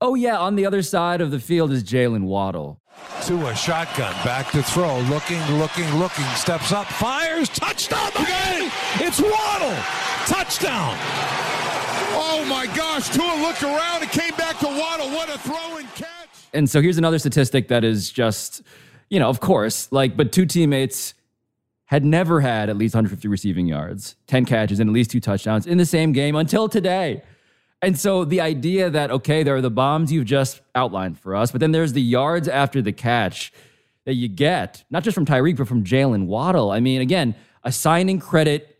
oh 0.00 0.14
yeah, 0.14 0.38
on 0.38 0.56
the 0.56 0.64
other 0.64 0.80
side 0.80 1.20
of 1.20 1.30
the 1.30 1.38
field 1.38 1.70
is 1.70 1.84
Jaylen 1.84 2.22
Waddle. 2.22 2.80
To 3.26 3.48
a 3.48 3.54
shotgun, 3.54 4.14
back 4.24 4.50
to 4.52 4.62
throw, 4.62 5.00
looking, 5.00 5.38
looking, 5.58 5.86
looking, 5.96 6.24
steps 6.28 6.72
up, 6.72 6.86
fires, 6.86 7.50
touchdown, 7.50 8.10
Miami! 8.14 8.72
It's 9.00 9.20
Waddle! 9.20 9.76
Touchdown! 10.24 10.96
Oh 12.16 12.42
my 12.48 12.64
gosh! 12.74 13.10
Tua 13.10 13.42
looked 13.42 13.62
around 13.62 14.00
and 14.00 14.10
came 14.10 14.34
back 14.36 14.58
to 14.60 14.66
Waddle. 14.66 15.10
What 15.10 15.28
a 15.28 15.36
throw 15.36 15.76
and 15.76 15.94
catch! 15.94 16.30
And 16.54 16.70
so 16.70 16.80
here's 16.80 16.96
another 16.96 17.18
statistic 17.18 17.68
that 17.68 17.84
is 17.84 18.10
just, 18.10 18.62
you 19.10 19.20
know, 19.20 19.28
of 19.28 19.40
course, 19.40 19.92
like, 19.92 20.16
but 20.16 20.32
two 20.32 20.46
teammates 20.46 21.12
had 21.88 22.04
never 22.04 22.42
had 22.42 22.68
at 22.68 22.76
least 22.76 22.94
150 22.94 23.28
receiving 23.28 23.66
yards, 23.66 24.14
10 24.26 24.44
catches, 24.44 24.78
and 24.78 24.90
at 24.90 24.92
least 24.92 25.10
two 25.10 25.20
touchdowns 25.20 25.66
in 25.66 25.78
the 25.78 25.86
same 25.86 26.12
game 26.12 26.36
until 26.36 26.68
today. 26.68 27.22
And 27.80 27.98
so 27.98 28.26
the 28.26 28.42
idea 28.42 28.90
that, 28.90 29.10
okay, 29.10 29.42
there 29.42 29.56
are 29.56 29.62
the 29.62 29.70
bombs 29.70 30.12
you've 30.12 30.26
just 30.26 30.60
outlined 30.74 31.18
for 31.18 31.34
us, 31.34 31.50
but 31.50 31.60
then 31.60 31.72
there's 31.72 31.94
the 31.94 32.02
yards 32.02 32.46
after 32.46 32.82
the 32.82 32.92
catch 32.92 33.54
that 34.04 34.14
you 34.14 34.28
get, 34.28 34.84
not 34.90 35.02
just 35.02 35.14
from 35.14 35.24
Tyreek, 35.24 35.56
but 35.56 35.66
from 35.66 35.82
Jaylen 35.82 36.26
Waddle. 36.26 36.70
I 36.70 36.80
mean, 36.80 37.00
again, 37.00 37.34
assigning 37.64 38.20
credit 38.20 38.78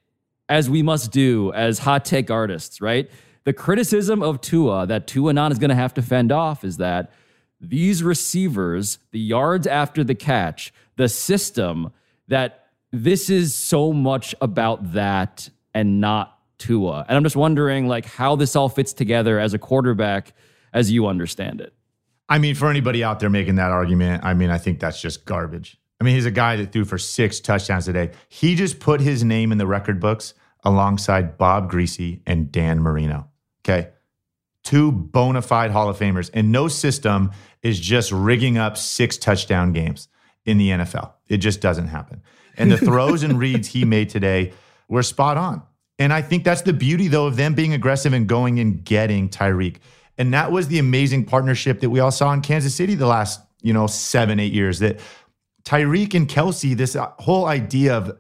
as 0.51 0.69
we 0.69 0.83
must 0.83 1.11
do 1.11 1.51
as 1.55 1.79
hot 1.79 2.05
take 2.05 2.31
artists, 2.31 2.83
right? 2.83 3.11
The 3.45 3.55
criticism 3.55 4.23
of 4.23 4.43
Tua 4.43 4.87
that 4.87 5.07
Tuanon 5.07 5.51
is 5.51 5.59
going 5.59 5.71
to 5.71 5.77
have 5.77 5.95
to 5.95 6.03
fend 6.03 6.31
off 6.31 6.63
is 6.63 6.77
that 6.77 7.11
these 7.59 8.03
receivers, 8.03 8.99
the 9.13 9.19
yards 9.19 9.67
after 9.67 10.05
the 10.05 10.15
catch, 10.15 10.75
the 10.97 11.09
system, 11.09 11.91
that 12.29 12.68
this 12.93 13.31
is 13.31 13.55
so 13.55 13.93
much 13.93 14.35
about 14.41 14.93
that 14.93 15.49
and 15.75 16.01
not 16.01 16.39
Tua. 16.59 17.07
And 17.09 17.17
I'm 17.17 17.23
just 17.23 17.37
wondering 17.37 17.87
like 17.87 18.07
how 18.07 18.37
this 18.37 18.57
all 18.57 18.69
fits 18.69 18.93
together 18.93 19.39
as 19.39 19.55
a 19.55 19.59
quarterback 19.59 20.33
as 20.73 20.91
you 20.91 21.07
understand 21.07 21.61
it. 21.61 21.73
I 22.29 22.39
mean, 22.39 22.55
for 22.55 22.69
anybody 22.69 23.03
out 23.03 23.21
there 23.21 23.31
making 23.31 23.55
that 23.55 23.71
argument, 23.71 24.25
I 24.25 24.35
mean, 24.35 24.51
I 24.51 24.59
think 24.59 24.81
that's 24.81 25.01
just 25.01 25.25
garbage. 25.25 25.81
I 26.01 26.05
mean, 26.05 26.15
he's 26.15 26.27
a 26.27 26.31
guy 26.31 26.57
that 26.57 26.73
threw 26.73 26.85
for 26.85 26.99
six 26.99 27.41
touchdowns 27.41 27.87
today. 27.87 28.11
He 28.29 28.55
just 28.55 28.81
put 28.81 29.01
his 29.01 29.25
name 29.25 29.51
in 29.51 29.59
the 29.59 29.67
record 29.67 29.99
books 29.99 30.35
alongside 30.65 31.39
Bob 31.39 31.71
Griese 31.71 32.21
and 32.27 32.53
Dan 32.53 32.81
Marino. 32.81 33.29
Okay. 33.65 33.91
Two 34.63 34.93
bona 34.93 35.43
fide 35.43 35.71
Hall 35.71 35.89
of 35.89 35.99
Famers. 35.99 36.31
And 36.35 36.53
no 36.53 36.69
system 36.69 37.31
is 37.63 37.81
just 37.81 38.13
rigging 38.13 38.59
up 38.59 38.77
six 38.77 39.17
touchdown 39.17 39.73
games 39.73 40.09
in 40.45 40.59
the 40.59 40.71
NFL. 40.71 41.13
It 41.29 41.39
just 41.39 41.61
doesn't 41.61 41.89
happen. 41.89 42.23
And 42.59 42.71
the 42.71 42.77
throws 42.87 43.23
and 43.23 43.39
reads 43.39 43.69
he 43.69 43.85
made 43.85 44.11
today 44.11 44.53
were 44.89 45.03
spot 45.03 45.37
on. 45.37 45.63
And 45.99 46.13
I 46.13 46.23
think 46.23 46.45
that's 46.45 46.63
the 46.63 46.73
beauty, 46.73 47.09
though, 47.09 47.27
of 47.27 47.37
them 47.37 47.55
being 47.55 47.73
aggressive 47.73 48.13
and 48.13 48.29
going 48.29 48.61
and 48.61 48.85
getting 48.85 49.29
Tyreek. 49.29 49.77
And 50.17 50.33
that 50.35 50.53
was 50.53 50.69
the 50.69 50.79
amazing 50.79 51.25
partnership 51.25 51.81
that 51.81 51.91
we 51.91 52.01
all 52.01 52.11
saw 52.11 52.33
in 52.33 52.41
Kansas 52.41 52.75
City 52.75 52.95
the 52.95 53.07
last, 53.07 53.41
you 53.63 53.73
know, 53.73 53.87
seven, 53.87 54.39
eight 54.41 54.53
years. 54.53 54.79
That 54.81 55.01
Tyreek 55.65 56.15
and 56.15 56.29
Kelce, 56.29 56.77
this 56.77 56.97
uh, 56.97 57.11
whole 57.19 57.47
idea 57.47 57.95
of 57.97 58.19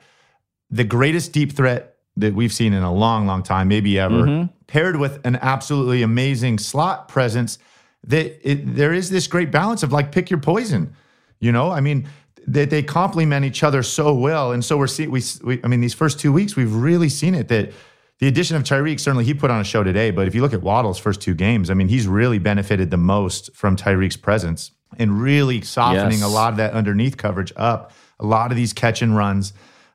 the 0.70 0.84
greatest 0.84 1.32
deep 1.32 1.52
threat 1.52 1.96
that 2.16 2.34
we've 2.34 2.52
seen 2.52 2.72
in 2.72 2.82
a 2.82 2.92
long, 2.92 3.26
long 3.26 3.42
time, 3.42 3.68
maybe 3.68 3.98
ever, 3.98 4.48
paired 4.66 4.96
with 4.96 5.24
an 5.24 5.36
absolutely 5.36 6.02
amazing 6.02 6.58
slot 6.58 7.08
presence, 7.08 7.58
that 8.04 8.48
it, 8.48 8.74
there 8.74 8.92
is 8.92 9.10
this 9.10 9.26
great 9.26 9.50
balance 9.50 9.82
of 9.82 9.92
like 9.92 10.12
pick 10.12 10.30
your 10.30 10.40
poison. 10.40 10.94
You 11.40 11.52
know, 11.52 11.70
I 11.70 11.80
mean, 11.80 12.08
they, 12.46 12.64
they 12.64 12.82
complement 12.82 13.44
each 13.44 13.62
other 13.62 13.82
so 13.82 14.14
well. 14.14 14.52
And 14.52 14.64
so 14.64 14.76
we're 14.76 14.86
seeing, 14.86 15.10
we, 15.10 15.22
we, 15.42 15.60
I 15.62 15.68
mean, 15.68 15.80
these 15.80 15.94
first 15.94 16.20
two 16.20 16.32
weeks, 16.32 16.56
we've 16.56 16.74
really 16.74 17.08
seen 17.08 17.34
it 17.34 17.48
that 17.48 17.72
the 18.18 18.26
addition 18.26 18.56
of 18.56 18.64
Tyreek, 18.64 18.98
certainly 18.98 19.24
he 19.24 19.34
put 19.34 19.50
on 19.50 19.60
a 19.60 19.64
show 19.64 19.84
today, 19.84 20.10
but 20.10 20.26
if 20.26 20.34
you 20.34 20.42
look 20.42 20.52
at 20.52 20.62
Waddle's 20.62 20.98
first 20.98 21.20
two 21.20 21.34
games, 21.34 21.70
I 21.70 21.74
mean, 21.74 21.88
he's 21.88 22.08
really 22.08 22.38
benefited 22.38 22.90
the 22.90 22.96
most 22.96 23.54
from 23.54 23.76
Tyreek's 23.76 24.16
presence 24.16 24.72
and 24.98 25.20
really 25.20 25.60
softening 25.60 26.18
Yes. 26.18 26.22
a 26.22 26.28
lot 26.28 26.52
of 26.52 26.56
that 26.56 26.72
underneath 26.72 27.16
coverage 27.16 27.52
up, 27.56 27.92
a 28.18 28.26
lot 28.26 28.50
of 28.50 28.56
these 28.56 28.72
catch 28.72 29.02
and 29.02 29.16
runs. 29.16 29.52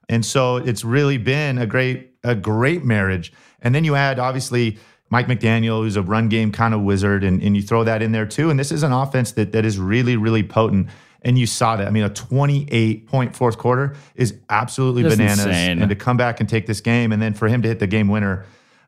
And 0.08 0.26
so 0.26 0.58
it's 0.58 0.86
really 0.86 1.18
been 1.18 1.58
a 1.58 1.66
great, 1.66 2.12
a 2.24 2.36
great 2.36 2.84
marriage. 2.86 3.34
And 3.62 3.74
then 3.74 3.84
you 3.84 3.96
add 3.96 4.20
obviously 4.20 4.78
Mike 5.10 5.28
McDaniel, 5.28 5.80
who's 5.82 5.96
a 5.96 6.02
run 6.02 6.30
game 6.30 6.52
kind 6.52 6.74
of 6.74 6.82
wizard, 6.82 7.24
and, 7.24 7.42
and 7.44 7.56
you 7.56 7.62
throw 7.62 7.84
that 7.84 8.02
in 8.02 8.14
there 8.14 8.26
too. 8.26 8.50
And 8.50 8.60
this 8.60 8.72
is 8.72 8.84
an 8.84 8.92
offense 8.92 9.34
that 9.34 9.52
that 9.52 9.66
is 9.66 9.78
really, 9.78 10.16
really 10.16 10.44
potent. 10.44 10.88
And 11.24 11.38
you 11.38 11.48
saw 11.48 11.78
that. 11.78 11.88
I 11.88 11.90
mean, 11.90 12.04
a 12.04 12.10
28 12.10 13.08
point 13.08 13.36
fourth 13.36 13.58
quarter 13.58 13.96
is 14.16 14.36
absolutely 14.50 15.04
Just 15.04 15.18
bananas. 15.18 15.46
insane. 15.46 15.82
And 15.82 15.90
to 15.90 15.96
come 15.96 16.18
back 16.18 16.40
and 16.40 16.50
take 16.50 16.68
this 16.68 16.82
game, 16.82 17.12
and 17.12 17.22
then 17.22 17.34
for 17.34 17.48
him 17.48 17.62
to 17.62 17.68
hit 17.68 17.80
the 17.80 17.88
game 17.88 18.10
winner 18.10 18.46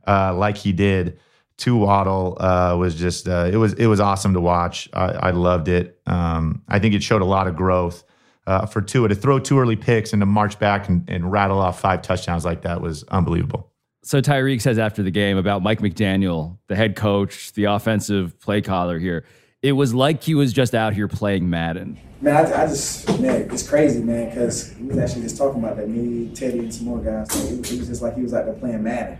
uh, 0.08 0.34
like 0.34 0.58
he 0.58 0.72
did 0.72 1.20
to 1.58 1.78
Waddle 1.78 2.38
uh, 2.40 2.76
was 2.78 2.96
just 2.96 3.28
uh, 3.28 3.50
it 3.52 3.56
was 3.56 3.74
it 3.74 3.88
was 3.88 4.00
awesome 4.00 4.34
to 4.34 4.42
watch. 4.42 4.90
I, 4.94 5.06
I 5.06 5.32
loved 5.32 5.70
it. 5.70 6.00
Um, 6.06 6.62
I 6.68 6.80
think 6.80 6.94
it 6.94 7.04
showed 7.04 7.22
a 7.22 7.26
lot 7.26 7.48
of 7.48 7.56
growth 7.56 8.04
uh, 8.48 8.66
for 8.66 8.82
Tua 8.82 9.08
to 9.08 9.16
throw 9.16 9.40
two 9.40 9.60
early 9.60 9.76
picks 9.76 10.14
and 10.14 10.22
to 10.22 10.26
march 10.26 10.60
back 10.60 10.90
and, 10.90 11.10
and 11.10 11.32
rattle 11.32 11.60
off 11.60 11.80
five 11.80 12.02
touchdowns 12.02 12.46
like 12.46 12.64
that 12.64 12.82
was 12.82 13.04
unbelievable. 13.06 13.72
So 14.04 14.22
Tyreek 14.22 14.62
says 14.62 14.78
after 14.78 15.02
the 15.02 15.10
game 15.12 15.38
about 15.38 15.64
Mike 15.64 15.80
McDaniel, 15.80 16.60
the 16.68 16.76
head 16.76 16.96
coach, 16.96 17.54
the 17.54 17.64
offensive 17.64 18.40
play 18.40 18.62
caller 18.62 19.00
here. 19.00 19.26
It 19.62 19.72
was 19.72 19.94
like 19.94 20.24
he 20.24 20.36
was 20.36 20.54
just 20.54 20.76
out 20.76 20.94
here 20.94 21.08
playing 21.08 21.50
Madden. 21.50 21.98
Man, 22.22 22.36
I, 22.36 22.64
I 22.64 22.68
just, 22.68 23.20
man, 23.20 23.50
it's 23.52 23.68
crazy, 23.68 24.02
man, 24.02 24.30
because 24.30 24.76
we 24.80 24.88
was 24.88 24.98
actually 24.98 25.24
just 25.24 25.38
talking 25.38 25.64
about 25.64 25.78
that. 25.78 25.90
Me, 25.90 26.34
Teddy, 26.36 26.60
and 26.60 26.74
some 26.74 26.86
more 26.86 27.00
guys. 27.00 27.30
It, 27.52 27.72
it 27.72 27.80
was 27.80 27.88
just 27.88 28.02
like 28.02 28.16
he 28.16 28.22
was 28.22 28.34
out 28.34 28.46
there 28.46 28.54
playing 28.54 28.84
Madden. 28.84 29.18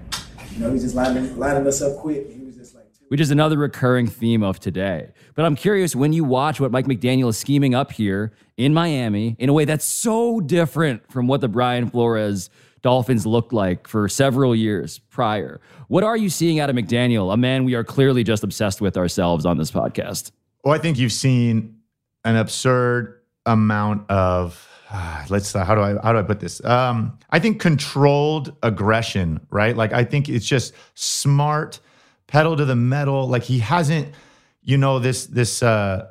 You 0.52 0.60
know, 0.60 0.68
he 0.68 0.74
was 0.74 0.84
just 0.84 0.96
lining, 0.96 1.38
lining 1.38 1.66
us 1.68 1.82
up 1.82 1.98
quick. 1.98 2.30
He 2.32 2.42
was 2.46 2.56
just 2.56 2.76
like, 2.76 2.86
which 3.16 3.22
is 3.22 3.32
another 3.32 3.58
recurring 3.58 4.08
theme 4.08 4.44
of 4.44 4.60
today. 4.60 5.10
But 5.36 5.46
I'm 5.46 5.56
curious 5.56 5.96
when 5.96 6.12
you 6.12 6.26
watch 6.26 6.60
what 6.60 6.70
Mike 6.70 6.86
McDaniel 6.86 7.30
is 7.30 7.38
scheming 7.38 7.74
up 7.74 7.94
here 7.94 8.34
in 8.58 8.74
Miami 8.74 9.38
in 9.40 9.48
a 9.48 9.54
way 9.54 9.64
that's 9.64 9.86
so 9.86 10.42
different 10.42 11.10
from 11.10 11.26
what 11.26 11.40
the 11.40 11.48
Brian 11.48 11.90
Flores 11.90 12.50
Dolphins 12.82 13.26
looked 13.26 13.54
like 13.54 13.88
for 13.88 14.10
several 14.10 14.54
years 14.54 15.00
prior. 15.00 15.62
What 15.88 16.04
are 16.04 16.18
you 16.18 16.30
seeing 16.30 16.60
out 16.60 16.70
of 16.70 16.76
McDaniel, 16.76 17.34
a 17.34 17.38
man 17.38 17.64
we 17.64 17.74
are 17.74 17.86
clearly 17.86 18.26
just 18.26 18.44
obsessed 18.44 18.82
with 18.82 18.98
ourselves 18.98 19.46
on 19.46 19.58
this 19.58 19.72
podcast? 19.72 20.32
Well, 20.66 20.74
I 20.74 20.78
think 20.78 20.98
you've 20.98 21.14
seen 21.14 21.78
an 22.26 22.36
absurd 22.36 23.22
amount 23.46 24.12
of 24.12 24.68
ah, 24.92 25.26
let's 25.30 25.54
how 25.54 25.74
do 25.74 25.80
I 25.80 25.96
how 26.04 26.12
do 26.12 26.20
I 26.20 26.24
put 26.24 26.42
this? 26.42 26.62
Um, 26.66 27.18
I 27.30 27.40
think 27.40 27.62
controlled 27.62 28.54
aggression, 28.62 29.40
right? 29.52 29.78
Like 29.78 29.94
I 29.94 30.04
think 30.04 30.28
it's 30.28 30.46
just 30.46 30.74
smart, 30.96 31.80
pedal 32.28 32.56
to 32.58 32.66
the 32.66 32.76
metal. 32.76 33.28
Like 33.28 33.44
he 33.44 33.60
hasn't, 33.60 34.14
you 34.62 34.78
know, 34.78 35.00
this 35.00 35.26
this 35.26 35.62
uh, 35.64 36.08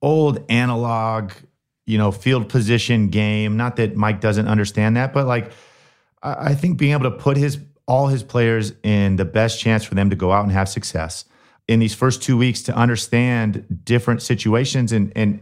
old 0.00 0.44
analog, 0.50 1.32
you 1.86 1.98
know, 1.98 2.12
field 2.12 2.48
position 2.48 3.08
game. 3.08 3.56
Not 3.56 3.76
that 3.76 3.96
Mike 3.96 4.20
doesn't 4.20 4.48
understand 4.48 4.96
that, 4.96 5.12
but 5.12 5.26
like 5.26 5.52
I 6.22 6.50
I 6.50 6.54
think 6.54 6.78
being 6.78 6.92
able 6.92 7.04
to 7.04 7.16
put 7.16 7.36
his 7.36 7.58
all 7.86 8.08
his 8.08 8.22
players 8.22 8.72
in 8.82 9.16
the 9.16 9.24
best 9.24 9.60
chance 9.60 9.84
for 9.84 9.94
them 9.94 10.10
to 10.10 10.16
go 10.16 10.32
out 10.32 10.44
and 10.44 10.52
have 10.52 10.68
success 10.68 11.24
in 11.68 11.78
these 11.80 11.94
first 11.94 12.22
two 12.22 12.36
weeks 12.36 12.62
to 12.62 12.74
understand 12.74 13.82
different 13.84 14.22
situations 14.22 14.92
and 14.92 15.12
and 15.16 15.40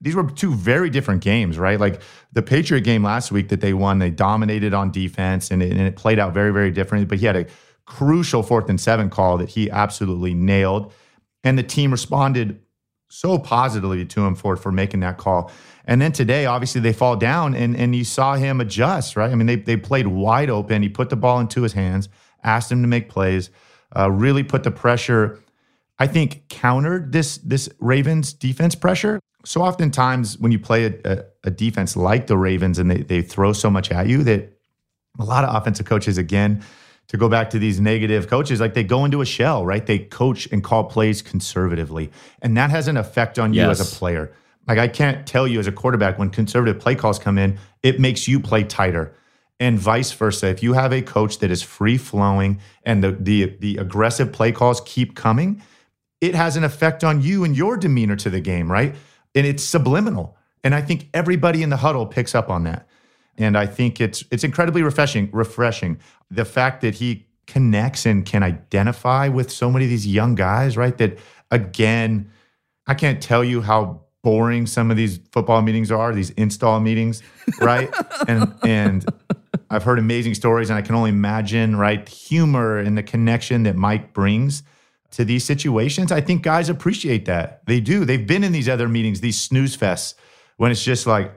these 0.00 0.14
were 0.14 0.24
two 0.30 0.54
very 0.54 0.88
different 0.88 1.22
games, 1.22 1.58
right? 1.58 1.78
Like 1.78 2.00
the 2.32 2.42
Patriot 2.42 2.82
game 2.82 3.02
last 3.02 3.30
week 3.30 3.50
that 3.50 3.60
they 3.60 3.74
won, 3.74 3.98
they 3.98 4.10
dominated 4.10 4.72
on 4.72 4.90
defense 4.90 5.50
and 5.50 5.62
it, 5.62 5.72
and 5.72 5.80
it 5.82 5.96
played 5.96 6.18
out 6.18 6.32
very, 6.32 6.52
very 6.52 6.70
differently. 6.70 7.04
But 7.04 7.18
he 7.18 7.26
had 7.26 7.36
a 7.36 7.46
crucial 7.90 8.42
fourth 8.42 8.70
and 8.70 8.80
seven 8.80 9.10
call 9.10 9.36
that 9.38 9.50
he 9.50 9.70
absolutely 9.70 10.32
nailed. 10.32 10.92
And 11.44 11.58
the 11.58 11.62
team 11.62 11.90
responded 11.90 12.60
so 13.08 13.38
positively 13.38 14.04
to 14.04 14.24
him 14.24 14.34
for, 14.34 14.56
for 14.56 14.70
making 14.70 15.00
that 15.00 15.18
call. 15.18 15.50
And 15.84 16.00
then 16.00 16.12
today, 16.12 16.46
obviously, 16.46 16.80
they 16.80 16.92
fall 16.92 17.16
down 17.16 17.54
and, 17.54 17.76
and 17.76 17.94
you 17.94 18.04
saw 18.04 18.36
him 18.36 18.60
adjust, 18.60 19.16
right? 19.16 19.30
I 19.30 19.34
mean, 19.34 19.46
they, 19.46 19.56
they 19.56 19.76
played 19.76 20.06
wide 20.06 20.50
open. 20.50 20.82
He 20.82 20.88
put 20.88 21.10
the 21.10 21.16
ball 21.16 21.40
into 21.40 21.62
his 21.62 21.72
hands, 21.72 22.08
asked 22.44 22.70
him 22.70 22.82
to 22.82 22.88
make 22.88 23.08
plays, 23.08 23.50
uh, 23.96 24.10
really 24.10 24.44
put 24.44 24.62
the 24.62 24.70
pressure 24.70 25.40
I 26.00 26.06
think 26.06 26.48
countered 26.48 27.12
this 27.12 27.36
this 27.38 27.68
Ravens 27.78 28.32
defense 28.32 28.74
pressure. 28.74 29.20
So 29.44 29.62
oftentimes 29.62 30.38
when 30.38 30.50
you 30.50 30.58
play 30.58 30.86
a, 30.86 30.94
a, 31.04 31.24
a 31.44 31.50
defense 31.50 31.94
like 31.94 32.26
the 32.26 32.38
Ravens 32.38 32.78
and 32.78 32.90
they, 32.90 33.02
they 33.02 33.22
throw 33.22 33.52
so 33.52 33.70
much 33.70 33.92
at 33.92 34.08
you 34.08 34.22
that 34.24 34.58
a 35.18 35.24
lot 35.24 35.44
of 35.44 35.54
offensive 35.54 35.86
coaches, 35.86 36.16
again, 36.18 36.62
to 37.10 37.16
go 37.16 37.28
back 37.28 37.50
to 37.50 37.58
these 37.58 37.80
negative 37.80 38.28
coaches, 38.28 38.60
like 38.60 38.74
they 38.74 38.84
go 38.84 39.04
into 39.04 39.20
a 39.20 39.26
shell, 39.26 39.66
right? 39.66 39.84
They 39.84 39.98
coach 39.98 40.46
and 40.52 40.62
call 40.62 40.84
plays 40.84 41.22
conservatively. 41.22 42.12
And 42.40 42.56
that 42.56 42.70
has 42.70 42.86
an 42.86 42.96
effect 42.96 43.36
on 43.36 43.52
you 43.52 43.62
as 43.62 43.80
a 43.80 43.96
player. 43.96 44.32
Like 44.68 44.78
I 44.78 44.86
can't 44.86 45.26
tell 45.26 45.48
you 45.48 45.58
as 45.58 45.66
a 45.66 45.72
quarterback 45.72 46.20
when 46.20 46.30
conservative 46.30 46.80
play 46.80 46.94
calls 46.94 47.18
come 47.18 47.36
in, 47.36 47.58
it 47.82 47.98
makes 47.98 48.28
you 48.28 48.38
play 48.38 48.62
tighter. 48.62 49.12
And 49.58 49.76
vice 49.76 50.12
versa. 50.12 50.46
If 50.46 50.62
you 50.62 50.74
have 50.74 50.92
a 50.92 51.02
coach 51.02 51.38
that 51.38 51.50
is 51.50 51.62
free 51.62 51.98
flowing 51.98 52.60
and 52.84 53.02
the 53.02 53.10
the 53.10 53.56
the 53.58 53.78
aggressive 53.78 54.32
play 54.32 54.52
calls 54.52 54.80
keep 54.82 55.16
coming, 55.16 55.60
it 56.20 56.36
has 56.36 56.56
an 56.56 56.62
effect 56.62 57.02
on 57.02 57.20
you 57.22 57.42
and 57.42 57.56
your 57.56 57.76
demeanor 57.76 58.14
to 58.16 58.30
the 58.30 58.40
game, 58.40 58.70
right? 58.70 58.94
And 59.34 59.44
it's 59.44 59.64
subliminal. 59.64 60.36
And 60.62 60.76
I 60.76 60.80
think 60.80 61.08
everybody 61.12 61.64
in 61.64 61.70
the 61.70 61.78
huddle 61.78 62.06
picks 62.06 62.36
up 62.36 62.48
on 62.48 62.62
that. 62.64 62.86
And 63.38 63.56
I 63.56 63.66
think 63.66 64.00
it's 64.00 64.24
it's 64.30 64.44
incredibly 64.44 64.82
refreshing, 64.82 65.30
refreshing. 65.32 65.98
The 66.30 66.44
fact 66.44 66.82
that 66.82 66.96
he 66.96 67.26
connects 67.46 68.06
and 68.06 68.24
can 68.24 68.42
identify 68.42 69.28
with 69.28 69.50
so 69.50 69.70
many 69.70 69.84
of 69.84 69.90
these 69.90 70.06
young 70.06 70.34
guys, 70.34 70.76
right? 70.76 70.96
That 70.98 71.18
again, 71.50 72.30
I 72.86 72.94
can't 72.94 73.22
tell 73.22 73.42
you 73.42 73.62
how 73.62 74.02
boring 74.22 74.66
some 74.66 74.90
of 74.90 74.96
these 74.96 75.18
football 75.32 75.62
meetings 75.62 75.90
are, 75.90 76.14
these 76.14 76.30
install 76.30 76.80
meetings, 76.80 77.22
right? 77.60 77.92
and 78.28 78.54
and 78.62 79.06
I've 79.70 79.84
heard 79.84 79.98
amazing 79.98 80.34
stories 80.34 80.70
and 80.70 80.78
I 80.78 80.82
can 80.82 80.94
only 80.94 81.10
imagine, 81.10 81.76
right, 81.76 82.06
humor 82.08 82.78
and 82.78 82.98
the 82.98 83.02
connection 83.02 83.62
that 83.64 83.76
Mike 83.76 84.12
brings 84.12 84.62
to 85.12 85.24
these 85.24 85.44
situations. 85.44 86.12
I 86.12 86.20
think 86.20 86.42
guys 86.42 86.68
appreciate 86.68 87.24
that. 87.26 87.66
They 87.66 87.80
do. 87.80 88.04
They've 88.04 88.26
been 88.26 88.44
in 88.44 88.52
these 88.52 88.68
other 88.68 88.88
meetings, 88.88 89.20
these 89.20 89.40
snooze 89.40 89.76
fests, 89.76 90.14
when 90.56 90.70
it's 90.70 90.84
just 90.84 91.06
like, 91.06 91.32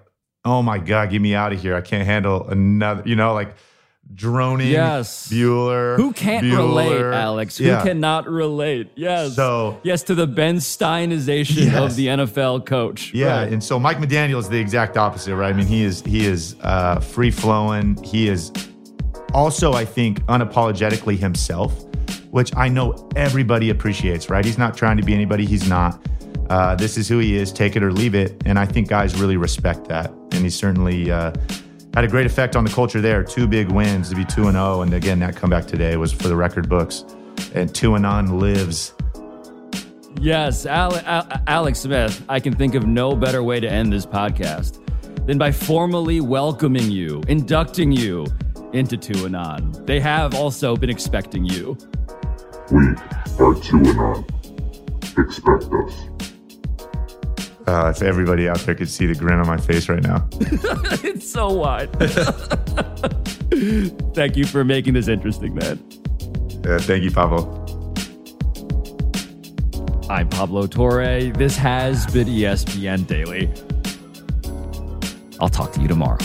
oh 0.46 0.62
my 0.62 0.78
God, 0.78 1.10
get 1.10 1.22
me 1.22 1.36
out 1.36 1.54
of 1.54 1.62
here. 1.62 1.76
I 1.76 1.82
can't 1.82 2.06
handle 2.06 2.48
another, 2.50 3.04
you 3.06 3.16
know, 3.16 3.34
like 3.34 3.56
droning 4.14 4.68
Yes. 4.68 5.30
Bueller. 5.32 5.96
Who 5.96 6.12
can't 6.12 6.46
Bueller. 6.46 6.58
relate, 6.58 7.16
Alex? 7.16 7.58
Who 7.58 7.66
Yeah. 7.66 7.84
cannot 7.84 8.28
relate? 8.28 8.92
Yes. 8.96 9.36
So- 9.36 9.78
yes, 9.84 10.04
to 10.04 10.16
the 10.16 10.28
Ben 10.28 10.58
Steinization 10.58 11.66
Yes. 11.72 11.76
of 11.76 11.96
the 11.96 12.10
NFL 12.10 12.60
coach. 12.60 13.12
Yeah, 13.14 13.40
Right. 13.44 13.52
and 13.54 13.64
so 13.64 13.80
Mike 13.80 14.00
McDaniel 14.00 14.40
is 14.40 14.50
the 14.50 14.60
exact 14.60 14.98
opposite, 14.98 15.36
right? 15.36 15.54
I 15.54 15.58
mean, 15.58 15.68
he 15.68 15.84
is 15.84 16.04
he 16.06 16.26
is 16.26 16.56
uh, 16.62 17.00
free 17.00 17.32
flowing. 17.32 17.98
He 18.04 18.28
is 18.28 18.52
also, 19.34 19.74
I 19.74 19.86
think, 19.86 20.20
unapologetically 20.26 21.18
himself, 21.18 21.74
which 22.32 22.52
I 22.58 22.68
know 22.68 23.10
everybody 23.16 23.70
appreciates, 23.70 24.30
right? 24.30 24.44
He's 24.44 24.58
not 24.60 24.76
trying 24.76 24.98
to 24.98 25.04
be 25.04 25.14
anybody 25.14 25.46
he's 25.46 25.68
not. 25.68 26.00
Uh, 26.50 26.76
this 26.76 26.98
is 26.98 27.08
who 27.08 27.20
he 27.20 27.36
is. 27.36 27.52
Take 27.52 27.76
it 27.76 27.84
or 27.84 27.92
leave 27.92 28.16
it, 28.16 28.42
and 28.46 28.60
I 28.60 28.66
think 28.66 28.88
guys 28.88 29.20
really 29.20 29.38
respect 29.38 29.88
that. 29.88 30.12
And 30.32 30.44
he 30.44 30.50
certainly 30.50 31.10
uh, 31.12 31.34
had 31.94 32.04
a 32.04 32.08
great 32.08 32.26
effect 32.26 32.56
on 32.56 32.64
the 32.64 32.72
culture 32.72 33.02
there. 33.02 33.24
Two 33.24 33.48
big 33.48 33.72
wins 33.72 34.10
to 34.10 34.16
be 34.16 34.26
two 34.26 34.44
and 34.44 34.54
zero, 34.54 34.82
and 34.82 34.94
again, 34.94 35.20
that 35.20 35.36
comeback 35.36 35.66
today 35.66 35.96
was 35.98 36.12
for 36.12 36.28
the 36.28 36.36
record 36.36 36.70
books. 36.70 37.06
And 37.56 37.70
Tuanon 37.72 38.40
lives. 38.40 38.94
Yes, 40.22 40.66
Ale- 40.66 41.02
Al- 41.06 41.42
Alex 41.48 41.80
Smith, 41.80 42.24
I 42.30 42.40
can 42.40 42.56
think 42.56 42.76
of 42.76 42.86
no 42.86 43.16
better 43.16 43.42
way 43.44 43.60
to 43.60 43.70
end 43.70 43.92
this 43.92 44.06
podcast 44.06 44.80
than 45.26 45.38
by 45.38 45.52
formally 45.52 46.22
welcoming 46.22 46.92
you, 46.92 47.22
inducting 47.28 47.92
you 47.92 48.26
into 48.74 48.98
Tuanon. 48.98 49.86
They 49.86 50.00
have 50.00 50.36
also 50.36 50.76
been 50.76 50.90
expecting 50.90 51.46
you. 51.46 51.78
We 52.72 52.80
are 53.40 53.56
Tuanon. 53.56 54.26
Expect 55.18 55.64
us. 55.74 56.33
Uh, 57.66 57.94
if 57.96 58.02
everybody 58.02 58.50
out 58.50 58.60
there 58.60 58.76
could 58.76 58.90
see 58.90 59.06
the 59.06 59.16
grin 59.16 59.40
on 59.40 59.48
my 59.48 59.56
face 59.58 59.88
right 59.88 60.04
now. 60.04 60.28
it's 61.04 61.32
so 61.32 61.50
wide. 61.50 61.90
Thank 64.14 64.36
you 64.36 64.46
for 64.46 64.66
making 64.66 64.96
this 64.96 65.08
interesting, 65.08 65.56
man. 65.56 65.82
Uh, 66.66 66.80
thank 66.80 67.04
you, 67.04 67.12
Pablo. 67.12 67.60
I'm 70.10 70.28
Pablo 70.30 70.68
Torre. 70.68 71.32
This 71.32 71.56
has 71.58 72.06
been 72.08 72.28
ESPN 72.28 73.08
Daily. 73.08 73.50
I'll 75.40 75.50
talk 75.50 75.72
to 75.74 75.82
you 75.82 75.88
tomorrow. 75.88 76.18